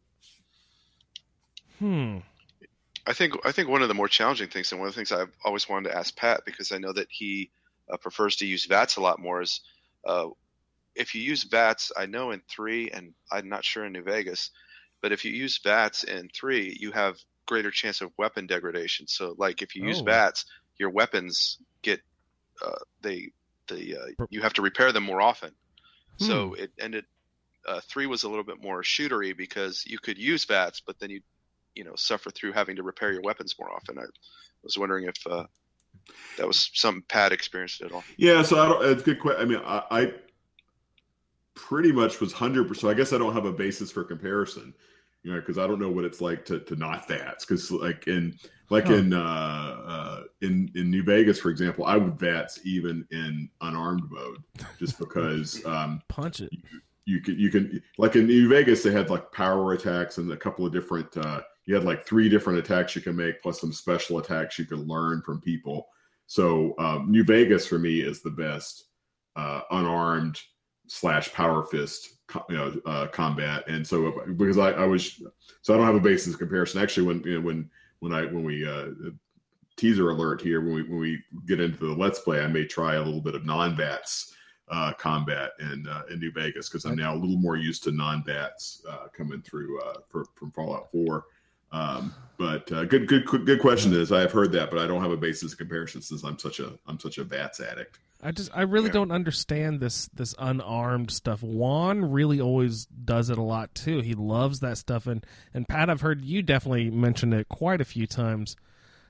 Hmm. 1.78 2.18
I 3.06 3.12
think 3.12 3.34
I 3.44 3.52
think 3.52 3.68
one 3.68 3.82
of 3.82 3.88
the 3.88 3.94
more 3.94 4.08
challenging 4.08 4.48
things, 4.48 4.72
and 4.72 4.80
one 4.80 4.88
of 4.88 4.94
the 4.94 4.98
things 4.98 5.12
I've 5.12 5.32
always 5.44 5.68
wanted 5.68 5.90
to 5.90 5.96
ask 5.96 6.16
Pat, 6.16 6.42
because 6.44 6.72
I 6.72 6.78
know 6.78 6.92
that 6.92 7.06
he 7.10 7.50
uh, 7.92 7.96
prefers 7.96 8.36
to 8.36 8.46
use 8.46 8.66
VATS 8.66 8.96
a 8.96 9.00
lot 9.00 9.20
more, 9.20 9.42
is 9.42 9.60
uh, 10.04 10.28
if 10.94 11.14
you 11.14 11.22
use 11.22 11.44
VATS. 11.44 11.92
I 11.96 12.06
know 12.06 12.32
in 12.32 12.42
three, 12.48 12.90
and 12.90 13.14
I'm 13.30 13.48
not 13.48 13.64
sure 13.64 13.84
in 13.84 13.92
New 13.92 14.02
Vegas, 14.02 14.50
but 15.02 15.12
if 15.12 15.24
you 15.24 15.30
use 15.30 15.58
VATS 15.58 16.04
in 16.04 16.28
three, 16.34 16.76
you 16.80 16.90
have 16.92 17.16
greater 17.46 17.70
chance 17.70 18.00
of 18.00 18.10
weapon 18.18 18.46
degradation. 18.46 19.06
So, 19.06 19.34
like 19.38 19.62
if 19.62 19.74
you 19.74 19.86
use 19.86 20.00
Oh. 20.00 20.04
VATS, 20.04 20.44
your 20.78 20.90
weapons 20.90 21.58
get 21.82 22.00
uh, 22.64 22.78
they 23.02 23.30
they 23.68 23.94
uh, 23.94 24.24
you 24.30 24.42
have 24.42 24.52
to 24.54 24.62
repair 24.62 24.92
them 24.92 25.04
more 25.04 25.20
often. 25.20 25.52
So 26.18 26.54
it 26.54 26.70
ended. 26.78 27.04
Uh, 27.68 27.80
three 27.88 28.06
was 28.06 28.22
a 28.22 28.28
little 28.28 28.44
bit 28.44 28.62
more 28.62 28.82
shootery 28.82 29.36
because 29.36 29.84
you 29.86 29.98
could 29.98 30.16
use 30.16 30.44
VATS, 30.44 30.80
but 30.80 30.98
then 30.98 31.10
you 31.10 31.20
you 31.74 31.84
know 31.84 31.94
suffer 31.96 32.30
through 32.30 32.52
having 32.52 32.76
to 32.76 32.82
repair 32.82 33.12
your 33.12 33.22
weapons 33.22 33.54
more 33.58 33.70
often. 33.70 33.98
I 33.98 34.04
was 34.62 34.78
wondering 34.78 35.06
if 35.06 35.26
uh, 35.26 35.44
that 36.38 36.46
was 36.46 36.70
some 36.72 37.02
Pat 37.08 37.32
experienced 37.32 37.82
at 37.82 37.92
all. 37.92 38.04
Yeah, 38.16 38.42
so 38.42 38.58
I 38.58 38.68
don't. 38.68 38.84
It's 38.90 39.02
a 39.02 39.04
good 39.04 39.20
question. 39.20 39.42
I 39.42 39.44
mean, 39.44 39.60
I, 39.64 39.82
I 39.90 40.14
pretty 41.54 41.92
much 41.92 42.20
was 42.20 42.32
hundred 42.32 42.68
percent. 42.68 42.82
So 42.82 42.88
I 42.90 42.94
guess 42.94 43.12
I 43.12 43.18
don't 43.18 43.34
have 43.34 43.44
a 43.44 43.52
basis 43.52 43.90
for 43.90 44.04
comparison, 44.04 44.72
you 45.26 45.32
know, 45.32 45.40
because 45.40 45.58
I 45.58 45.66
don't 45.66 45.80
know 45.80 45.90
what 45.90 46.04
it's 46.04 46.20
like 46.20 46.44
to 46.44 46.60
to 46.60 46.76
not 46.76 47.08
VATS. 47.08 47.44
Because 47.44 47.72
like 47.72 48.06
in 48.06 48.38
like 48.70 48.86
Huh. 48.86 48.94
in 48.94 49.12
uh, 49.12 49.18
uh, 49.86 50.20
in 50.40 50.70
in 50.76 50.88
New 50.88 51.02
Vegas, 51.02 51.40
for 51.40 51.50
example, 51.50 51.84
I 51.84 51.96
would 51.96 52.16
VATS 52.16 52.60
even 52.64 53.04
in 53.10 53.50
unarmed 53.60 54.08
mode, 54.08 54.38
just 54.78 54.98
because 55.00 55.66
um, 55.66 56.00
Punch 56.08 56.42
it. 56.42 56.50
you 57.06 57.20
can 57.20 57.36
you 57.36 57.50
can 57.50 57.82
like 57.98 58.14
in 58.14 58.26
New 58.28 58.48
Vegas 58.48 58.84
they 58.84 58.92
had 58.92 59.10
like 59.10 59.32
power 59.32 59.72
attacks 59.72 60.18
and 60.18 60.30
a 60.30 60.36
couple 60.36 60.64
of 60.64 60.72
different 60.72 61.16
uh 61.16 61.40
you 61.64 61.74
had 61.74 61.84
like 61.84 62.06
three 62.06 62.28
different 62.28 62.60
attacks 62.60 62.94
you 62.94 63.02
can 63.02 63.16
make 63.16 63.42
plus 63.42 63.60
some 63.60 63.72
special 63.72 64.18
attacks 64.18 64.60
you 64.60 64.64
can 64.64 64.86
learn 64.86 65.22
from 65.22 65.40
people. 65.40 65.88
So 66.28 66.74
um, 66.78 67.10
New 67.10 67.24
Vegas 67.24 67.66
for 67.66 67.80
me 67.80 68.00
is 68.00 68.22
the 68.22 68.30
best 68.30 68.84
uh, 69.34 69.62
unarmed 69.72 70.40
slash 70.86 71.32
power 71.32 71.64
fist 71.64 72.16
you 72.48 72.56
know 72.56 72.72
uh, 72.86 73.06
combat. 73.08 73.64
And 73.68 73.86
so 73.86 74.22
because 74.36 74.58
I, 74.58 74.72
I 74.72 74.84
was 74.84 75.22
so 75.62 75.74
i 75.74 75.76
don't 75.76 75.86
have 75.86 75.94
a 75.94 76.00
basis 76.00 76.32
of 76.32 76.38
comparison. 76.38 76.82
Actually 76.82 77.06
when 77.06 77.22
you 77.22 77.34
know, 77.34 77.46
when 77.46 77.70
when 78.00 78.12
i 78.12 78.24
when 78.24 78.44
we 78.44 78.66
uh 78.66 78.88
teaser 79.76 80.10
alert 80.10 80.40
here 80.40 80.60
when 80.60 80.74
we 80.74 80.82
when 80.82 80.98
we 80.98 81.22
get 81.46 81.60
into 81.60 81.86
the 81.86 81.92
let's 81.92 82.18
play 82.20 82.40
i 82.40 82.46
may 82.46 82.64
try 82.64 82.94
a 82.94 83.02
little 83.02 83.20
bit 83.20 83.34
of 83.34 83.44
non-VATS 83.44 84.34
uh 84.70 84.92
combat 84.94 85.50
in 85.60 85.86
uh, 85.88 86.02
in 86.10 86.18
new 86.18 86.32
vegas 86.32 86.68
because 86.68 86.84
i'm 86.84 86.96
now 86.96 87.14
a 87.14 87.16
little 87.16 87.38
more 87.38 87.56
used 87.56 87.84
to 87.84 87.92
non-VATS 87.92 88.82
uh 88.88 89.06
coming 89.14 89.42
through 89.42 89.80
uh 89.82 89.98
for, 90.08 90.24
from 90.34 90.50
fallout 90.50 90.90
4 90.90 91.24
um 91.72 92.14
but 92.38 92.70
uh, 92.72 92.84
good 92.84 93.06
good 93.08 93.24
good 93.26 93.60
question 93.60 93.92
is 93.94 94.12
i 94.12 94.20
have 94.20 94.32
heard 94.32 94.52
that 94.52 94.70
but 94.70 94.78
i 94.78 94.86
don't 94.86 95.02
have 95.02 95.10
a 95.10 95.16
basis 95.16 95.52
of 95.52 95.58
comparison 95.58 96.00
since 96.02 96.22
i'm 96.24 96.38
such 96.38 96.60
a 96.60 96.72
i'm 96.86 96.98
such 97.00 97.18
a 97.18 97.24
VATS 97.24 97.60
addict 97.60 97.98
I 98.22 98.30
just 98.32 98.50
I 98.56 98.62
really 98.62 98.86
Yeah. 98.86 98.92
don't 98.92 99.10
understand 99.12 99.78
this 99.78 100.08
this 100.14 100.34
unarmed 100.38 101.10
stuff. 101.10 101.42
Juan 101.42 102.10
really 102.12 102.40
always 102.40 102.86
does 102.86 103.28
it 103.28 103.36
a 103.36 103.42
lot 103.42 103.74
too. 103.74 104.00
He 104.00 104.14
loves 104.14 104.60
that 104.60 104.78
stuff 104.78 105.06
and 105.06 105.24
and 105.52 105.68
Pat 105.68 105.90
I've 105.90 106.00
heard 106.00 106.24
you 106.24 106.40
definitely 106.42 106.90
mention 106.90 107.34
it 107.34 107.50
quite 107.50 107.82
a 107.82 107.84
few 107.84 108.06
times. 108.06 108.56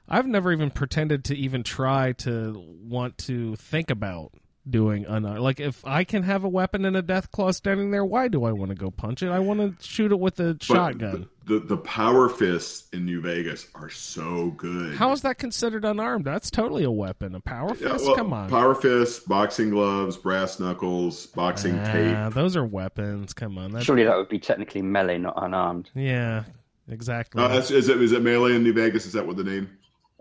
I've 0.09 0.27
never 0.27 0.53
even 0.53 0.73
pretended 0.73 1.23
to 1.27 1.37
even 1.37 1.63
try 1.63 2.13
to 2.15 2.61
want 2.83 3.17
to 3.19 3.55
think 3.55 3.91
about 3.93 4.33
doing 4.69 5.05
unarmed. 5.07 5.41
Like 5.41 5.61
if 5.61 5.85
I 5.87 6.05
can 6.05 6.23
have 6.25 6.45
a 6.45 6.49
weapon 6.49 6.85
and 6.85 6.97
a 6.97 7.03
Deathclaw 7.03 7.55
standing 7.55 7.91
there, 7.91 8.05
why 8.05 8.29
do 8.29 8.45
I 8.45 8.53
want 8.53 8.71
to 8.71 8.75
go 8.75 8.91
punch 8.91 9.23
it? 9.23 9.31
I 9.31 9.39
want 9.39 9.61
to 9.81 9.87
shoot 9.87 10.11
it 10.13 10.19
with 10.19 10.41
a 10.41 10.55
But 10.55 10.63
shotgun. 10.63 11.29
the, 11.45 11.61
the 11.61 11.67
the 11.67 11.77
power 11.77 12.29
fists 12.29 12.89
in 12.93 13.05
new 13.05 13.21
vegas 13.21 13.69
are 13.77 13.89
so 13.89 14.51
good 14.57 14.97
How 14.97 15.13
is 15.13 15.23
that 15.23 15.39
considered 15.39 15.85
unarmed? 15.85 16.25
That's 16.25 16.51
totally 16.51 16.83
a 16.85 16.91
weapon. 16.91 17.35
A 17.37 17.41
power 17.41 17.77
Yeah, 17.81 17.93
fist? 17.93 18.07
well, 18.07 18.17
Come 18.17 18.33
on. 18.33 18.51
Power 18.51 18.75
fists, 18.75 19.21
boxing 19.21 19.71
gloves, 19.71 20.17
brass 20.17 20.59
knuckles, 20.59 21.27
boxing 21.27 21.79
Ah, 21.79 21.93
tape. 21.93 22.35
those 22.35 22.57
are 22.57 22.65
weapons. 22.65 23.33
Come 23.33 23.59
on. 23.59 23.71
That's, 23.73 23.85
Surely 23.85 24.05
that 24.05 24.17
would 24.17 24.29
be 24.29 24.39
technically 24.41 24.83
melee, 24.83 25.19
not 25.19 25.35
unarmed. 25.37 25.91
Yeah, 25.95 26.43
exactly. 26.89 27.41
Uh, 27.43 27.49
that's, 27.49 27.71
is 27.71 27.89
it 27.89 28.03
is 28.03 28.11
it 28.13 28.23
melee 28.23 28.55
in 28.57 28.65
New 28.65 28.73
Vegas? 28.73 29.07
Is 29.07 29.13
that 29.13 29.27
what 29.27 29.37
the 29.37 29.45
name? 29.45 29.71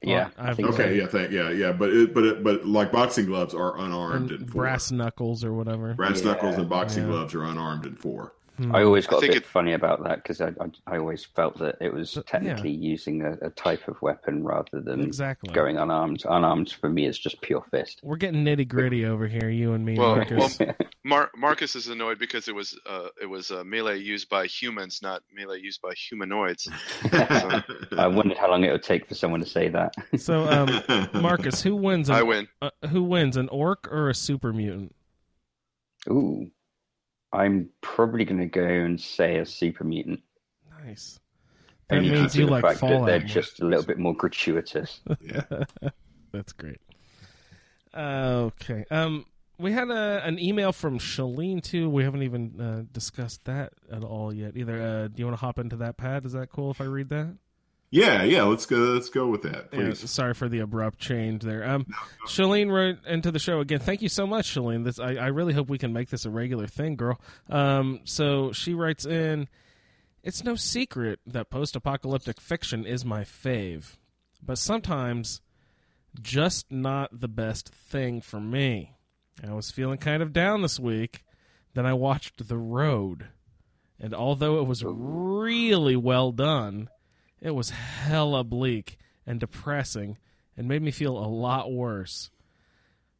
Yeah, 0.03 0.29
I 0.37 0.51
I 0.51 0.53
think 0.53 0.67
so. 0.67 0.73
Okay, 0.75 0.97
yeah, 0.97 1.07
thank, 1.07 1.31
yeah, 1.31 1.49
yeah. 1.49 1.71
But 1.71 1.89
it, 1.91 2.13
but 2.13 2.23
it, 2.25 2.43
but 2.43 2.65
like 2.65 2.91
boxing 2.91 3.25
gloves 3.25 3.53
are 3.55 3.77
unarmed 3.79 4.31
and 4.31 4.41
in 4.41 4.47
four. 4.47 4.61
brass 4.63 4.91
knuckles 4.91 5.43
or 5.43 5.53
whatever. 5.53 5.93
Brass 5.93 6.21
Yeah. 6.21 6.33
knuckles 6.33 6.55
and 6.55 6.69
boxing 6.69 7.03
Yeah. 7.03 7.09
gloves 7.09 7.33
are 7.33 7.43
unarmed 7.43 7.85
and 7.85 7.97
four. 7.97 8.33
I 8.71 8.83
always 8.83 9.05
got 9.07 9.23
I 9.23 9.27
a 9.27 9.29
bit 9.29 9.37
it- 9.37 9.45
funny 9.45 9.73
about 9.73 10.03
that 10.03 10.23
because 10.23 10.39
I, 10.41 10.47
I 10.59 10.95
I 10.95 10.97
always 10.97 11.25
felt 11.25 11.57
that 11.59 11.75
it 11.81 11.93
was 11.93 12.13
But- 12.13 12.27
technically 12.27 12.71
using 12.71 13.21
a, 13.23 13.33
a 13.41 13.49
type 13.49 13.87
of 13.87 14.01
weapon 14.01 14.43
rather 14.43 14.81
than 14.81 15.01
Exactly. 15.01 15.53
going 15.53 15.77
unarmed. 15.77 16.23
Unarmed 16.29 16.71
for 16.71 16.89
me 16.89 17.05
is 17.05 17.19
just 17.19 17.41
pure 17.41 17.65
fist. 17.71 17.99
We're 18.03 18.15
getting 18.17 18.43
nitty 18.45 18.67
gritty 18.67 19.05
over 19.05 19.27
here, 19.27 19.49
you 19.49 19.73
and 19.73 19.85
me, 19.85 19.97
Well, 19.97 20.15
Marcus. 20.15 20.59
well, 20.59 20.75
Mar- 21.03 21.31
Marcus 21.35 21.75
is 21.75 21.87
annoyed 21.87 22.17
because 22.17 22.47
it 22.47 22.55
was 22.55 22.77
uh, 22.85 23.09
it 23.21 23.25
was 23.27 23.51
uh, 23.51 23.63
melee 23.63 23.97
used 23.99 24.29
by 24.29 24.45
humans, 24.47 25.01
not 25.03 25.21
melee 25.33 25.59
used 25.59 25.81
by 25.81 25.93
humanoids. 25.93 26.67
I 27.11 28.07
wondered 28.07 28.37
how 28.37 28.49
long 28.49 28.63
it 28.63 28.71
would 28.71 28.83
take 28.83 29.07
for 29.07 29.15
someone 29.15 29.39
to 29.41 29.45
say 29.45 29.69
that. 29.69 29.93
so, 30.17 30.47
um, 30.49 31.07
Marcus, 31.21 31.61
who 31.61 31.75
wins? 31.75 32.09
An, 32.09 32.15
I 32.15 32.23
win. 32.23 32.47
Uh, 32.61 32.69
who 32.89 33.03
wins, 33.03 33.37
an 33.37 33.49
orc 33.49 33.87
or 33.91 34.09
a 34.09 34.13
super 34.15 34.51
mutant? 34.53 34.95
Ooh, 36.09 36.49
I'm 37.35 37.69
probably 37.81 38.25
going 38.25 38.39
to 38.39 38.45
go 38.45 38.65
and 38.65 38.99
say 38.99 39.37
a 39.37 39.45
super 39.45 39.83
mutant. 39.83 40.21
Nice. 40.85 41.19
That 41.89 42.01
means 42.01 42.35
you 42.35 42.47
like 42.47 42.77
Fallout. 42.77 43.05
they're 43.05 43.19
just 43.19 43.61
a 43.61 43.65
little 43.65 43.85
bit 43.85 43.99
more 43.99 44.15
gratuitous. 44.15 45.01
That's 46.31 46.53
great. 46.53 46.79
Uh, 47.93 48.49
okay. 48.61 48.85
Um, 48.89 49.25
we 49.57 49.71
had 49.71 49.89
a, 49.89 50.21
an 50.25 50.39
email 50.39 50.71
from 50.71 50.99
Shaline 50.99 51.61
too. 51.61 51.89
We 51.89 52.03
haven't 52.03 52.23
even 52.23 52.59
uh, 52.59 52.83
discussed 52.91 53.45
that 53.45 53.73
at 53.91 54.03
all 54.03 54.33
yet 54.33 54.57
either. 54.57 54.81
Uh, 54.81 55.07
do 55.07 55.13
you 55.17 55.25
want 55.25 55.37
to 55.37 55.45
hop 55.45 55.59
into 55.59 55.75
that, 55.77 55.97
Pat? 55.97 56.25
Is 56.25 56.33
that 56.33 56.49
cool 56.49 56.71
if 56.71 56.81
I 56.81 56.85
read 56.85 57.09
that? 57.09 57.35
Yeah, 57.95 58.23
yeah. 58.23 58.43
Let's 58.43 58.65
go. 58.65 58.75
Let's 58.75 59.09
go 59.09 59.27
with 59.27 59.43
that, 59.43 59.69
Yeah, 59.71 59.79
please. 59.79 60.09
sorry 60.09 60.33
for 60.33 60.49
the 60.49 60.59
abrupt 60.59 60.99
change 60.99 61.43
there. 61.43 61.65
Um, 61.67 61.85
Shaline 62.27 62.69
wrote 62.69 62.97
into 63.07 63.31
the 63.31 63.39
show 63.39 63.61
again. 63.61 63.79
Thank 63.79 64.01
you 64.01 64.09
so 64.09 64.27
much, 64.27 64.47
Shaline. 64.53 64.83
This 64.83 64.99
I, 64.99 65.13
I 65.15 65.27
really 65.27 65.53
hope 65.53 65.69
we 65.69 65.77
can 65.77 65.93
make 65.93 66.09
this 66.09 66.25
a 66.25 66.29
regular 66.29 66.67
thing, 66.67 66.97
girl. 66.97 67.21
Um, 67.49 68.01
so 68.03 68.51
she 68.51 68.73
writes 68.73 69.05
in. 69.05 69.47
It's 70.23 70.43
no 70.43 70.55
secret 70.55 71.19
that 71.27 71.49
post-apocalyptic 71.51 72.41
fiction 72.41 72.83
is 72.85 73.05
my 73.05 73.21
fave, 73.21 73.95
but 74.43 74.57
sometimes 74.57 75.39
just 76.19 76.71
not 76.71 77.17
the 77.17 77.27
best 77.27 77.69
thing 77.69 78.21
for 78.21 78.39
me. 78.39 78.95
I 79.47 79.53
was 79.53 79.69
feeling 79.71 79.99
kind 79.99 80.23
of 80.23 80.33
down 80.33 80.63
this 80.63 80.79
week. 80.79 81.23
Then 81.75 81.85
I 81.85 81.93
watched 81.93 82.47
The 82.47 82.57
Road, 82.57 83.27
and 83.99 84.15
although 84.15 84.59
it 84.59 84.65
was 84.67 84.83
really 84.83 85.95
well 85.95 86.31
done, 86.31 86.89
it 87.45 87.53
was 87.53 87.69
hella 87.69 88.43
bleak 88.43 88.97
and 89.27 89.39
depressing 89.39 90.17
and 90.57 90.67
made 90.67 90.81
me 90.81 90.89
feel 90.89 91.15
a 91.15 91.29
lot 91.29 91.71
worse. 91.71 92.31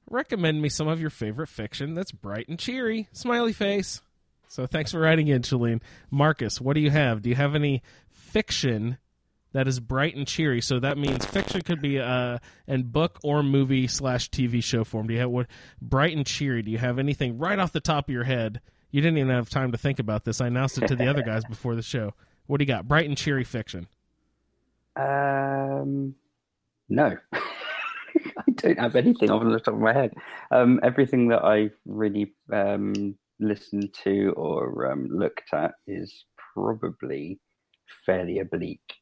Recommend 0.10 0.64
me 0.64 0.68
some 0.68 0.88
of 0.88 1.00
your 1.00 1.12
favorite 1.12 1.48
fiction 1.48 1.94
that's 1.94 2.12
bright 2.12 2.48
and 2.48 2.58
cheery. 2.58 3.08
Smiley 3.12 3.54
face. 3.54 4.02
So 4.48 4.66
thanks 4.66 4.92
for 4.92 5.00
writing 5.00 5.28
in, 5.28 5.44
Shaline. 5.44 5.82
Marcus, 6.10 6.60
what 6.60 6.74
do 6.74 6.80
you 6.80 6.90
have? 6.90 7.22
Do 7.22 7.30
you 7.30 7.36
have 7.36 7.54
any 7.54 7.84
fiction 8.10 8.98
that 9.54 9.68
is 9.68 9.80
bright 9.80 10.16
and 10.16 10.28
cheery? 10.28 10.60
So 10.60 10.80
that 10.80 10.98
means 10.98 11.24
fiction 11.24 11.62
could 11.62 11.82
be 11.82 12.00
uh 12.00 12.40
in 12.68 12.84
book 12.84 13.20
or 13.24 13.44
movie 13.44 13.86
slash 13.86 14.32
TV 14.32 14.64
show 14.64 14.84
form. 14.84 15.06
Do 15.06 15.14
you 15.14 15.20
have 15.20 15.30
what 15.30 15.48
bright 15.80 16.18
and 16.18 16.26
cheery? 16.26 16.64
Do 16.64 16.72
you 16.72 16.80
have 16.80 16.98
anything 16.98 17.38
right 17.38 17.60
off 17.60 17.74
the 17.74 17.80
top 17.80 18.10
of 18.10 18.14
your 18.14 18.24
head? 18.24 18.60
You 18.90 19.02
didn't 19.02 19.20
even 19.20 19.30
have 19.30 19.52
time 19.52 19.72
to 19.72 19.78
think 19.78 20.00
about 20.00 20.26
this. 20.26 20.42
I 20.42 20.48
announced 20.48 20.80
it 20.80 20.88
to 20.88 20.96
the 20.96 21.08
other 21.08 21.22
guys 21.22 21.46
before 21.50 21.76
the 21.76 21.84
show. 21.84 22.16
What 22.48 22.58
do 22.58 22.64
you 22.64 22.68
got? 22.68 22.88
Bright 22.88 23.08
and 23.08 23.18
cheery 23.18 23.44
fiction. 23.44 23.88
Um, 24.96 26.16
no, 26.90 27.18
I 27.34 28.52
don't 28.56 28.80
have 28.80 28.96
anything 28.96 29.30
off 29.30 29.44
the 29.44 29.60
top 29.60 29.74
of 29.74 29.80
my 29.80 29.94
head. 29.94 30.14
Um, 30.52 30.80
everything 30.84 31.30
that 31.30 31.44
I've 31.44 31.76
really 31.86 32.34
um, 32.54 33.16
listened 33.40 33.94
to 34.04 34.34
or 34.38 34.92
um, 34.92 35.08
looked 35.12 35.54
at 35.54 35.74
is 35.88 36.26
probably 36.54 37.40
fairly 38.06 38.40
oblique. 38.40 38.94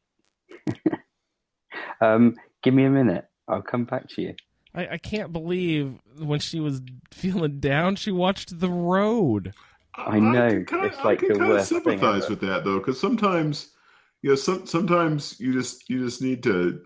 um, 2.02 2.36
give 2.64 2.74
me 2.74 2.86
a 2.86 2.90
minute. 2.90 3.26
I'll 3.48 3.62
come 3.62 3.86
back 3.86 4.08
to 4.10 4.22
you. 4.22 4.36
I, 4.76 4.88
I 4.94 4.98
can't 4.98 5.32
believe 5.32 6.00
when 6.18 6.40
she 6.40 6.60
was 6.60 6.82
feeling 7.12 7.60
down, 7.60 7.96
she 7.96 8.12
watched 8.12 8.60
The 8.60 8.70
Road. 8.70 9.54
I 9.96 10.20
know, 10.20 10.50
can 10.50 10.66
kinda, 10.66 10.86
it's 10.88 10.98
like 11.04 11.24
I 11.24 11.28
can 11.28 11.38
kind 11.38 11.52
of 11.52 11.62
sympathize 11.62 12.30
with 12.30 12.42
that 12.42 12.64
though, 12.64 12.80
because 12.80 13.00
sometimes, 13.00 13.70
you 14.24 14.30
know, 14.30 14.36
some 14.36 14.66
sometimes 14.66 15.40
you 15.40 15.54
just 15.54 15.88
you 15.90 16.04
just 16.04 16.22
need 16.22 16.42
to 16.44 16.82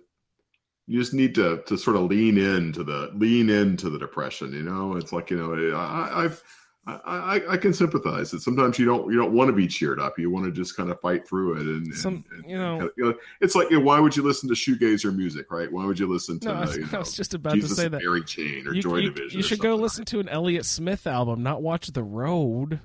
you 0.88 1.00
just 1.00 1.14
need 1.14 1.34
to 1.36 1.62
to 1.68 1.78
sort 1.78 1.96
of 1.96 2.04
lean 2.04 2.38
into 2.38 2.84
the 2.84 3.12
lean 3.16 3.50
into 3.50 3.90
the 3.90 4.00
depression. 4.00 4.52
You 4.52 4.64
know, 4.64 4.98
it's 4.98 5.14
like 5.14 5.32
you 5.32 5.38
know, 5.38 5.76
I, 5.78 6.26
I've 6.26 6.44
I, 6.88 6.96
I, 7.06 7.52
I 7.54 7.58
can 7.58 7.74
sympathize 7.74 8.32
that 8.32 8.40
sometimes 8.42 8.80
you 8.80 8.86
don't 8.86 9.12
you 9.12 9.18
don't 9.20 9.34
want 9.34 9.50
to 9.50 9.54
be 9.54 9.68
cheered 9.68 10.00
up. 10.00 10.18
You 10.18 10.32
want 10.32 10.46
to 10.46 10.52
just 10.54 10.78
kind 10.78 10.90
of 10.90 11.00
fight 11.02 11.28
through 11.28 11.56
it, 11.58 11.62
and, 11.64 11.86
and- 11.88 11.96
Some- 11.96 12.24
and- 12.32 12.50
you 12.50 12.58
know- 12.58 12.78
kind 12.78 12.84
of- 12.84 12.92
you 12.98 13.04
know, 13.04 13.14
it's 13.42 13.56
like 13.56 13.70
you 13.70 13.78
know, 13.80 13.84
why 13.86 14.00
would 14.00 14.16
you 14.16 14.24
listen 14.24 14.48
to 14.48 14.56
shoegazer 14.56 15.14
music, 15.14 15.52
right? 15.52 15.70
Why 15.70 15.86
would 15.86 16.00
you 16.00 16.08
listen 16.08 16.40
to 16.40 16.48
No, 16.48 16.54
I 16.54 16.62
was, 16.62 16.94
I 16.94 16.98
was 17.00 17.14
just 17.14 17.34
about 17.34 17.56
Jesus 17.56 17.72
to 17.72 17.76
say 17.76 17.88
that. 17.90 18.02
Mary 18.02 18.24
Chain 18.24 18.66
or 18.68 18.74
You, 18.74 18.82
Joy 18.82 18.98
you- 19.00 19.12
Division? 19.12 19.38
you 19.38 19.44
should 19.44 19.60
go 19.60 19.76
listen 19.76 20.06
to 20.06 20.22
an 20.22 20.30
Elliott 20.30 20.66
Smith 20.66 21.06
album, 21.06 21.44
not 21.44 21.62
watch 21.62 21.88
The 21.88 22.04
Road. 22.04 22.80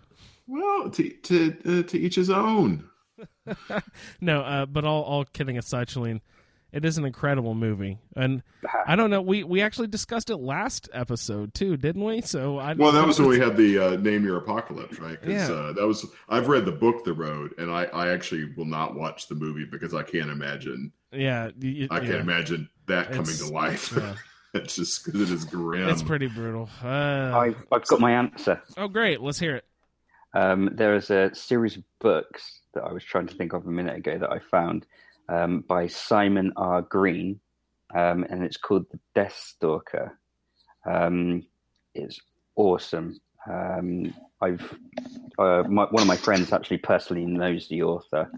Well, 0.48 0.90
to 0.90 1.08
to 1.08 1.56
uh, 1.64 1.82
to 1.84 1.96
each 1.98 2.16
his 2.16 2.28
own. 2.28 2.88
no, 4.20 4.40
uh, 4.42 4.66
but 4.66 4.84
all 4.84 5.02
all 5.02 5.24
kidding 5.24 5.58
aside, 5.58 5.88
Shaline, 5.88 6.20
it 6.72 6.84
is 6.84 6.98
an 6.98 7.04
incredible 7.04 7.54
movie, 7.54 7.98
and 8.16 8.42
I 8.86 8.96
don't 8.96 9.10
know. 9.10 9.20
We 9.22 9.44
we 9.44 9.60
actually 9.62 9.88
discussed 9.88 10.30
it 10.30 10.36
last 10.36 10.88
episode 10.92 11.54
too, 11.54 11.76
didn't 11.76 12.04
we? 12.04 12.20
So 12.20 12.58
I 12.58 12.74
Well, 12.74 12.92
that 12.92 13.06
was 13.06 13.18
when 13.18 13.28
we 13.28 13.38
had 13.38 13.56
the 13.56 13.78
uh, 13.78 13.96
name 13.96 14.24
your 14.24 14.36
apocalypse, 14.38 14.98
right? 14.98 15.20
'Cause, 15.20 15.30
Yeah. 15.30 15.50
uh, 15.50 15.72
that 15.72 15.86
was 15.86 16.06
I've 16.28 16.48
read 16.48 16.64
the 16.64 16.72
book 16.72 17.04
The 17.04 17.12
Road, 17.12 17.54
and 17.58 17.70
I, 17.70 17.84
I 17.86 18.12
actually 18.12 18.52
will 18.56 18.64
not 18.66 18.94
watch 18.94 19.28
the 19.28 19.34
movie 19.34 19.64
because 19.64 19.94
I 19.94 20.02
can't 20.02 20.30
imagine 20.30 20.92
yeah, 21.12 21.50
you- 21.58 21.88
I 21.90 21.98
can't 21.98 22.12
yeah. 22.12 22.20
imagine 22.20 22.68
that 22.86 23.06
coming 23.08 23.22
It's- 23.22 23.46
to 23.46 23.52
life. 23.52 23.92
yeah. 23.96 24.14
it's 24.54 24.76
just 24.76 25.04
because 25.04 25.20
it 25.20 25.30
is 25.30 25.44
grim. 25.44 25.88
It's 25.88 26.02
pretty 26.02 26.26
brutal. 26.28 26.68
Uh, 26.82 26.86
I've, 27.34 27.56
I've 27.72 27.86
got 27.86 28.00
my 28.00 28.12
answer. 28.12 28.60
oh, 28.76 28.88
great! 28.88 29.20
Let's 29.20 29.38
hear 29.38 29.56
it. 29.56 29.64
Um, 30.34 30.70
there 30.72 30.94
is 30.96 31.10
a 31.10 31.34
series 31.34 31.76
of 31.76 31.82
books 32.00 32.60
that 32.74 32.84
I 32.84 32.92
was 32.92 33.04
trying 33.04 33.26
to 33.26 33.34
think 33.34 33.52
of 33.52 33.66
a 33.66 33.70
minute 33.70 33.96
ago 33.96 34.18
that 34.18 34.30
I 34.30 34.38
found 34.38 34.86
um, 35.28 35.64
by 35.68 35.86
Simon 35.86 36.52
R. 36.56 36.82
Green, 36.82 37.40
um, 37.94 38.24
and 38.28 38.42
it's 38.42 38.56
called 38.56 38.86
The 38.90 38.98
Death 39.14 39.36
Stalker. 39.36 40.18
Um, 40.86 41.44
it's 41.94 42.18
awesome. 42.56 43.20
Um, 43.50 44.14
I've 44.40 44.78
uh, 45.38 45.64
my, 45.68 45.84
one 45.84 46.02
of 46.02 46.06
my 46.06 46.16
friends 46.16 46.52
actually 46.52 46.78
personally 46.78 47.26
knows 47.26 47.68
the 47.68 47.82
author, 47.82 48.30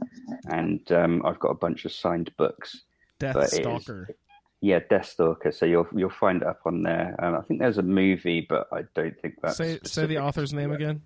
and 0.46 0.80
um, 0.92 1.22
I've 1.24 1.38
got 1.38 1.50
a 1.50 1.54
bunch 1.56 1.84
of 1.84 1.92
signed 1.92 2.30
books. 2.36 2.82
Death 3.18 3.36
it 3.36 3.42
is- 3.44 3.52
Stalker. 3.52 4.08
Yeah, 4.60 4.78
Death 4.88 5.06
Stalker. 5.10 5.52
So 5.52 5.66
you'll 5.66 5.86
you'll 5.94 6.08
find 6.08 6.40
it 6.40 6.48
up 6.48 6.60
on 6.64 6.82
there. 6.82 7.14
Um, 7.18 7.34
I 7.34 7.42
think 7.42 7.60
there's 7.60 7.76
a 7.76 7.82
movie, 7.82 8.46
but 8.48 8.66
I 8.72 8.84
don't 8.94 9.14
think 9.20 9.34
that's 9.42 9.58
say 9.58 9.78
say 9.84 10.06
the 10.06 10.18
author's 10.18 10.54
name 10.54 10.72
again. 10.72 11.02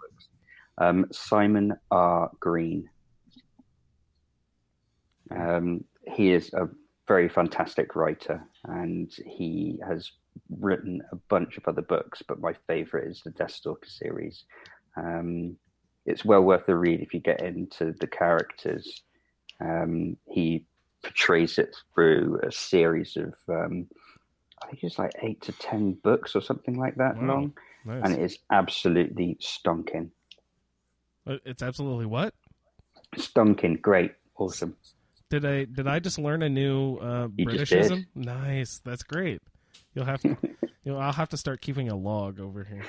Um, 0.79 1.07
Simon 1.11 1.75
R. 1.91 2.31
Green. 2.39 2.89
Um, 5.31 5.85
he 6.07 6.33
is 6.33 6.53
a 6.55 6.69
very 7.07 7.29
fantastic 7.29 7.97
writer, 7.97 8.43
and 8.65 9.11
he 9.27 9.79
has 9.87 10.11
written 10.61 11.03
a 11.13 11.17
bunch 11.29 11.57
of 11.57 11.67
other 11.67 11.83
books. 11.83 12.23
But 12.27 12.41
my 12.41 12.55
favorite 12.67 13.09
is 13.11 13.23
the 13.25 13.31
Deathstalker 13.31 13.87
series. 13.87 14.45
Um, 14.97 15.57
it's 16.07 16.25
well 16.25 16.43
worth 16.43 16.67
the 16.67 16.77
read 16.77 17.01
if 17.01 17.13
you 17.15 17.21
get 17.21 17.43
into 17.43 17.93
the 18.01 18.07
characters. 18.07 19.03
Um, 19.61 20.17
he 20.27 20.65
portrays 21.03 21.59
it 21.59 21.77
through 21.95 22.41
a 22.43 22.51
series 22.53 23.17
of, 23.17 23.35
um, 23.49 23.87
I 24.63 24.67
think 24.69 24.83
it's 24.85 24.99
like 24.99 25.13
eight 25.23 25.41
to 25.43 25.53
ten 25.53 25.93
books 26.03 26.35
or 26.35 26.41
something 26.41 26.75
like 26.79 26.97
that 26.97 27.17
Wow. 27.17 27.27
long, 27.27 27.53
Nice. 27.85 28.05
and 28.05 28.15
it 28.15 28.23
is 28.23 28.39
absolutely 28.51 29.39
stonking. 29.41 30.11
Uh, 31.27 31.37
It's 31.45 31.63
absolutely 31.63 32.07
what? 32.07 32.35
Stonking, 33.17 33.81
great, 33.81 34.13
awesome. 34.37 34.77
Did 35.31 35.45
I 35.45 35.65
did 35.65 35.87
I 35.87 35.99
just 35.99 36.19
learn 36.19 36.43
a 36.43 36.49
new 36.49 36.97
uh, 36.97 37.29
You. 37.37 37.47
Britishism? 37.47 38.07
Nice, 38.15 38.81
that's 38.85 39.03
great. 39.03 39.41
You'll 39.95 40.07
have 40.07 40.23
to, 40.23 40.29
you 40.85 40.93
know, 40.93 40.99
I'll 40.99 41.13
have 41.13 41.29
to 41.31 41.37
start 41.37 41.61
keeping 41.61 41.89
a 41.89 41.97
log 41.97 42.41
over 42.41 42.65
here. 42.65 42.85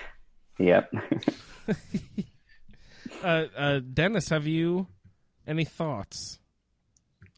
Yep. 0.60 0.94
Uh, 3.24 3.46
uh, 3.58 3.80
Dennis, 3.80 4.30
have 4.30 4.46
you 4.48 4.88
any 5.48 5.66
thoughts 5.66 6.40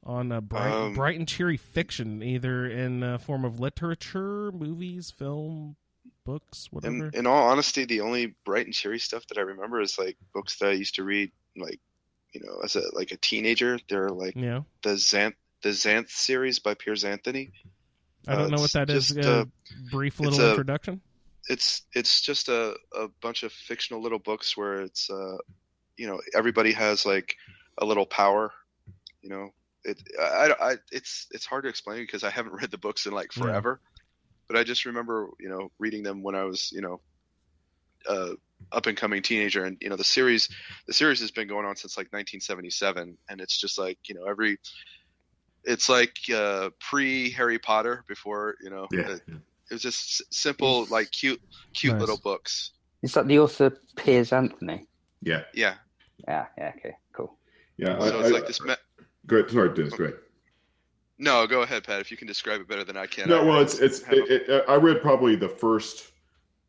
on 0.03 0.31
uh, 0.31 0.41
bright, 0.41 0.71
Um, 0.71 0.93
bright 0.93 1.17
and 1.17 1.27
cheery 1.27 1.57
fiction, 1.57 2.21
either 2.21 2.67
in 2.67 3.01
uh, 3.01 3.17
form 3.17 3.45
of 3.45 3.59
literature, 3.59 4.51
movies, 4.51 5.11
film, 5.17 5.75
books, 6.25 6.67
whatever? 6.71 7.07
In, 7.07 7.15
in 7.15 7.27
all 7.27 7.47
honesty, 7.49 7.85
the 7.85 8.01
only 8.01 8.35
bright 8.45 8.65
and 8.65 8.75
cheery 8.75 8.99
stuff 8.99 9.25
that 9.27 9.37
I 9.37 9.41
remember 9.41 9.81
is 9.81 9.97
like 9.97 10.17
books 10.33 10.57
that 10.59 10.69
I 10.69 10.73
used 10.73 10.95
to 10.95 11.03
read, 11.03 11.31
like 11.55 11.79
you 12.33 12.41
know, 12.41 12.59
as 12.63 12.75
a 12.75 12.83
like 12.93 13.11
a 13.11 13.17
teenager. 13.17 13.79
They're 13.89 14.09
like 14.09 14.35
yeah, 14.35 14.61
the 14.83 14.91
Xanth 14.91 15.33
the 15.61 15.69
Xanth 15.69 16.09
series 16.09 16.59
by 16.59 16.73
Piers 16.73 17.03
Anthony. 17.03 17.51
I 18.27 18.35
don't 18.35 18.45
uh, 18.45 18.55
know 18.55 18.61
what 18.61 18.71
that 18.73 18.89
is. 18.89 19.09
just, 19.09 19.25
Uh, 19.27 19.31
uh, 19.41 19.45
brief 19.91 20.13
it's 20.13 20.21
little 20.21 20.41
a- 20.45 20.49
introduction. 20.51 21.01
It's 21.49 21.81
it's 21.93 22.21
just 22.21 22.49
a, 22.49 22.75
a 22.95 23.07
bunch 23.21 23.43
of 23.43 23.51
fictional 23.51 24.01
little 24.01 24.19
books 24.19 24.55
where 24.55 24.81
it's 24.81 25.09
uh 25.09 25.37
you 25.97 26.07
know 26.07 26.21
everybody 26.35 26.71
has 26.71 27.05
like 27.05 27.35
a 27.79 27.85
little 27.85 28.05
power. 28.05 28.51
You 29.21 29.29
know, 29.29 29.49
it 29.83 30.01
I, 30.19 30.53
I 30.61 30.75
it's 30.91 31.27
it's 31.31 31.45
hard 31.45 31.63
to 31.63 31.69
explain 31.69 31.99
because 32.03 32.23
I 32.23 32.29
haven't 32.29 32.53
read 32.61 32.69
the 32.71 32.77
books 32.77 33.05
in 33.07 33.11
like 33.13 33.35
Yeah. 33.35 33.43
forever. 33.43 33.81
But 34.47 34.57
I 34.57 34.63
just 34.63 34.85
remember 34.85 35.29
you 35.39 35.49
know 35.49 35.71
reading 35.79 36.03
them 36.03 36.21
when 36.21 36.35
I 36.35 36.43
was 36.43 36.71
you 36.71 36.81
know 36.81 37.01
uh 38.07 38.29
up 38.71 38.85
and 38.85 38.95
coming 38.97 39.21
teenager 39.21 39.65
and 39.65 39.77
you 39.81 39.89
know 39.89 39.95
the 39.95 40.03
series 40.03 40.47
the 40.87 40.93
series 40.93 41.19
has 41.19 41.31
been 41.31 41.47
going 41.47 41.65
on 41.65 41.75
since 41.75 41.97
like 41.97 42.05
1977 42.13 43.17
and 43.29 43.41
it's 43.41 43.59
just 43.59 43.77
like 43.79 43.97
you 44.07 44.15
know 44.15 44.25
every 44.25 44.57
it's 45.63 45.89
like 45.89 46.15
uh 46.33 46.69
pre 46.79 47.31
Harry 47.31 47.59
Potter 47.59 48.03
before 48.07 48.55
you 48.63 48.69
know 48.69 48.87
Yeah. 48.91 49.03
the- 49.03 49.21
it 49.69 49.75
was 49.75 49.81
just 49.81 50.21
s- 50.21 50.27
simple 50.31 50.85
like 50.89 51.11
cute 51.11 51.41
cute 51.73 51.93
Nice. 51.93 52.01
little 52.01 52.19
books 52.23 52.71
Is 53.01 53.13
that 53.13 53.27
the 53.27 53.39
author 53.39 53.71
Piers 53.95 54.31
Anthony? 54.33 54.87
Yeah. 55.21 55.43
yeah 55.53 55.75
Yeah, 56.27 56.45
yeah, 56.57 56.71
okay, 56.77 56.95
cool. 57.13 57.37
Yeah. 57.77 57.97
so 57.99 58.03
I- 58.05 58.19
it's 58.21 58.29
I- 58.29 58.31
like 58.31 58.47
this 58.47 58.61
me- 58.61 58.75
Go 59.27 59.37
ahead. 59.37 59.51
Sorry, 59.51 59.73
Dennis. 59.73 59.93
Go 59.93 60.03
ahead. 60.05 60.17
no 61.19 61.45
go 61.47 61.61
ahead 61.61 61.83
Pat 61.83 61.99
if 62.01 62.09
you 62.11 62.17
can 62.17 62.27
describe 62.27 62.59
it 62.61 62.67
better 62.67 62.83
than 62.83 62.97
I 62.97 63.05
can 63.07 63.29
No, 63.29 63.41
I 63.41 63.43
well, 63.45 63.61
it's 63.61 63.79
it's. 63.79 64.01
It, 64.09 64.49
it, 64.49 64.63
I 64.67 64.75
read 64.75 65.01
probably 65.01 65.35
the 65.35 65.49
first 65.49 66.11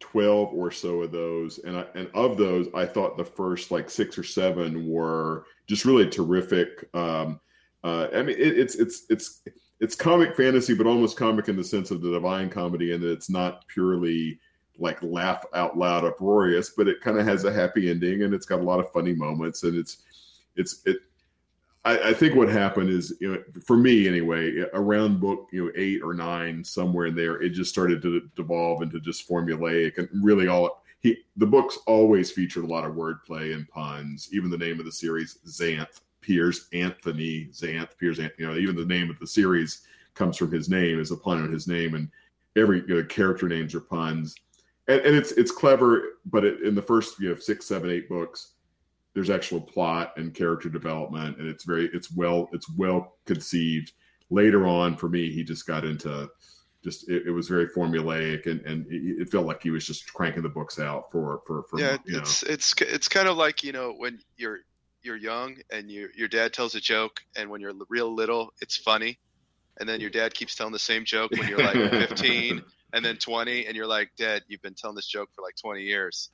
twelve 0.03 0.53
or 0.53 0.71
so 0.73 1.03
of 1.03 1.13
those, 1.13 1.59
and 1.61 1.77
I, 1.77 1.85
and 1.95 2.11
of 2.13 2.37
those, 2.37 2.67
I 2.75 2.85
thought 2.85 3.17
the 3.17 3.25
first 3.25 3.71
like 3.71 3.89
six 3.89 4.19
or 4.19 4.25
seven 4.25 4.89
were 4.89 5.45
just 5.69 5.85
really 5.85 6.11
terrific. 6.11 6.89
Um, 6.93 7.41
uh, 7.85 8.09
I 8.13 8.23
mean, 8.23 8.37
it, 8.37 8.59
it's 8.59 8.75
it's 8.75 9.07
it's 9.09 9.43
it's 9.81 9.95
comic 9.95 10.37
fantasy, 10.37 10.75
but 10.75 10.89
almost 10.89 11.17
comic 11.17 11.49
in 11.49 11.57
the 11.57 11.65
sense 11.65 11.93
of 11.93 12.03
the 12.03 12.11
Divine 12.11 12.51
Comedy, 12.51 12.93
and 12.93 13.03
that 13.03 13.13
it's 13.13 13.31
not 13.31 13.67
purely 13.69 14.41
like 14.77 15.01
laugh 15.03 15.45
out 15.55 15.79
loud 15.79 16.05
uproarious, 16.05 16.71
but 16.77 16.89
it 16.89 17.01
kind 17.01 17.19
of 17.19 17.25
has 17.25 17.45
a 17.45 17.53
happy 17.53 17.89
ending, 17.89 18.25
and 18.25 18.35
it's 18.35 18.47
got 18.47 18.61
a 18.61 18.65
lot 18.65 18.81
of 18.81 18.91
funny 18.93 19.15
moments, 19.15 19.63
and 19.63 19.77
it's 19.77 20.03
it's 20.57 20.83
it 20.85 20.99
I, 21.85 22.11
I 22.11 22.15
think 22.15 22.35
what 22.35 22.49
happened 22.49 22.91
is, 22.91 23.15
you 23.21 23.33
know, 23.33 23.43
for 23.65 23.77
me 23.77 24.07
anyway, 24.07 24.65
around 24.73 25.21
book 25.21 25.49
you 25.53 25.67
know 25.67 25.73
eight 25.75 26.03
or 26.03 26.15
nine, 26.15 26.63
somewhere 26.63 27.07
in 27.07 27.15
there, 27.15 27.43
it 27.43 27.51
just 27.51 27.71
started 27.71 28.01
to 28.03 28.29
devolve 28.37 28.83
into 28.83 29.01
just 29.01 29.29
formulaic, 29.29 29.99
and 29.99 30.09
really 30.13 30.47
all 30.47 30.83
he 31.01 31.17
the 31.37 31.47
books 31.47 31.79
always 31.87 32.31
featured 32.31 32.65
a 32.65 32.69
lot 32.69 32.85
of 32.85 32.95
wordplay 32.95 33.55
and 33.55 33.69
puns. 33.69 34.29
Even 34.33 34.51
the 34.51 34.59
name 34.59 34.79
of 34.79 34.85
the 34.85 34.93
series, 34.93 35.39
Xanth 35.47 36.01
Piers 36.21 36.69
Anthony 36.73 37.49
Xanth 37.53 37.99
Piers, 37.99 38.21
Anthony, 38.21 38.45
you 38.45 38.47
know, 38.47 38.57
even 38.57 38.77
the 38.77 38.85
name 38.85 39.11
of 39.11 39.19
the 39.19 39.27
series 39.27 39.83
comes 40.15 40.37
from 40.37 40.53
his 40.53 40.69
name, 40.69 41.01
is 41.01 41.11
a 41.11 41.17
pun 41.17 41.43
on 41.43 41.53
his 41.53 41.67
name, 41.67 41.95
and 41.95 42.09
every 42.55 42.83
you 42.87 42.95
know, 42.95 43.05
character 43.05 43.49
names 43.49 43.75
are 43.75 43.81
puns, 43.81 44.37
and, 44.87 45.01
and 45.01 45.17
it's 45.17 45.33
it's 45.33 45.51
clever, 45.51 46.19
but 46.27 46.45
it, 46.45 46.63
in 46.63 46.77
the 46.77 46.83
first 46.83 47.19
you 47.19 47.31
know 47.31 47.37
six, 47.37 47.67
seven, 47.67 47.91
eight 47.91 48.09
books 48.09 48.53
there's 49.15 49.31
actual 49.31 49.61
plot 49.61 50.13
and 50.17 50.35
character 50.35 50.69
development 50.69 51.39
and 51.39 51.49
it's 51.49 51.65
very 51.65 51.91
it's 51.93 52.15
well 52.15 52.49
it's 52.53 52.71
well 52.77 53.17
conceived. 53.27 53.93
Later 54.31 54.67
on 54.67 54.97
for 54.97 55.09
me 55.09 55.31
he 55.31 55.45
just 55.45 55.67
got 55.67 55.85
into 55.85 56.29
just 56.83 57.09
it, 57.09 57.27
it 57.27 57.31
was 57.31 57.49
very 57.49 57.69
formulaic 57.69 58.47
and 58.47 58.61
and 58.63 58.87
it, 58.91 59.23
it 59.23 59.31
felt 59.31 59.47
like 59.47 59.63
he 59.63 59.71
was 59.71 59.87
just 59.87 60.13
cranking 60.13 60.43
the 60.43 60.49
books 60.49 60.79
out 60.79 61.13
for 61.13 61.43
for 61.47 61.65
for 61.69 61.79
yeah 61.79 61.99
you 62.05 62.15
know. 62.15 62.19
it's 62.21 62.43
it's 62.43 62.75
it's 62.81 63.09
kind 63.09 63.29
of 63.29 63.37
like 63.37 63.63
you 63.63 63.73
know 63.73 63.95
when 63.97 64.19
you're 64.37 64.61
you're 65.03 65.17
young 65.17 65.57
and 65.71 65.91
your 65.91 66.09
your 66.17 66.29
dad 66.29 66.53
tells 66.53 66.75
a 66.75 66.81
joke 66.81 67.21
and 67.37 67.51
when 67.51 67.61
you're 67.61 67.75
real 67.89 68.15
little 68.15 68.53
it's 68.61 68.77
funny. 68.77 69.19
And 69.81 69.89
then 69.89 70.03
your 70.03 70.11
dad 70.11 70.35
keeps 70.35 70.55
telling 70.55 70.75
the 70.75 70.79
same 70.79 71.05
joke 71.07 71.31
when 71.33 71.49
you're 71.49 71.59
like 71.59 71.75
15 72.09 72.63
and 72.93 73.05
then 73.05 73.17
20 73.17 73.67
and 73.67 73.75
you're 73.75 73.87
like 73.87 74.11
dad 74.19 74.43
you've 74.47 74.61
been 74.61 74.75
telling 74.75 74.95
this 74.95 75.07
joke 75.07 75.31
for 75.35 75.41
like 75.43 75.57
20 75.57 75.83
years 75.83 76.31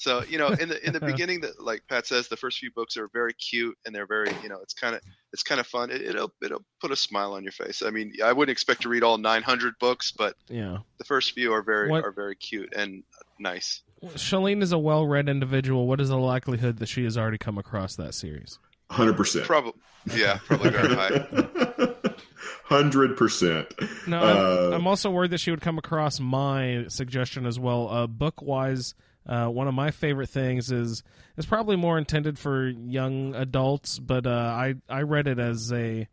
so 0.00 0.24
you 0.24 0.38
know 0.38 0.48
in 0.48 0.68
the 0.70 0.86
in 0.86 0.92
the 0.92 1.00
beginning 1.12 1.40
that 1.42 1.62
like 1.62 1.82
pat 1.88 2.06
says 2.06 2.28
the 2.28 2.36
first 2.36 2.58
few 2.58 2.70
books 2.74 2.96
are 2.96 3.08
very 3.12 3.34
cute 3.34 3.76
and 3.84 3.94
they're 3.94 4.06
very 4.06 4.30
you 4.42 4.48
know 4.48 4.58
it's 4.62 4.72
kind 4.74 4.94
of 4.94 5.00
it's 5.32 5.42
kind 5.42 5.60
of 5.60 5.66
fun 5.66 5.90
it, 5.90 6.00
it'll 6.02 6.32
it'll 6.42 6.64
put 6.80 6.90
a 6.90 6.96
smile 6.96 7.34
on 7.34 7.42
your 7.42 7.52
face 7.52 7.82
i 7.86 7.90
mean 7.90 8.12
i 8.24 8.32
wouldn't 8.32 8.50
expect 8.52 8.82
to 8.82 8.88
read 8.88 9.02
all 9.02 9.18
900 9.18 9.74
books 9.78 10.10
but 10.12 10.34
Yeah. 10.48 10.78
the 10.98 11.04
first 11.04 11.32
few 11.32 11.52
are 11.52 11.62
very 11.62 11.88
What- 11.90 12.04
are 12.04 12.12
very 12.12 12.34
cute 12.34 12.72
and 12.74 13.02
nice 13.38 13.82
Shaline 14.16 14.62
is 14.62 14.72
a 14.72 14.78
well-read 14.78 15.28
individual. 15.28 15.86
What 15.86 16.00
is 16.00 16.08
the 16.08 16.16
likelihood 16.16 16.78
that 16.78 16.88
she 16.88 17.04
has 17.04 17.18
already 17.18 17.36
come 17.36 17.58
across 17.58 17.96
that 17.96 18.14
series? 18.14 18.58
100% 18.90 19.44
probably 19.44 19.72
yeah 20.16 20.38
probably 20.46 20.70
very 20.70 20.94
high 20.94 21.10
100% 22.70 24.06
No, 24.08 24.18
I'm, 24.20 24.36
Uh, 24.72 24.76
I'm 24.76 24.86
also 24.86 25.10
worried 25.10 25.32
that 25.32 25.40
she 25.40 25.50
would 25.50 25.60
come 25.60 25.76
across 25.78 26.20
my 26.20 26.84
suggestion 26.88 27.44
as 27.46 27.58
well. 27.58 27.88
Uh, 27.88 28.06
book 28.06 28.40
wise, 28.42 28.94
uh, 29.26 29.46
one 29.46 29.68
of 29.68 29.74
my 29.74 29.90
favorite 29.90 30.28
things 30.28 30.72
is 30.72 31.02
is 31.36 31.46
probably 31.46 31.76
more 31.76 31.98
intended 31.98 32.38
for 32.38 32.68
young 32.68 33.34
adults, 33.34 33.98
but 33.98 34.26
uh, 34.26 34.30
I 34.30 34.74
I 34.88 35.02
read 35.02 35.28
it 35.28 35.38
as 35.38 35.72
a, 35.72 36.08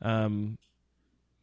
um, 0.00 0.58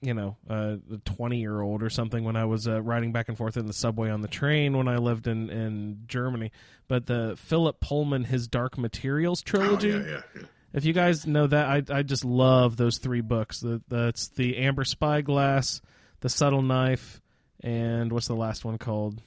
you 0.01 0.13
know, 0.13 0.37
uh, 0.49 0.75
a 0.93 0.97
twenty 1.05 1.39
year 1.39 1.59
old 1.59 1.83
or 1.83 1.89
something 1.89 2.23
when 2.23 2.35
I 2.35 2.45
was 2.45 2.67
uh, 2.67 2.81
riding 2.81 3.11
back 3.11 3.27
and 3.27 3.37
forth 3.37 3.57
in 3.57 3.65
the 3.65 3.73
subway 3.73 4.09
on 4.09 4.21
the 4.21 4.27
train 4.27 4.77
when 4.77 4.87
I 4.87 4.97
lived 4.97 5.27
in 5.27 5.49
in 5.49 6.03
Germany. 6.07 6.51
But 6.87 7.07
the 7.07 7.35
Philip 7.37 7.79
Pullman 7.79 8.25
His 8.25 8.47
Dark 8.47 8.77
Materials 8.77 9.43
oh, 9.45 9.49
trilogy. 9.49 9.89
yeah, 9.89 10.03
yeah, 10.05 10.21
yeah. 10.35 10.41
If 10.71 10.85
you 10.85 10.93
guys 10.93 11.25
know 11.25 11.47
that, 11.47 11.65
I 11.65 11.97
I 11.97 12.03
just 12.03 12.23
love 12.23 12.77
those 12.77 12.99
three 12.99 13.21
books. 13.21 13.61
The, 13.61 13.81
that's 13.87 14.27
the 14.29 14.57
Amber 14.57 14.83
Spyglass, 14.83 15.81
the 16.19 16.29
Subtle 16.29 16.61
Knife, 16.61 17.19
and 17.61 18.11
what's 18.13 18.27
the 18.27 18.35
last 18.35 18.63
one 18.63 18.77
called? 18.77 19.21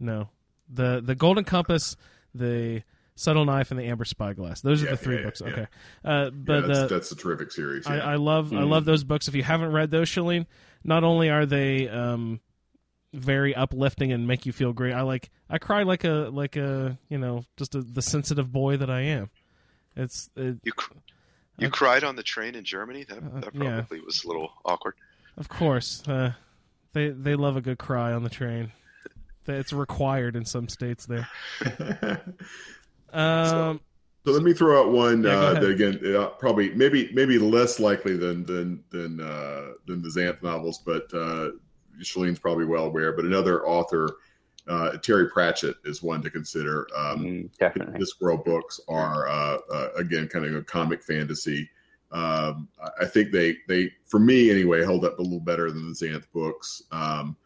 No, 0.00 0.28
the 0.68 1.00
the 1.04 1.14
Golden 1.14 1.44
Compass, 1.44 1.96
the 2.34 2.82
Subtle 3.16 3.44
Knife, 3.44 3.70
and 3.70 3.78
the 3.78 3.84
Amber 3.84 4.04
Spyglass. 4.04 4.60
Those 4.60 4.82
are 4.82 4.90
the 4.90 4.96
three 4.96 5.14
yeah, 5.16 5.20
yeah, 5.20 5.26
books. 5.26 5.42
yeah. 5.44 5.52
Okay, 5.52 5.66
uh, 6.04 6.30
but 6.30 6.52
yeah, 6.62 6.66
that's, 6.66 6.78
uh, 6.80 6.86
that's 6.88 7.12
a 7.12 7.16
terrific 7.16 7.52
series 7.52 7.86
yeah. 7.86 7.94
I, 7.94 8.12
I 8.12 8.16
love 8.16 8.52
I 8.52 8.56
Mm. 8.56 8.68
love 8.70 8.84
those 8.84 9.04
books. 9.04 9.28
If 9.28 9.34
you 9.34 9.42
haven't 9.42 9.72
read 9.72 9.90
those, 9.90 10.08
Shaline, 10.08 10.46
not 10.82 11.04
only 11.04 11.30
are 11.30 11.46
they 11.46 11.88
um, 11.88 12.40
very 13.12 13.54
uplifting 13.54 14.12
and 14.12 14.26
make 14.26 14.46
you 14.46 14.52
feel 14.52 14.72
great, 14.72 14.92
I 14.92 15.02
like 15.02 15.30
I 15.48 15.58
cry 15.58 15.84
like 15.84 16.02
a 16.04 16.28
like 16.32 16.56
a 16.56 16.98
you 17.08 17.18
know 17.18 17.44
just 17.56 17.74
a, 17.76 17.82
the 17.82 18.02
sensitive 18.02 18.50
boy 18.50 18.76
that 18.78 18.90
I 18.90 19.02
am. 19.02 19.30
It's 19.96 20.28
it, 20.36 20.56
You 20.64 20.72
cr- 20.72 20.94
you 21.58 21.68
Uh, 21.68 21.70
cried 21.70 22.02
on 22.02 22.16
the 22.16 22.24
train 22.24 22.56
in 22.56 22.64
Germany. 22.64 23.04
That 23.04 23.18
Uh, 23.18 23.40
that 23.40 23.54
yeah. 23.54 23.74
probably 23.82 24.00
was 24.00 24.24
a 24.24 24.26
little 24.26 24.52
awkward. 24.64 24.94
of 25.36 25.48
course 25.48 26.02
uh, 26.08 26.32
they 26.94 27.10
they 27.10 27.36
love 27.36 27.56
a 27.56 27.60
good 27.60 27.78
cry 27.78 28.12
on 28.12 28.24
the 28.24 28.30
train. 28.30 28.72
It's 29.46 29.72
required 29.72 30.36
in 30.36 30.44
some 30.44 30.68
states 30.68 31.06
there. 31.06 31.28
Um, 33.12 33.80
So 34.26 34.32
let 34.32 34.42
me 34.42 34.52
throw 34.54 34.80
out 34.80 34.90
one 34.92 35.22
Yeah, 35.22 35.30
uh, 35.38 35.54
that 35.60 35.64
again, 35.70 36.16
uh, 36.16 36.30
probably 36.30 36.74
maybe 36.74 37.10
maybe 37.12 37.38
less 37.38 37.78
likely 37.78 38.16
than 38.16 38.44
than 38.44 38.82
than 38.90 39.20
uh, 39.20 39.72
than 39.86 40.02
the 40.02 40.08
Xanth 40.08 40.42
novels, 40.42 40.78
but 40.84 41.12
uh, 41.14 41.50
Shaline's 42.02 42.40
probably 42.40 42.64
well 42.64 42.86
aware. 42.86 43.12
But 43.12 43.24
another 43.26 43.64
author, 43.68 44.08
uh, 44.66 44.96
Terry 44.96 45.28
Pratchett, 45.28 45.76
is 45.84 46.02
one 46.02 46.22
to 46.22 46.30
consider. 46.30 46.88
Um, 46.96 47.20
Mm, 47.24 47.56
definitely. 47.58 48.00
Discworld 48.00 48.44
books 48.44 48.80
are 48.88 49.28
uh, 49.28 49.58
uh, 49.72 49.88
again 49.96 50.26
kind 50.26 50.44
of 50.44 50.54
a 50.56 50.62
comic 50.62 51.04
fantasy. 51.04 51.70
Um, 52.10 52.66
I- 52.82 53.02
I 53.02 53.06
think 53.06 53.30
they 53.30 53.58
they 53.68 53.92
for 54.06 54.18
me 54.18 54.50
anyway 54.50 54.82
held 54.82 55.04
up 55.04 55.20
a 55.20 55.22
little 55.22 55.38
better 55.38 55.70
than 55.70 55.86
the 55.88 55.94
Xanth 55.94 56.24
books. 56.32 56.82
Um, 56.90 57.36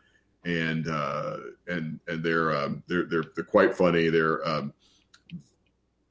and 0.49 0.89
uh, 0.89 1.37
and 1.67 2.01
and 2.09 2.25
they're 2.25 2.57
um, 2.57 2.83
they're 2.89 3.05
they're 3.05 3.25
they're 3.35 3.45
quite 3.45 3.75
funny. 3.75 4.09
They're 4.09 4.47
um, 4.49 4.73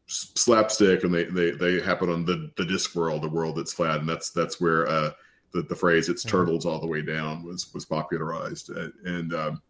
slapstick, 0.06 1.04
and 1.04 1.14
they 1.14 1.26
they 1.26 1.52
they 1.52 1.82
happen 1.82 2.10
on 2.10 2.24
the 2.24 2.52
the 2.56 2.66
disc 2.66 2.96
world, 2.96 3.24
the 3.24 3.30
world 3.30 3.58
that's 3.58 3.74
flat, 3.74 4.00
and 4.00 4.08
that's 4.08 4.30
that's 4.30 4.62
where 4.62 4.88
uh, 4.88 5.12
the 5.54 5.64
the 5.64 5.76
phrase 5.76 6.08
"it's 6.08 6.24
turtles 6.24 6.66
all 6.66 6.80
the 6.80 6.88
way 6.88 7.02
down" 7.02 7.44
was 7.44 7.74
was 7.74 7.86
popularized, 7.86 8.70
and, 8.70 9.34
um, 9.34 9.62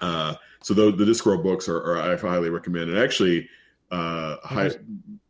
uh, 0.00 0.34
so 0.62 0.74
the 0.74 0.90
the 0.92 1.04
Discworld 1.04 1.42
books 1.42 1.68
are, 1.68 1.78
are 1.78 1.98
I 1.98 2.16
highly 2.16 2.50
recommend. 2.50 2.90
And 2.90 2.98
actually, 2.98 3.48
uh, 3.90 4.36
hi, 4.42 4.70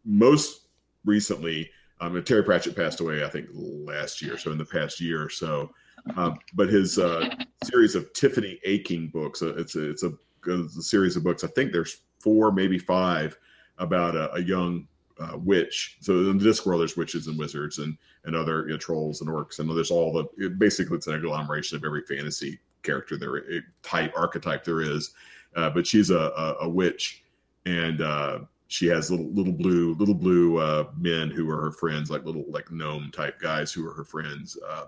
most 0.05 0.69
recently, 1.05 1.71
um, 2.01 2.23
Terry 2.25 2.43
Pratchett 2.43 2.77
passed 2.77 3.01
away, 3.01 3.25
I 3.25 3.29
think 3.29 3.49
last 3.53 4.23
year. 4.23 4.39
So 4.39 4.53
in 4.53 4.59
the 4.59 4.65
past 4.65 5.01
year 5.01 5.23
or 5.23 5.31
so, 5.31 5.71
um, 6.17 6.39
but 6.55 6.69
his 6.69 6.99
uh, 6.99 7.29
series 7.65 7.95
of 7.95 8.13
Tiffany 8.13 8.61
Aching 8.65 9.09
books, 9.09 9.43
uh, 9.43 9.55
it's 9.57 9.75
a, 9.75 9.91
it's 9.91 10.03
a, 10.03 10.13
it's 10.47 10.77
a 10.77 10.83
series 10.83 11.17
of 11.17 11.25
books. 11.25 11.43
I 11.43 11.49
think 11.49 11.73
there's 11.73 12.03
four, 12.21 12.53
maybe 12.53 12.79
five, 12.79 13.39
about 13.79 14.15
a, 14.15 14.33
a 14.35 14.41
young 14.41 14.87
uh, 15.19 15.37
witch. 15.39 15.99
So 16.01 16.13
in 16.31 16.39
the 16.39 16.45
Discworld, 16.45 16.79
there's 16.79 16.97
witches 16.97 17.27
and 17.27 17.39
wizards 17.39 17.79
and 17.79 17.97
and 18.25 18.35
other 18.35 18.65
you 18.65 18.71
know, 18.71 18.77
trolls 18.77 19.21
and 19.21 19.31
orcs, 19.31 19.59
and 19.59 19.71
there's 19.71 19.91
all 19.91 20.13
the 20.13 20.45
it, 20.45 20.59
basically 20.59 20.97
it's 20.97 21.07
an 21.07 21.15
agglomeration 21.15 21.77
of 21.77 21.85
every 21.85 22.03
fantasy 22.03 22.59
character 22.83 23.17
there 23.17 23.43
type 23.83 24.13
archetype 24.17 24.65
there 24.65 24.81
is. 24.81 25.15
Uh, 25.55 25.71
but 25.71 25.87
she's 25.87 26.11
a, 26.11 26.19
a, 26.19 26.57
a 26.63 26.69
witch, 26.69 27.23
and 27.65 28.03
uh, 28.03 28.41
she 28.69 28.87
has 28.87 29.11
little 29.11 29.31
little 29.31 29.53
blue 29.53 29.95
little 29.95 30.15
blue 30.15 30.59
uh, 30.59 30.89
men 30.99 31.31
who 31.31 31.49
are 31.51 31.61
her 31.61 31.73
friends, 31.73 32.11
like 32.11 32.25
little 32.25 32.45
like 32.49 32.71
gnome 32.71 33.11
type 33.13 33.41
guys 33.41 33.73
who 33.73 33.87
are 33.89 33.93
her 33.95 34.05
friends, 34.05 34.59
uh, 34.69 34.87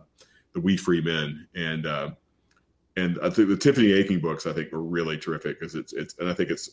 the 0.54 0.60
wee 0.60 0.76
free 0.76 1.00
men, 1.00 1.46
and 1.54 1.86
uh, 1.86 2.10
and 2.96 3.18
I 3.22 3.30
think 3.30 3.48
the 3.48 3.56
Tiffany 3.56 3.92
Aching 3.92 4.20
books 4.20 4.46
I 4.46 4.52
think 4.52 4.72
are 4.72 4.82
really 4.82 5.18
terrific 5.18 5.60
because 5.60 5.74
it's 5.74 5.92
it's 5.92 6.16
and 6.18 6.28
I 6.28 6.34
think 6.34 6.50
it's 6.50 6.70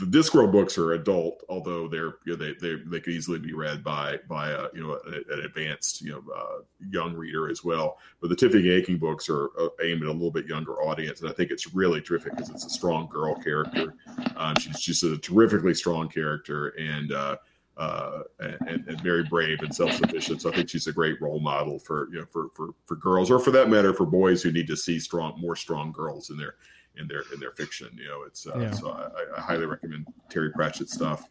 the 0.00 0.06
Discworld 0.06 0.50
books 0.50 0.78
are 0.78 0.92
adult, 0.92 1.44
although 1.50 1.86
they're 1.86 2.14
you 2.24 2.34
know, 2.34 2.36
they 2.36 2.54
they 2.54 2.76
they 2.86 3.00
could 3.00 3.12
easily 3.12 3.38
be 3.38 3.52
read 3.52 3.84
by 3.84 4.18
by 4.28 4.50
a, 4.50 4.68
you 4.72 4.82
know 4.82 4.98
an, 5.06 5.24
an 5.30 5.40
advanced 5.40 6.00
you 6.00 6.12
know 6.12 6.22
uh, 6.34 6.62
young 6.90 7.14
reader 7.14 7.50
as 7.50 7.62
well. 7.62 7.98
But 8.20 8.30
the 8.30 8.36
Tiffany 8.36 8.70
Aching 8.70 8.98
books 8.98 9.28
are 9.28 9.50
uh, 9.58 9.68
aimed 9.82 10.02
at 10.02 10.08
a 10.08 10.12
little 10.12 10.30
bit 10.30 10.46
younger 10.46 10.82
audience, 10.82 11.20
and 11.20 11.28
I 11.28 11.32
think 11.34 11.50
it's 11.50 11.74
really 11.74 12.00
terrific 12.00 12.34
because 12.34 12.50
it's 12.50 12.64
a 12.64 12.70
strong 12.70 13.08
girl 13.08 13.34
character. 13.34 13.94
Um, 14.36 14.54
she's 14.58 14.80
just 14.80 15.02
a 15.02 15.18
terrifically 15.18 15.74
strong 15.74 16.08
character 16.08 16.68
and. 16.78 17.12
Uh, 17.12 17.36
uh, 17.80 18.22
and, 18.38 18.86
and 18.86 19.00
very 19.00 19.24
brave 19.24 19.62
and 19.62 19.74
self-sufficient. 19.74 20.42
So 20.42 20.50
I 20.50 20.52
think 20.52 20.68
she's 20.68 20.86
a 20.86 20.92
great 20.92 21.20
role 21.20 21.40
model 21.40 21.78
for 21.78 22.08
you 22.12 22.20
know 22.20 22.26
for, 22.26 22.50
for 22.54 22.74
for 22.84 22.96
girls, 22.96 23.30
or 23.30 23.38
for 23.38 23.50
that 23.52 23.70
matter, 23.70 23.94
for 23.94 24.04
boys 24.04 24.42
who 24.42 24.52
need 24.52 24.66
to 24.66 24.76
see 24.76 25.00
strong, 25.00 25.40
more 25.40 25.56
strong 25.56 25.90
girls 25.90 26.28
in 26.28 26.36
their 26.36 26.56
in 26.98 27.08
their 27.08 27.24
in 27.32 27.40
their 27.40 27.52
fiction. 27.52 27.88
You 27.96 28.08
know, 28.08 28.22
it's 28.26 28.46
uh, 28.46 28.58
Yeah. 28.60 28.70
so 28.72 28.90
I, 28.90 29.38
I 29.38 29.40
highly 29.40 29.64
recommend 29.64 30.06
Terry 30.28 30.52
Pratchett 30.52 30.90
stuff. 30.90 31.26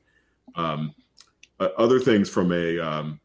Um, 0.55 0.95
uh, 1.59 1.69
other 1.77 1.99
things 1.99 2.29
from 2.29 2.51
a 2.51 2.79
um, 2.79 3.19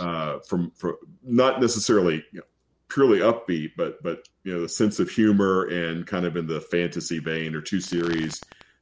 uh, 0.00 0.40
from 0.40 0.72
from 0.72 0.96
not 1.22 1.60
necessarily 1.60 2.24
you 2.32 2.40
know, 2.40 2.46
purely 2.88 3.20
upbeat, 3.20 3.72
but 3.76 4.02
but 4.02 4.28
you 4.42 4.52
know 4.52 4.62
the 4.62 4.68
sense 4.68 4.98
of 4.98 5.08
humor 5.10 5.64
and 5.66 6.06
kind 6.08 6.26
of 6.26 6.36
in 6.36 6.48
the 6.48 6.60
fantasy 6.60 7.20
vein 7.20 7.54
or 7.54 7.60
two 7.60 7.80
series. 7.80 8.40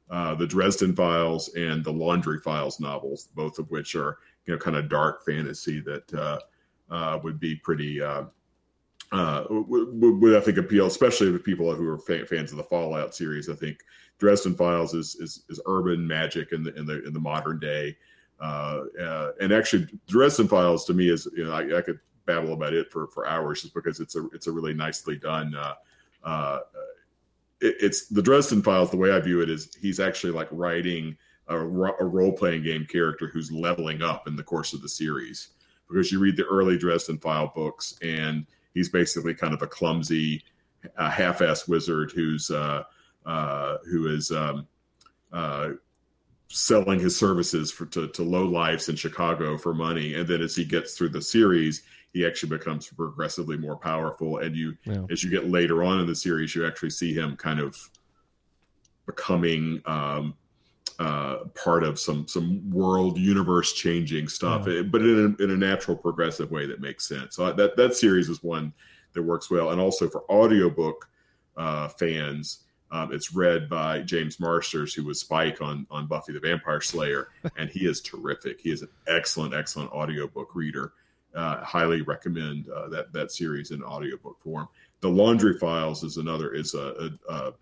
Uh, 0.09 0.33
the 0.35 0.47
Dresden 0.47 0.95
Files 0.95 1.53
and 1.55 1.83
the 1.83 1.91
Laundry 1.91 2.39
Files 2.39 2.79
novels, 2.79 3.27
both 3.35 3.59
of 3.59 3.69
which 3.69 3.95
are 3.95 4.17
you 4.45 4.53
know 4.53 4.59
kind 4.59 4.77
of 4.77 4.87
dark 4.89 5.25
fantasy 5.25 5.81
that 5.81 6.13
uh, 6.13 6.39
uh, 6.89 7.19
would 7.23 7.39
be 7.39 7.55
pretty 7.55 8.01
uh, 8.01 8.23
uh, 9.11 9.43
would, 9.49 10.21
would- 10.21 10.35
I 10.35 10.39
think 10.39 10.57
appeal, 10.57 10.85
especially 10.85 11.31
to 11.31 11.39
people 11.39 11.73
who 11.75 11.87
are 11.89 11.97
fa- 11.97 12.25
fans 12.25 12.51
of 12.51 12.57
the 12.57 12.63
Fallout 12.63 13.15
series. 13.15 13.49
I 13.49 13.55
think 13.55 13.79
Dresden 14.17 14.55
Files 14.55 14.93
is 14.93 15.15
is, 15.15 15.43
is 15.49 15.59
urban 15.65 16.07
magic 16.07 16.53
in 16.53 16.63
the 16.63 16.73
in 16.75 16.85
the 16.85 17.05
in 17.05 17.13
the 17.13 17.19
modern 17.19 17.59
day, 17.59 17.97
and 18.39 19.51
actually 19.51 19.87
Dresden 20.07 20.47
Files 20.47 20.85
to 20.85 20.93
me 20.93 21.09
is 21.09 21.27
you 21.35 21.43
know 21.43 21.51
I, 21.51 21.77
I 21.77 21.81
could 21.81 21.99
babble 22.25 22.53
about 22.53 22.73
it 22.73 22.91
for 22.91 23.07
for 23.07 23.27
hours 23.27 23.61
just 23.63 23.73
because 23.73 23.99
it's 23.99 24.15
a 24.15 24.27
it's 24.33 24.47
a 24.47 24.51
really 24.51 24.73
nicely 24.73 25.17
done. 25.17 25.55
Uh, 25.55 25.73
uh, 26.23 26.59
it, 27.61 27.75
it's 27.79 28.07
the 28.07 28.21
Dresden 28.21 28.61
Files. 28.61 28.91
The 28.91 28.97
way 28.97 29.11
I 29.11 29.19
view 29.19 29.41
it 29.41 29.49
is 29.49 29.69
he's 29.79 29.99
actually 29.99 30.33
like 30.33 30.49
writing 30.51 31.17
a, 31.47 31.57
a 31.57 32.05
role 32.05 32.31
playing 32.31 32.63
game 32.63 32.85
character 32.85 33.27
who's 33.27 33.51
leveling 33.51 34.01
up 34.01 34.27
in 34.27 34.35
the 34.35 34.43
course 34.43 34.73
of 34.73 34.81
the 34.81 34.89
series. 34.89 35.49
Because 35.89 36.11
you 36.11 36.19
read 36.19 36.35
the 36.35 36.45
early 36.45 36.77
Dresden 36.77 37.17
File 37.17 37.51
books, 37.55 37.97
and 38.01 38.45
he's 38.73 38.89
basically 38.89 39.33
kind 39.33 39.53
of 39.53 39.61
a 39.61 39.67
clumsy, 39.67 40.43
uh, 40.97 41.09
half 41.09 41.41
ass 41.41 41.67
wizard 41.67 42.11
who's 42.11 42.51
uh, 42.51 42.83
uh, 43.25 43.77
who 43.89 44.07
is 44.07 44.31
um, 44.31 44.67
uh, 45.31 45.69
selling 46.49 46.99
his 46.99 47.17
services 47.17 47.71
for 47.71 47.85
to, 47.87 48.07
to 48.09 48.23
low 48.23 48.45
lives 48.45 48.89
in 48.89 48.95
Chicago 48.95 49.57
for 49.57 49.73
money. 49.73 50.13
And 50.15 50.27
then 50.27 50.41
as 50.41 50.55
he 50.55 50.65
gets 50.65 50.95
through 50.95 51.09
the 51.09 51.21
series, 51.21 51.83
he 52.17 52.25
actually 52.25 52.49
becomes 52.49 52.87
progressively 52.87 53.57
more 53.57 53.75
powerful. 53.75 54.39
And 54.39 54.55
you, 54.55 54.75
Yeah. 54.85 55.05
as 55.11 55.23
you 55.23 55.29
get 55.29 55.49
later 55.49 55.83
on 55.83 55.99
in 55.99 56.07
the 56.07 56.15
series, 56.15 56.55
you 56.55 56.65
actually 56.65 56.89
see 56.89 57.13
him 57.13 57.35
kind 57.37 57.59
of 57.59 57.77
becoming 59.05 59.81
um, 59.85 60.33
uh, 60.99 61.43
part 61.53 61.83
of 61.83 61.99
some 61.99 62.27
some 62.27 62.67
world 62.71 63.19
universe 63.19 63.73
changing 63.73 64.27
stuff, 64.27 64.65
Yeah. 64.67 64.81
but 64.81 65.01
in 65.01 65.35
a, 65.39 65.43
in 65.43 65.51
a 65.51 65.55
natural 65.57 65.95
progressive 65.95 66.49
way 66.49 66.65
that 66.65 66.81
makes 66.81 67.07
sense. 67.07 67.35
So 67.35 67.53
that 67.53 67.77
that 67.77 67.93
series 67.93 68.29
is 68.29 68.41
one 68.41 68.73
that 69.13 69.21
works 69.21 69.51
well, 69.51 69.69
and 69.69 69.79
also 69.79 70.09
for 70.09 70.23
audiobook 70.31 71.07
uh, 71.55 71.87
fans. 71.89 72.63
Um, 72.89 73.11
it's 73.13 73.33
read 73.33 73.67
by 73.69 74.01
James 74.01 74.39
Marsters, 74.39 74.93
who 74.93 75.03
was 75.03 75.19
Spike 75.19 75.61
on 75.61 75.85
on 75.91 76.07
Buffy 76.07 76.33
the 76.33 76.39
Vampire 76.39 76.81
Slayer, 76.81 77.27
and 77.57 77.69
he 77.69 77.85
is 77.85 78.01
terrific. 78.01 78.59
He 78.59 78.71
is 78.71 78.81
an 78.81 78.89
excellent, 79.07 79.53
excellent 79.53 79.91
audiobook 79.91 80.55
reader. 80.55 80.93
Uh, 81.35 81.63
highly 81.63 82.01
recommend 82.01 82.67
uh, 82.69 82.87
that 82.89 83.13
that 83.13 83.31
series 83.31 83.71
in 83.71 83.83
audiobook 83.83 84.41
form. 84.41 84.67
The 85.01 85.09
Laundry 85.09 85.57
Files 85.59 86.03
is 86.03 86.17
another 86.17 86.53
is 86.53 86.73
a, 86.73 87.11
a, 87.29 87.33
a 87.33 87.53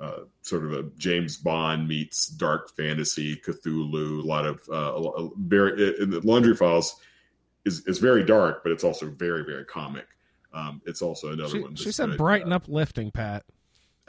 uh, 0.00 0.24
sort 0.42 0.64
of 0.64 0.72
a 0.72 0.82
James 0.98 1.36
Bond 1.36 1.86
meets 1.86 2.26
dark 2.26 2.74
fantasy, 2.76 3.36
Cthulhu. 3.36 4.22
A 4.22 4.26
lot 4.26 4.44
of 4.46 4.60
uh, 4.68 4.74
a 4.94 5.26
a 5.26 5.30
very 5.38 6.00
in 6.00 6.10
the 6.10 6.20
Laundry 6.20 6.56
Files 6.56 6.96
is 7.64 7.86
is 7.86 7.98
very 7.98 8.24
dark, 8.24 8.62
but 8.64 8.72
it's 8.72 8.82
also 8.84 9.06
very 9.10 9.44
very 9.44 9.64
comic. 9.64 10.06
Um, 10.52 10.80
it's 10.86 11.02
also 11.02 11.32
another 11.32 11.50
She, 11.50 11.60
one. 11.60 11.74
she 11.76 11.92
said 11.92 12.10
good. 12.10 12.18
bright 12.18 12.42
and 12.42 12.52
uplifting, 12.52 13.10
Pat. 13.10 13.44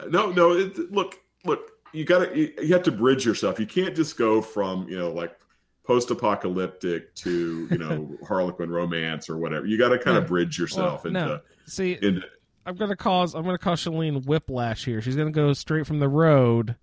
No, 0.09 0.31
no. 0.31 0.51
It, 0.53 0.91
look, 0.91 1.19
look. 1.43 1.71
You 1.93 2.05
got 2.05 2.25
to. 2.25 2.37
You, 2.37 2.53
you 2.61 2.73
have 2.73 2.83
to 2.83 2.91
bridge 2.91 3.25
yourself. 3.25 3.59
You 3.59 3.65
can't 3.65 3.95
just 3.95 4.17
go 4.17 4.41
from 4.41 4.87
you 4.89 4.97
know 4.97 5.11
like 5.11 5.37
post-apocalyptic 5.86 7.13
to 7.15 7.67
you 7.71 7.77
know 7.77 8.17
Harlequin 8.27 8.69
romance 8.69 9.29
or 9.29 9.38
whatever. 9.38 9.65
You 9.65 9.77
got 9.77 9.89
to 9.89 9.97
kind 9.99 10.15
Yeah. 10.15 10.21
of 10.23 10.27
bridge 10.27 10.57
yourself 10.59 11.03
Well, 11.03 11.15
into. 11.15 11.25
no. 11.27 11.39
See, 11.65 11.97
into 12.01 12.21
I'm 12.65 12.75
gonna 12.75 12.95
cause 12.95 13.33
I'm 13.36 13.43
gonna 13.43 13.57
cause 13.57 13.83
Shaline 13.83 14.25
whiplash 14.25 14.86
here. 14.86 15.01
She's 15.01 15.15
gonna 15.15 15.31
go 15.31 15.53
straight 15.53 15.86
from 15.86 15.99
the 15.99 16.09
road, 16.09 16.75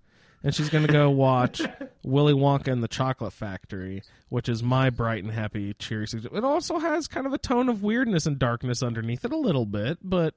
and 0.44 0.54
she's 0.54 0.68
gonna 0.68 0.86
go 0.88 1.10
watch 1.10 1.60
Willy 2.04 2.34
Wonka 2.34 2.68
and 2.68 2.82
the 2.82 2.88
Chocolate 2.88 3.32
Factory, 3.32 4.02
which 4.28 4.48
is 4.48 4.62
my 4.62 4.90
bright 4.90 5.24
and 5.24 5.32
happy, 5.32 5.74
cheery. 5.74 6.06
sugge- 6.06 6.32
It 6.36 6.44
also 6.44 6.78
has 6.78 7.08
kind 7.08 7.26
of 7.26 7.32
a 7.32 7.38
tone 7.38 7.68
of 7.68 7.82
weirdness 7.82 8.26
and 8.26 8.38
darkness 8.38 8.82
underneath 8.82 9.24
it 9.24 9.32
a 9.32 9.36
little 9.36 9.66
bit, 9.66 9.98
but 10.02 10.34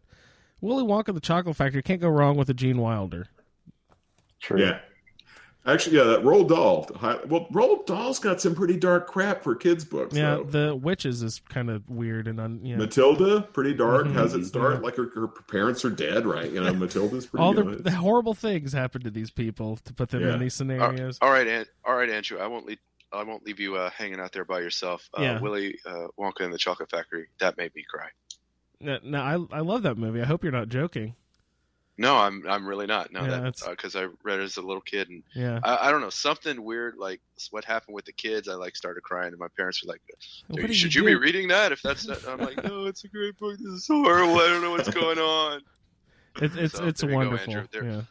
Willy 0.62 0.84
Wonka 0.84 1.10
and 1.10 1.18
the 1.18 1.22
Chocolate 1.22 1.56
Factory 1.56 1.84
can't 1.84 2.02
go 2.02 2.10
wrong 2.10 2.38
with 2.38 2.50
a 2.50 2.54
Gene 2.56 2.78
Wilder. 2.80 3.28
True. 4.42 4.60
Yeah. 4.62 4.80
Actually, 5.68 5.98
yeah, 5.98 6.04
that 6.04 6.22
Roald 6.22 6.50
Dahl. 6.50 6.88
Well, 7.28 7.48
Roald 7.52 7.88
Dahl's 7.88 8.20
got 8.20 8.40
some 8.40 8.54
pretty 8.54 8.78
dark 8.78 9.08
crap 9.08 9.44
for 9.44 9.56
kids' 9.56 9.84
books. 9.84 10.16
Yeah, 10.16 10.36
though. 10.36 10.44
the 10.70 10.76
witches 10.76 11.24
is 11.24 11.40
kind 11.50 11.72
of 11.72 11.90
weird 11.90 12.28
and 12.28 12.40
un, 12.40 12.60
yeah. 12.64 12.76
Matilda, 12.76 13.42
pretty 13.42 13.74
dark. 13.74 14.06
Mhm. 14.06 14.14
Has 14.14 14.36
its 14.36 14.52
dark. 14.52 14.76
Yeah. 14.76 14.80
like 14.82 14.96
her, 14.96 15.10
her 15.16 15.28
parents 15.28 15.84
are 15.84 15.90
dead, 15.90 16.28
right? 16.28 16.52
You 16.52 16.64
know, 16.64 16.72
Matilda's 16.76 17.26
pretty. 17.26 17.42
all 17.44 17.56
you 17.56 17.78
the, 17.78 17.84
the 17.84 17.92
horrible 17.92 18.36
things 18.36 18.74
happen 18.74 19.02
to 19.02 19.10
these 19.10 19.32
people 19.32 19.78
to 19.78 19.94
put 19.94 20.10
them 20.10 20.22
Yeah. 20.22 20.34
in 20.36 20.40
these 20.40 20.54
scenarios. 20.54 21.18
all 21.22 21.32
right, 21.32 21.48
An- 21.48 21.66
all 21.84 21.96
right, 21.96 22.10
Andrew. 22.12 22.38
I 22.38 22.46
won't 22.48 22.68
leave. 22.68 22.78
I 23.12 23.24
won't 23.24 23.44
leave 23.46 23.60
you 23.60 23.76
uh, 23.78 23.90
hanging 23.90 24.20
out 24.20 24.34
there 24.34 24.46
by 24.46 24.60
yourself. 24.60 25.10
Uh, 25.18 25.22
Yeah. 25.24 25.40
Willy 25.40 25.80
uh, 25.86 26.08
Wonka 26.20 26.42
and 26.42 26.54
the 26.54 26.58
Chocolate 26.58 26.90
Factory. 26.92 27.28
That 27.40 27.58
made 27.58 27.74
me 27.74 27.84
cry. 27.90 28.10
No, 28.82 29.00
no, 29.04 29.20
I 29.52 29.58
I 29.58 29.62
love 29.62 29.82
that 29.84 29.98
movie. 29.98 30.22
I 30.22 30.26
hope 30.26 30.44
you're 30.44 30.52
not 30.52 30.70
joking. 30.70 31.16
No, 31.98 32.18
I'm 32.18 32.44
I'm 32.48 32.68
really 32.68 32.88
not. 32.88 33.12
No, 33.14 33.22
Yeah, 33.22 33.28
that 33.28 33.44
that's- 33.44 33.68
because 33.70 33.96
I 33.96 34.08
read 34.24 34.40
it 34.40 34.44
as 34.44 34.58
a 34.58 34.62
little 34.62 34.82
kid, 34.82 35.08
and 35.10 35.24
Yeah. 35.34 35.60
I, 35.64 35.88
I 35.88 35.92
don't 35.92 36.02
know 36.02 36.10
something 36.10 36.62
weird 36.62 36.98
like 36.98 37.22
what 37.52 37.64
happened 37.64 37.96
with 37.96 38.04
the 38.06 38.12
kids. 38.12 38.50
I 38.50 38.56
like 38.56 38.76
started 38.76 39.02
crying, 39.04 39.30
and 39.30 39.40
my 39.40 39.48
parents 39.56 39.82
were 39.84 39.94
like, 39.94 40.02
What 40.48 40.62
"Dude, 40.62 40.76
"Should 40.76 40.94
you 40.94 41.04
you, 41.04 41.08
be 41.10 41.16
reading 41.16 41.48
that? 41.50 41.72
If 41.72 41.82
that's 41.82 42.06
not," 42.06 42.28
I'm 42.28 42.40
like, 42.40 42.62
"No, 42.64 42.86
it's 42.88 43.06
a 43.06 43.08
great 43.08 43.38
book. 43.40 43.58
This 43.58 43.68
is 43.72 43.88
horrible. 43.88 44.36
I 44.40 44.48
don't 44.48 44.62
know 44.62 44.72
what's 44.72 44.90
going 44.90 45.20
on." 45.20 45.62
It's 46.42 46.56
it's 46.58 46.78
So, 46.78 46.86
it's 46.86 47.00
there 47.00 47.12
you 47.12 47.16
go, 47.16 47.20
wonderful. 47.22 47.64
There- 47.72 47.86
yeah. 47.86 48.02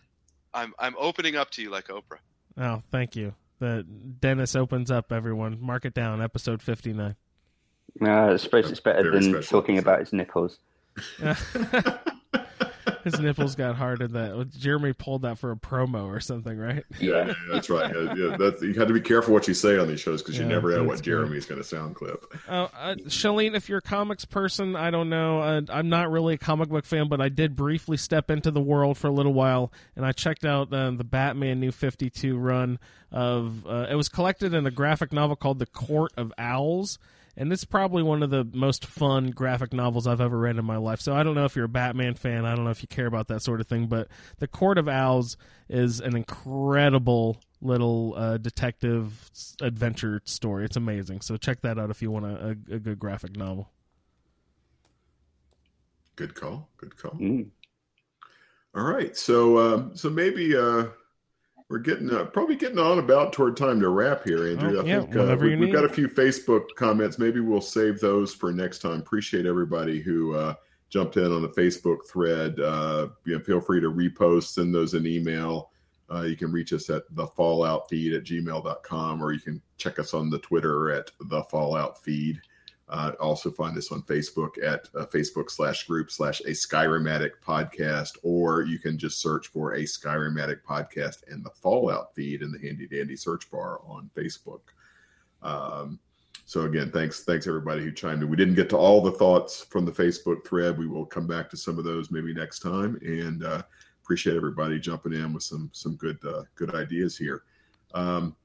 I'm 0.54 0.72
I'm 0.78 0.94
opening 0.98 1.36
up 1.36 1.50
to 1.50 1.62
you 1.62 1.68
like 1.68 1.88
Oprah. 1.88 2.18
Oh, 2.56 2.82
thank 2.90 3.16
you. 3.16 3.34
The 3.58 3.82
Dennis 3.82 4.56
opens 4.56 4.90
up. 4.90 5.12
Everyone, 5.12 5.58
mark 5.60 5.84
it 5.84 5.92
down. 5.92 6.22
Episode 6.22 6.62
fifty 6.62 6.94
nine. 6.94 7.16
Uh, 8.00 8.32
I 8.32 8.36
suppose 8.38 8.70
it's 8.70 8.80
better 8.80 9.02
Very 9.10 9.20
than 9.20 9.30
special 9.34 9.60
talking 9.60 9.76
episode. 9.76 9.88
about 9.90 10.00
his 10.00 10.12
nipples. 10.14 10.58
His 13.04 13.20
nipples 13.20 13.54
got 13.54 13.76
hard 13.76 14.02
in 14.02 14.12
that. 14.14 14.50
Jeremy 14.58 14.92
pulled 14.92 15.22
that 15.22 15.38
for 15.38 15.52
a 15.52 15.56
promo 15.56 16.06
or 16.06 16.20
something, 16.20 16.58
right? 16.58 16.84
Yeah, 16.98 17.32
that's 17.52 17.70
right. 17.70 17.94
Yeah, 18.16 18.36
that's, 18.38 18.62
you 18.62 18.74
have 18.74 18.88
to 18.88 18.94
be 18.94 19.00
careful 19.00 19.32
what 19.34 19.46
you 19.46 19.54
say 19.54 19.78
on 19.78 19.86
these 19.88 20.00
shows 20.00 20.22
because 20.22 20.36
you 20.38 20.44
Yeah, 20.44 20.48
never 20.50 20.70
know 20.76 20.84
what. 20.84 21.02
Jeremy's 21.02 21.46
going 21.46 21.60
to 21.60 21.66
sound 21.66 21.94
clip. 21.96 22.24
Uh, 22.48 22.68
uh, 22.76 22.94
Shaline, 23.08 23.54
if 23.54 23.68
you're 23.68 23.78
a 23.78 23.82
comics 23.82 24.24
person, 24.24 24.74
I 24.74 24.90
don't 24.90 25.08
know. 25.10 25.40
Uh, 25.40 25.60
I'm 25.68 25.88
not 25.88 26.10
really 26.10 26.34
a 26.34 26.38
comic 26.38 26.68
book 26.68 26.84
fan, 26.86 27.08
but 27.08 27.20
I 27.20 27.28
did 27.28 27.54
briefly 27.56 27.96
step 27.96 28.30
into 28.30 28.50
the 28.50 28.60
world 28.60 28.96
for 28.98 29.08
a 29.08 29.12
little 29.12 29.34
while, 29.34 29.72
and 29.96 30.04
I 30.06 30.12
checked 30.12 30.44
out 30.44 30.72
uh, 30.72 30.90
the 30.92 31.04
Batman 31.04 31.60
New 31.60 31.72
52 31.72 32.36
run 32.38 32.78
of. 33.12 33.66
Uh, 33.66 33.86
it 33.90 33.94
was 33.94 34.08
collected 34.08 34.54
in 34.54 34.66
a 34.66 34.70
graphic 34.70 35.12
novel 35.12 35.36
called 35.36 35.58
The 35.58 35.66
Court 35.66 36.12
of 36.16 36.32
Owls, 36.38 36.98
and 37.36 37.52
it's 37.52 37.64
probably 37.64 38.02
one 38.02 38.22
of 38.22 38.30
the 38.30 38.48
most 38.52 38.86
fun 38.86 39.30
graphic 39.30 39.72
novels 39.72 40.06
I've 40.06 40.20
ever 40.20 40.38
read 40.38 40.56
in 40.56 40.64
my 40.64 40.76
life. 40.76 41.00
So 41.00 41.14
I 41.14 41.22
don't 41.22 41.34
know 41.34 41.44
if 41.44 41.56
you're 41.56 41.64
a 41.64 41.68
Batman 41.68 42.14
fan. 42.14 42.44
I 42.44 42.54
don't 42.54 42.64
know 42.64 42.70
if 42.70 42.82
you 42.82 42.88
care 42.88 43.06
about 43.06 43.28
that 43.28 43.42
sort 43.42 43.60
of 43.60 43.66
thing, 43.66 43.86
but 43.86 44.08
The 44.38 44.46
Court 44.46 44.78
of 44.78 44.88
Owls 44.88 45.36
is 45.68 46.00
an 46.00 46.16
incredible 46.16 47.40
little 47.60 48.14
uh, 48.16 48.36
detective 48.36 49.30
adventure 49.60 50.20
story. 50.24 50.64
It's 50.64 50.76
amazing. 50.76 51.22
So 51.22 51.36
check 51.36 51.62
that 51.62 51.78
out 51.78 51.90
if 51.90 52.02
you 52.02 52.10
want 52.10 52.26
a, 52.26 52.56
a, 52.70 52.74
a 52.76 52.78
good 52.78 52.98
graphic 52.98 53.36
novel. 53.36 53.70
Good 56.16 56.34
call. 56.34 56.68
Good 56.76 56.96
call. 56.96 57.12
Mm. 57.12 57.48
All 58.76 58.84
right, 58.84 59.16
so 59.16 59.58
um, 59.58 59.96
so 59.96 60.10
maybe 60.10 60.56
uh, 60.56 60.86
we're 61.70 61.78
getting 61.78 62.10
uh, 62.12 62.24
probably 62.26 62.56
getting 62.56 62.78
on 62.78 62.98
about 62.98 63.32
toward 63.32 63.56
time 63.56 63.80
to 63.80 63.88
wrap 63.88 64.24
here, 64.24 64.48
Andrew. 64.48 64.78
Oh, 64.78 64.82
I 64.82 64.84
yeah, 64.84 65.00
think 65.00 65.16
uh, 65.16 65.36
we, 65.40 65.56
we've 65.56 65.72
got 65.72 65.84
a 65.84 65.88
few 65.88 66.08
Facebook 66.08 66.66
comments. 66.76 67.18
Maybe 67.18 67.40
we'll 67.40 67.60
save 67.60 68.00
those 68.00 68.34
for 68.34 68.52
next 68.52 68.80
time. 68.80 69.00
Appreciate 69.00 69.46
everybody 69.46 70.00
who 70.00 70.34
uh, 70.34 70.54
jumped 70.90 71.16
in 71.16 71.32
on 71.32 71.42
the 71.42 71.48
Facebook 71.48 72.06
thread. 72.06 72.60
Uh, 72.60 73.08
you 73.24 73.36
know, 73.36 73.42
feel 73.42 73.60
free 73.60 73.80
to 73.80 73.90
repost, 73.90 74.54
send 74.54 74.74
those 74.74 74.94
an 74.94 75.06
email. 75.06 75.70
Uh, 76.12 76.22
you 76.22 76.36
can 76.36 76.52
reach 76.52 76.74
us 76.74 76.90
at 76.90 77.02
the 77.12 77.26
Fallout 77.28 77.88
Feed 77.88 78.12
at 78.12 78.24
gmail.com, 78.24 79.22
or 79.22 79.32
you 79.32 79.40
can 79.40 79.60
check 79.78 79.98
us 79.98 80.12
on 80.12 80.28
the 80.28 80.38
Twitter 80.40 80.90
at 80.90 81.10
the 81.28 81.42
Fallout 81.44 82.02
Feed. 82.02 82.40
Uh, 82.88 83.12
also 83.18 83.50
find 83.50 83.76
us 83.78 83.90
on 83.90 84.02
Facebook 84.02 84.62
at 84.62 84.88
uh, 84.94 85.06
Facebook 85.06 85.50
slash 85.50 85.86
group 85.86 86.10
slash 86.10 86.40
a 86.40 86.50
Skyrim 86.50 87.10
Addict 87.10 87.42
podcast, 87.42 88.18
or 88.22 88.62
you 88.62 88.78
can 88.78 88.98
just 88.98 89.20
search 89.20 89.48
for 89.48 89.74
a 89.74 89.84
Skyrim 89.84 90.40
Addict 90.40 90.66
podcast 90.66 91.22
and 91.30 91.42
the 91.42 91.50
Fallout 91.50 92.14
feed 92.14 92.42
in 92.42 92.52
the 92.52 92.58
handy 92.58 92.86
dandy 92.86 93.16
search 93.16 93.50
bar 93.50 93.80
on 93.86 94.10
Facebook. 94.14 94.60
Um, 95.42 95.98
so 96.44 96.62
again, 96.62 96.90
thanks, 96.90 97.24
thanks 97.24 97.46
everybody 97.46 97.82
who 97.82 97.90
chimed 97.90 98.22
in. 98.22 98.28
We 98.28 98.36
didn't 98.36 98.54
get 98.54 98.68
to 98.70 98.76
all 98.76 99.00
the 99.00 99.12
thoughts 99.12 99.62
from 99.62 99.86
the 99.86 99.92
Facebook 99.92 100.46
thread. 100.46 100.76
We 100.76 100.86
will 100.86 101.06
come 101.06 101.26
back 101.26 101.48
to 101.50 101.56
some 101.56 101.78
of 101.78 101.84
those 101.84 102.10
maybe 102.10 102.34
next 102.34 102.58
time, 102.58 102.98
and 103.00 103.44
uh, 103.44 103.62
appreciate 104.02 104.36
everybody 104.36 104.78
jumping 104.78 105.14
in 105.14 105.32
with 105.32 105.42
some 105.42 105.70
some 105.72 105.96
good 105.96 106.18
uh, 106.26 106.42
good 106.54 106.74
ideas 106.74 107.16
here. 107.16 107.44
Um, 107.94 108.36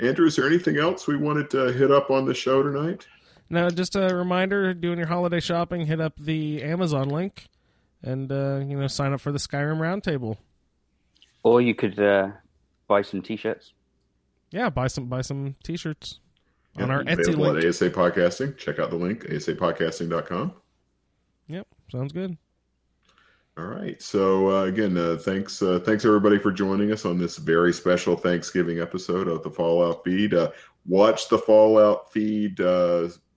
Andrew, 0.00 0.26
is 0.26 0.36
there 0.36 0.46
anything 0.46 0.76
else 0.76 1.06
we 1.06 1.16
wanted 1.16 1.48
to 1.50 1.72
hit 1.72 1.90
up 1.90 2.10
on 2.10 2.26
the 2.26 2.34
show 2.34 2.62
tonight? 2.62 3.06
Now, 3.48 3.70
just 3.70 3.96
a 3.96 4.14
reminder: 4.14 4.74
doing 4.74 4.98
your 4.98 5.06
holiday 5.06 5.40
shopping, 5.40 5.86
hit 5.86 6.00
up 6.00 6.14
the 6.18 6.62
Amazon 6.62 7.08
link, 7.08 7.46
and 8.02 8.30
uh, 8.30 8.60
you 8.66 8.78
know 8.78 8.86
sign 8.86 9.12
up 9.12 9.20
for 9.20 9.32
the 9.32 9.38
Skyrim 9.38 9.78
Roundtable. 9.78 10.36
Or 11.42 11.60
you 11.60 11.74
could 11.74 11.98
uh, 11.98 12.30
buy 12.88 13.02
some 13.02 13.22
t-shirts. 13.22 13.72
Yeah, 14.50 14.70
buy 14.70 14.86
some 14.86 15.06
buy 15.06 15.22
some 15.22 15.56
T-shirts 15.64 16.20
on 16.76 16.90
our 16.90 17.02
Etsy 17.04 17.20
available 17.20 17.52
link. 17.52 17.64
at 17.64 17.68
ASA 17.68 17.90
Podcasting. 17.90 18.56
Check 18.56 18.78
out 18.78 18.90
the 18.90 18.96
link, 18.96 19.24
asapodcasting.com. 19.24 20.52
Yep, 21.48 21.66
sounds 21.90 22.12
good. 22.12 22.36
All 23.58 23.64
right. 23.64 24.00
So 24.02 24.50
uh, 24.50 24.64
again, 24.64 24.96
uh, 24.98 25.16
thanks, 25.16 25.62
uh, 25.62 25.80
thanks 25.80 26.04
everybody 26.04 26.38
for 26.38 26.52
joining 26.52 26.92
us 26.92 27.06
on 27.06 27.18
this 27.18 27.38
very 27.38 27.72
special 27.72 28.14
Thanksgiving 28.14 28.80
episode 28.80 29.28
of 29.28 29.42
the 29.42 29.50
Fallout 29.50 30.04
Feed. 30.04 30.34
Uh, 30.34 30.50
watch 30.84 31.28
the 31.28 31.38
Fallout 31.38 32.12
Feed 32.12 32.60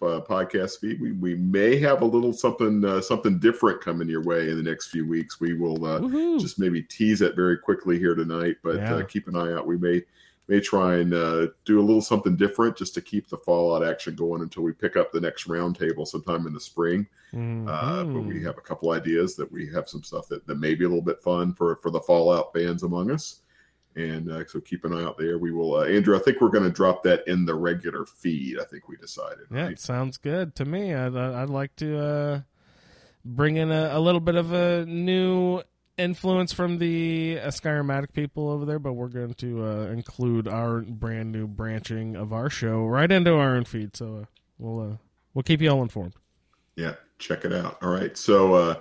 uh, 0.02 0.06
uh, 0.06 0.22
podcast 0.26 0.80
feed. 0.80 1.02
We 1.02 1.12
we 1.14 1.36
may 1.36 1.78
have 1.80 2.02
a 2.02 2.06
little 2.06 2.34
something 2.34 2.84
uh, 2.86 3.02
something 3.02 3.40
different 3.40 3.82
coming 3.82 4.08
your 4.10 4.24
way 4.24 4.50
in 4.50 4.56
the 4.58 4.64
next 4.70 4.88
few 4.88 5.06
weeks. 5.08 5.40
We 5.40 5.54
will 5.54 5.86
uh, 5.86 6.00
just 6.40 6.60
maybe 6.60 6.82
tease 6.84 7.22
it 7.22 7.36
very 7.36 7.58
quickly 7.58 8.00
here 8.00 8.16
tonight, 8.16 8.58
but 8.64 8.76
Yeah. 8.78 8.96
uh, 8.96 9.04
keep 9.04 9.28
an 9.28 9.36
eye 9.36 9.54
out. 9.54 9.68
We 9.68 9.78
may 9.78 10.04
may 10.48 10.60
try 10.60 10.96
and 10.98 11.14
uh, 11.14 11.48
do 11.66 11.80
a 11.80 11.86
little 11.86 12.02
something 12.02 12.36
different 12.36 12.76
just 12.76 12.94
to 12.96 13.02
keep 13.02 13.30
the 13.30 13.38
Fallout 13.38 13.84
action 13.88 14.16
going 14.16 14.42
until 14.42 14.64
we 14.64 14.72
pick 14.72 14.96
up 14.98 15.12
the 15.12 15.22
next 15.22 15.48
roundtable 15.48 16.08
sometime 16.08 16.48
in 16.48 16.54
the 16.54 16.60
spring. 16.60 17.06
Uh, 17.32 17.36
Mm-hmm. 17.38 18.14
but 18.16 18.22
we 18.22 18.42
have 18.42 18.58
a 18.58 18.62
couple 18.62 18.90
ideas 18.90 19.36
that 19.36 19.52
we 19.52 19.70
have 19.72 19.88
some 19.88 20.02
stuff 20.02 20.28
that, 20.30 20.48
that 20.48 20.56
may 20.60 20.74
be 20.74 20.86
a 20.86 20.88
little 20.88 21.04
bit 21.04 21.22
fun 21.22 21.54
for 21.54 21.76
for 21.76 21.92
the 21.92 22.00
Fallout 22.02 22.52
fans 22.54 22.82
among 22.84 23.12
us. 23.12 23.42
And 23.96 24.32
uh, 24.32 24.46
so 24.48 24.60
keep 24.62 24.86
an 24.86 24.94
eye 24.94 25.04
out 25.04 25.18
there. 25.18 25.38
We 25.38 25.52
will, 25.52 25.76
uh, 25.76 25.86
Andrew. 25.86 26.16
I 26.16 26.20
think 26.20 26.40
we're 26.42 26.50
going 26.50 26.64
to 26.64 26.70
drop 26.70 27.04
that 27.04 27.28
in 27.28 27.46
the 27.46 27.56
regular 27.56 28.06
feed. 28.06 28.60
I 28.60 28.64
think 28.64 28.88
we 28.88 28.96
decided. 28.98 29.46
Yeah, 29.52 29.64
Right? 29.64 29.72
it 29.72 29.80
sounds 29.80 30.18
good 30.18 30.56
to 30.56 30.66
me. 30.66 30.94
I'd, 30.94 31.16
I'd 31.16 31.50
like 31.50 31.76
to 31.78 32.00
uh, 32.00 32.42
bring 33.26 33.58
in 33.58 33.72
a, 33.72 33.90
a 33.94 34.00
little 34.00 34.22
bit 34.22 34.36
of 34.36 34.54
a 34.54 34.86
new 34.86 35.62
influence 35.98 36.54
from 36.54 36.78
the 36.78 37.40
uh, 37.44 37.48
Skyrim 37.48 37.92
Addict 37.94 38.14
people 38.14 38.50
over 38.50 38.64
there, 38.64 38.80
but 38.80 38.94
we're 38.94 39.08
going 39.10 39.34
to 39.34 39.66
uh, 39.66 39.76
include 39.88 40.48
our 40.48 40.80
brand 40.82 41.32
new 41.32 41.46
branching 41.48 42.16
of 42.16 42.32
our 42.32 42.50
show 42.50 42.86
right 42.86 43.12
into 43.12 43.34
our 43.36 43.56
own 43.56 43.66
feed. 43.66 43.98
So 43.98 44.20
uh, 44.22 44.26
we'll 44.60 44.92
uh, 44.92 44.96
we'll 45.34 45.44
keep 45.44 45.62
you 45.62 45.70
all 45.72 45.82
informed. 45.82 46.14
Yeah, 46.78 46.94
check 47.18 47.44
it 47.44 47.52
out. 47.52 47.80
All 47.84 47.90
right. 47.90 48.16
So, 48.16 48.54
uh, 48.54 48.76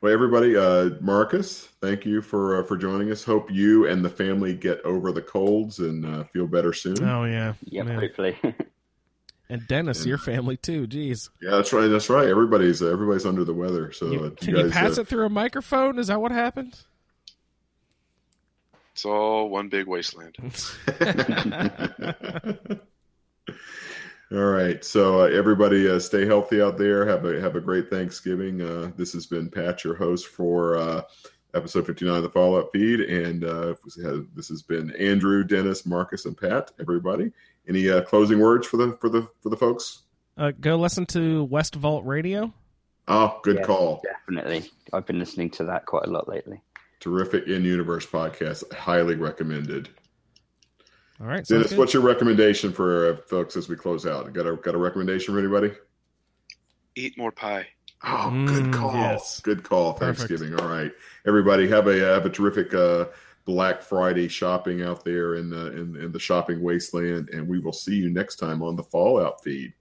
well, 0.00 0.12
everybody, 0.12 0.56
uh, 0.56 0.90
Marcus, 1.00 1.68
thank 1.80 2.06
you 2.06 2.22
for 2.22 2.60
uh, 2.60 2.64
for 2.64 2.76
joining 2.76 3.10
us. 3.10 3.24
Hope 3.24 3.50
you 3.50 3.86
and 3.86 4.04
the 4.04 4.10
family 4.10 4.54
get 4.54 4.80
over 4.82 5.12
the 5.12 5.22
colds 5.22 5.78
and 5.80 6.04
uh, 6.06 6.24
feel 6.24 6.46
better 6.46 6.72
soon. 6.72 7.02
Oh 7.02 7.24
yeah, 7.24 7.54
Yep, 7.64 7.86
Yeah. 7.86 8.00
hopefully. 8.00 8.36
and 9.48 9.66
Dennis, 9.66 10.06
your 10.06 10.18
family 10.18 10.56
too. 10.56 10.86
Jeez, 10.86 11.30
Yeah, 11.42 11.50
that's 11.52 11.72
right. 11.72 11.88
That's 11.88 12.08
right. 12.10 12.28
Everybody's 12.28 12.82
uh, 12.82 12.92
everybody's 12.92 13.26
under 13.26 13.44
the 13.44 13.54
weather. 13.54 13.92
So, 13.92 14.10
You- 14.10 14.24
uh, 14.24 14.30
can 14.30 14.56
you 14.56 14.62
guys, 14.64 14.72
pass 14.72 14.98
uh, 14.98 15.02
it 15.02 15.08
through 15.08 15.26
a 15.26 15.30
microphone? 15.30 15.98
Is 15.98 16.08
that 16.08 16.20
what 16.20 16.32
happened? 16.32 16.76
It's 18.92 19.04
all 19.04 19.48
one 19.48 19.68
big 19.68 19.86
wasteland. 19.86 20.36
All 24.30 24.44
right. 24.44 24.84
So 24.84 25.22
uh, 25.22 25.24
everybody, 25.24 25.88
uh, 25.88 25.98
stay 25.98 26.26
healthy 26.26 26.60
out 26.60 26.76
there. 26.76 27.06
Have 27.06 27.24
a 27.24 27.40
have 27.40 27.56
a 27.56 27.60
great 27.60 27.88
Thanksgiving. 27.88 28.60
Uh, 28.60 28.90
this 28.96 29.12
has 29.14 29.26
been 29.26 29.48
Pat, 29.48 29.84
your 29.84 29.94
host 29.94 30.26
for 30.26 30.76
uh, 30.76 31.02
episode 31.54 31.86
fifty 31.86 32.04
nine 32.04 32.18
of 32.18 32.22
the 32.24 32.30
Fallout 32.30 32.68
Feed, 32.72 33.00
and 33.00 33.44
uh, 33.44 33.74
this 34.34 34.48
has 34.48 34.62
been 34.62 34.94
Andrew, 34.96 35.44
Dennis, 35.44 35.86
Marcus, 35.86 36.26
and 36.26 36.36
Pat. 36.36 36.72
Everybody, 36.78 37.32
any 37.66 37.88
uh, 37.88 38.02
closing 38.02 38.38
words 38.38 38.66
for 38.66 38.76
the 38.76 38.98
for 39.00 39.08
the 39.08 39.26
for 39.40 39.48
the 39.48 39.56
folks? 39.56 40.02
Uh, 40.36 40.52
go 40.60 40.76
listen 40.76 41.06
to 41.06 41.44
West 41.44 41.74
Vault 41.74 42.04
Radio. 42.04 42.52
Oh, 43.08 43.40
good 43.42 43.56
Yes, 43.56 43.66
call. 43.66 44.02
Definitely. 44.04 44.70
I've 44.92 45.06
been 45.06 45.18
listening 45.18 45.48
to 45.52 45.64
that 45.64 45.86
quite 45.86 46.04
a 46.04 46.10
lot 46.10 46.28
lately. 46.28 46.62
Terrific 47.00 47.46
in 47.46 47.64
universe 47.64 48.04
podcast. 48.04 48.70
Highly 48.74 49.14
recommended. 49.16 49.88
All 51.20 51.26
right, 51.26 51.44
Dennis, 51.44 51.70
good. 51.70 51.78
what's 51.78 51.92
your 51.94 52.02
recommendation 52.02 52.72
for 52.72 53.12
uh, 53.12 53.16
folks 53.28 53.56
as 53.56 53.68
we 53.68 53.74
close 53.76 54.06
out? 54.06 54.32
Got 54.32 54.46
a 54.46 54.56
got 54.56 54.74
a 54.74 54.78
recommendation 54.78 55.34
for 55.34 55.40
anybody? 55.40 55.72
Eat 56.94 57.18
more 57.18 57.32
pie. 57.32 57.66
Oh, 58.04 58.30
Mm, 58.32 58.46
good 58.46 58.72
call. 58.72 58.92
yes. 58.94 59.40
Good 59.40 59.64
call. 59.64 59.94
Perfect. 59.94 60.28
Thanksgiving. 60.28 60.58
All 60.60 60.68
right, 60.68 60.92
everybody 61.26 61.68
have 61.68 61.88
a 61.88 61.98
have 61.98 62.24
a 62.26 62.30
terrific 62.30 62.72
uh, 62.72 63.06
Black 63.46 63.82
Friday 63.82 64.28
shopping 64.28 64.82
out 64.82 65.04
there 65.04 65.34
in 65.34 65.50
the 65.50 65.72
in, 65.72 65.96
in 65.96 66.12
the 66.12 66.20
shopping 66.20 66.62
wasteland, 66.62 67.30
and 67.30 67.48
we 67.48 67.58
will 67.58 67.72
see 67.72 67.96
you 67.96 68.10
next 68.10 68.36
time 68.36 68.62
on 68.62 68.76
the 68.76 68.84
Fallout 68.84 69.42
feed. 69.42 69.72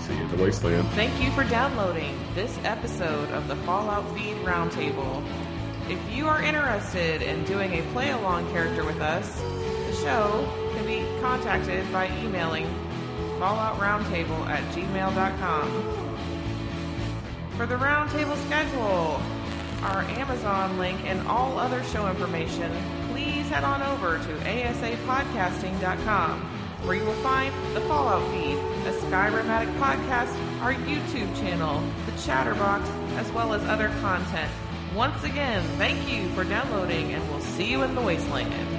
See 0.00 0.14
you 0.14 0.20
in 0.22 0.36
the 0.36 0.42
wasteland. 0.42 0.86
Thank 0.88 1.18
you 1.22 1.30
for 1.32 1.44
downloading 1.44 2.14
this 2.34 2.54
episode 2.64 3.30
of 3.30 3.48
the 3.48 3.56
Fallout 3.56 4.04
Feed 4.14 4.36
Roundtable. 4.38 5.24
If 5.88 5.98
you 6.14 6.28
are 6.28 6.42
interested 6.42 7.22
in 7.22 7.44
doing 7.44 7.72
a 7.74 7.82
play 7.92 8.10
along 8.10 8.50
character 8.52 8.84
with 8.84 9.00
us, 9.00 9.40
the 9.40 9.73
show 9.94 10.48
can 10.74 10.86
be 10.86 11.04
contacted 11.20 11.90
by 11.92 12.06
emailing 12.22 12.66
falloutroundtable 13.38 14.46
at 14.48 14.62
gmail.com. 14.74 15.68
For 17.56 17.66
the 17.66 17.76
roundtable 17.76 18.36
schedule, 18.46 19.20
our 19.84 20.02
Amazon 20.02 20.78
link, 20.78 21.04
and 21.04 21.26
all 21.28 21.58
other 21.58 21.84
show 21.84 22.08
information, 22.08 22.72
please 23.10 23.48
head 23.48 23.64
on 23.64 23.82
over 23.82 24.18
to 24.18 24.34
asapodcasting.com, 24.44 26.40
where 26.86 26.96
you 26.96 27.04
will 27.04 27.12
find 27.14 27.54
the 27.74 27.80
Fallout 27.82 28.26
feed, 28.32 28.56
a 28.86 28.92
Skyrim 29.02 29.44
Addict 29.44 29.76
podcast, 29.78 30.34
our 30.62 30.72
YouTube 30.74 31.38
channel, 31.38 31.82
the 32.06 32.12
Chatterbox, 32.22 32.88
as 33.16 33.30
well 33.32 33.52
as 33.52 33.62
other 33.64 33.88
content. 34.00 34.50
Once 34.94 35.22
again, 35.24 35.62
thank 35.76 36.08
you 36.10 36.28
for 36.30 36.44
downloading, 36.44 37.12
and 37.12 37.28
we'll 37.28 37.40
see 37.40 37.70
you 37.70 37.82
in 37.82 37.94
the 37.94 38.00
wasteland. 38.00 38.73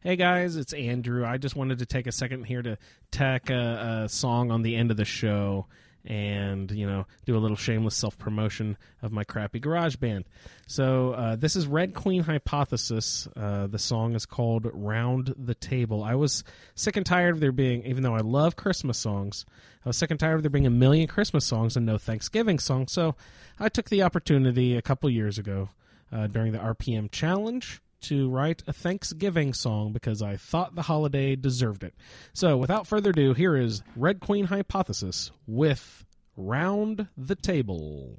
Hey 0.00 0.14
guys, 0.16 0.56
it's 0.56 0.74
Andrew. 0.74 1.24
I 1.24 1.38
just 1.38 1.56
wanted 1.56 1.78
to 1.78 1.86
take 1.86 2.06
a 2.06 2.12
second 2.12 2.44
here 2.44 2.62
to 2.62 2.76
tack 3.10 3.48
a, 3.48 4.02
a 4.04 4.08
song 4.08 4.50
on 4.50 4.62
the 4.62 4.76
end 4.76 4.90
of 4.90 4.96
the 4.98 5.06
show 5.06 5.66
and 6.04 6.70
you 6.70 6.86
know 6.86 7.06
do 7.24 7.36
a 7.36 7.40
little 7.40 7.56
shameless 7.56 7.96
self 7.96 8.16
promotion 8.18 8.76
of 9.02 9.10
my 9.10 9.24
crappy 9.24 9.58
garage 9.58 9.96
band. 9.96 10.26
So 10.68 11.12
uh, 11.12 11.36
this 11.36 11.56
is 11.56 11.66
red 11.66 11.94
queen 11.94 12.22
hypothesis. 12.22 13.26
Uh, 13.34 13.68
the 13.68 13.78
song 13.78 14.14
is 14.14 14.26
called 14.26 14.68
round 14.72 15.34
the 15.36 15.54
table. 15.54 16.04
I 16.04 16.14
was 16.14 16.44
sick 16.74 16.96
and 16.96 17.06
tired 17.06 17.34
of 17.34 17.40
there 17.40 17.50
being 17.50 17.82
even 17.84 18.02
though 18.02 18.14
i 18.14 18.20
love 18.20 18.54
christmas 18.54 18.98
songs 18.98 19.46
i 19.84 19.88
was 19.88 19.96
sick 19.96 20.10
and 20.10 20.20
tired 20.20 20.36
of 20.36 20.42
there 20.42 20.50
being 20.50 20.66
a 20.66 20.70
million 20.70 21.08
christmas 21.08 21.44
songs 21.46 21.74
and 21.76 21.86
no 21.86 21.96
thanksgiving 21.96 22.58
songs. 22.58 22.92
So 22.92 23.16
i 23.58 23.70
took 23.70 23.88
the 23.88 24.02
opportunity 24.02 24.76
a 24.76 24.82
couple 24.82 25.08
years 25.08 25.38
ago 25.38 25.70
uh, 26.12 26.26
during 26.26 26.52
the 26.52 26.58
rpm 26.58 27.10
challenge 27.10 27.80
to 28.02 28.28
write 28.28 28.62
a 28.66 28.72
Thanksgiving 28.72 29.52
song 29.52 29.92
because 29.92 30.22
I 30.22 30.36
thought 30.36 30.74
the 30.74 30.82
holiday 30.82 31.36
deserved 31.36 31.82
it. 31.84 31.94
So, 32.32 32.56
without 32.56 32.86
further 32.86 33.10
ado, 33.10 33.34
here 33.34 33.56
is 33.56 33.82
Red 33.96 34.20
Queen 34.20 34.46
Hypothesis 34.46 35.30
with 35.46 36.04
Round 36.36 37.08
the 37.16 37.34
Table. 37.34 38.18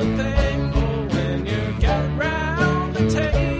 Thankful 0.00 1.06
when 1.08 1.46
you're 1.46 1.72
gathered 1.78 2.18
round 2.18 2.94
the 2.96 3.10
table, 3.10 3.59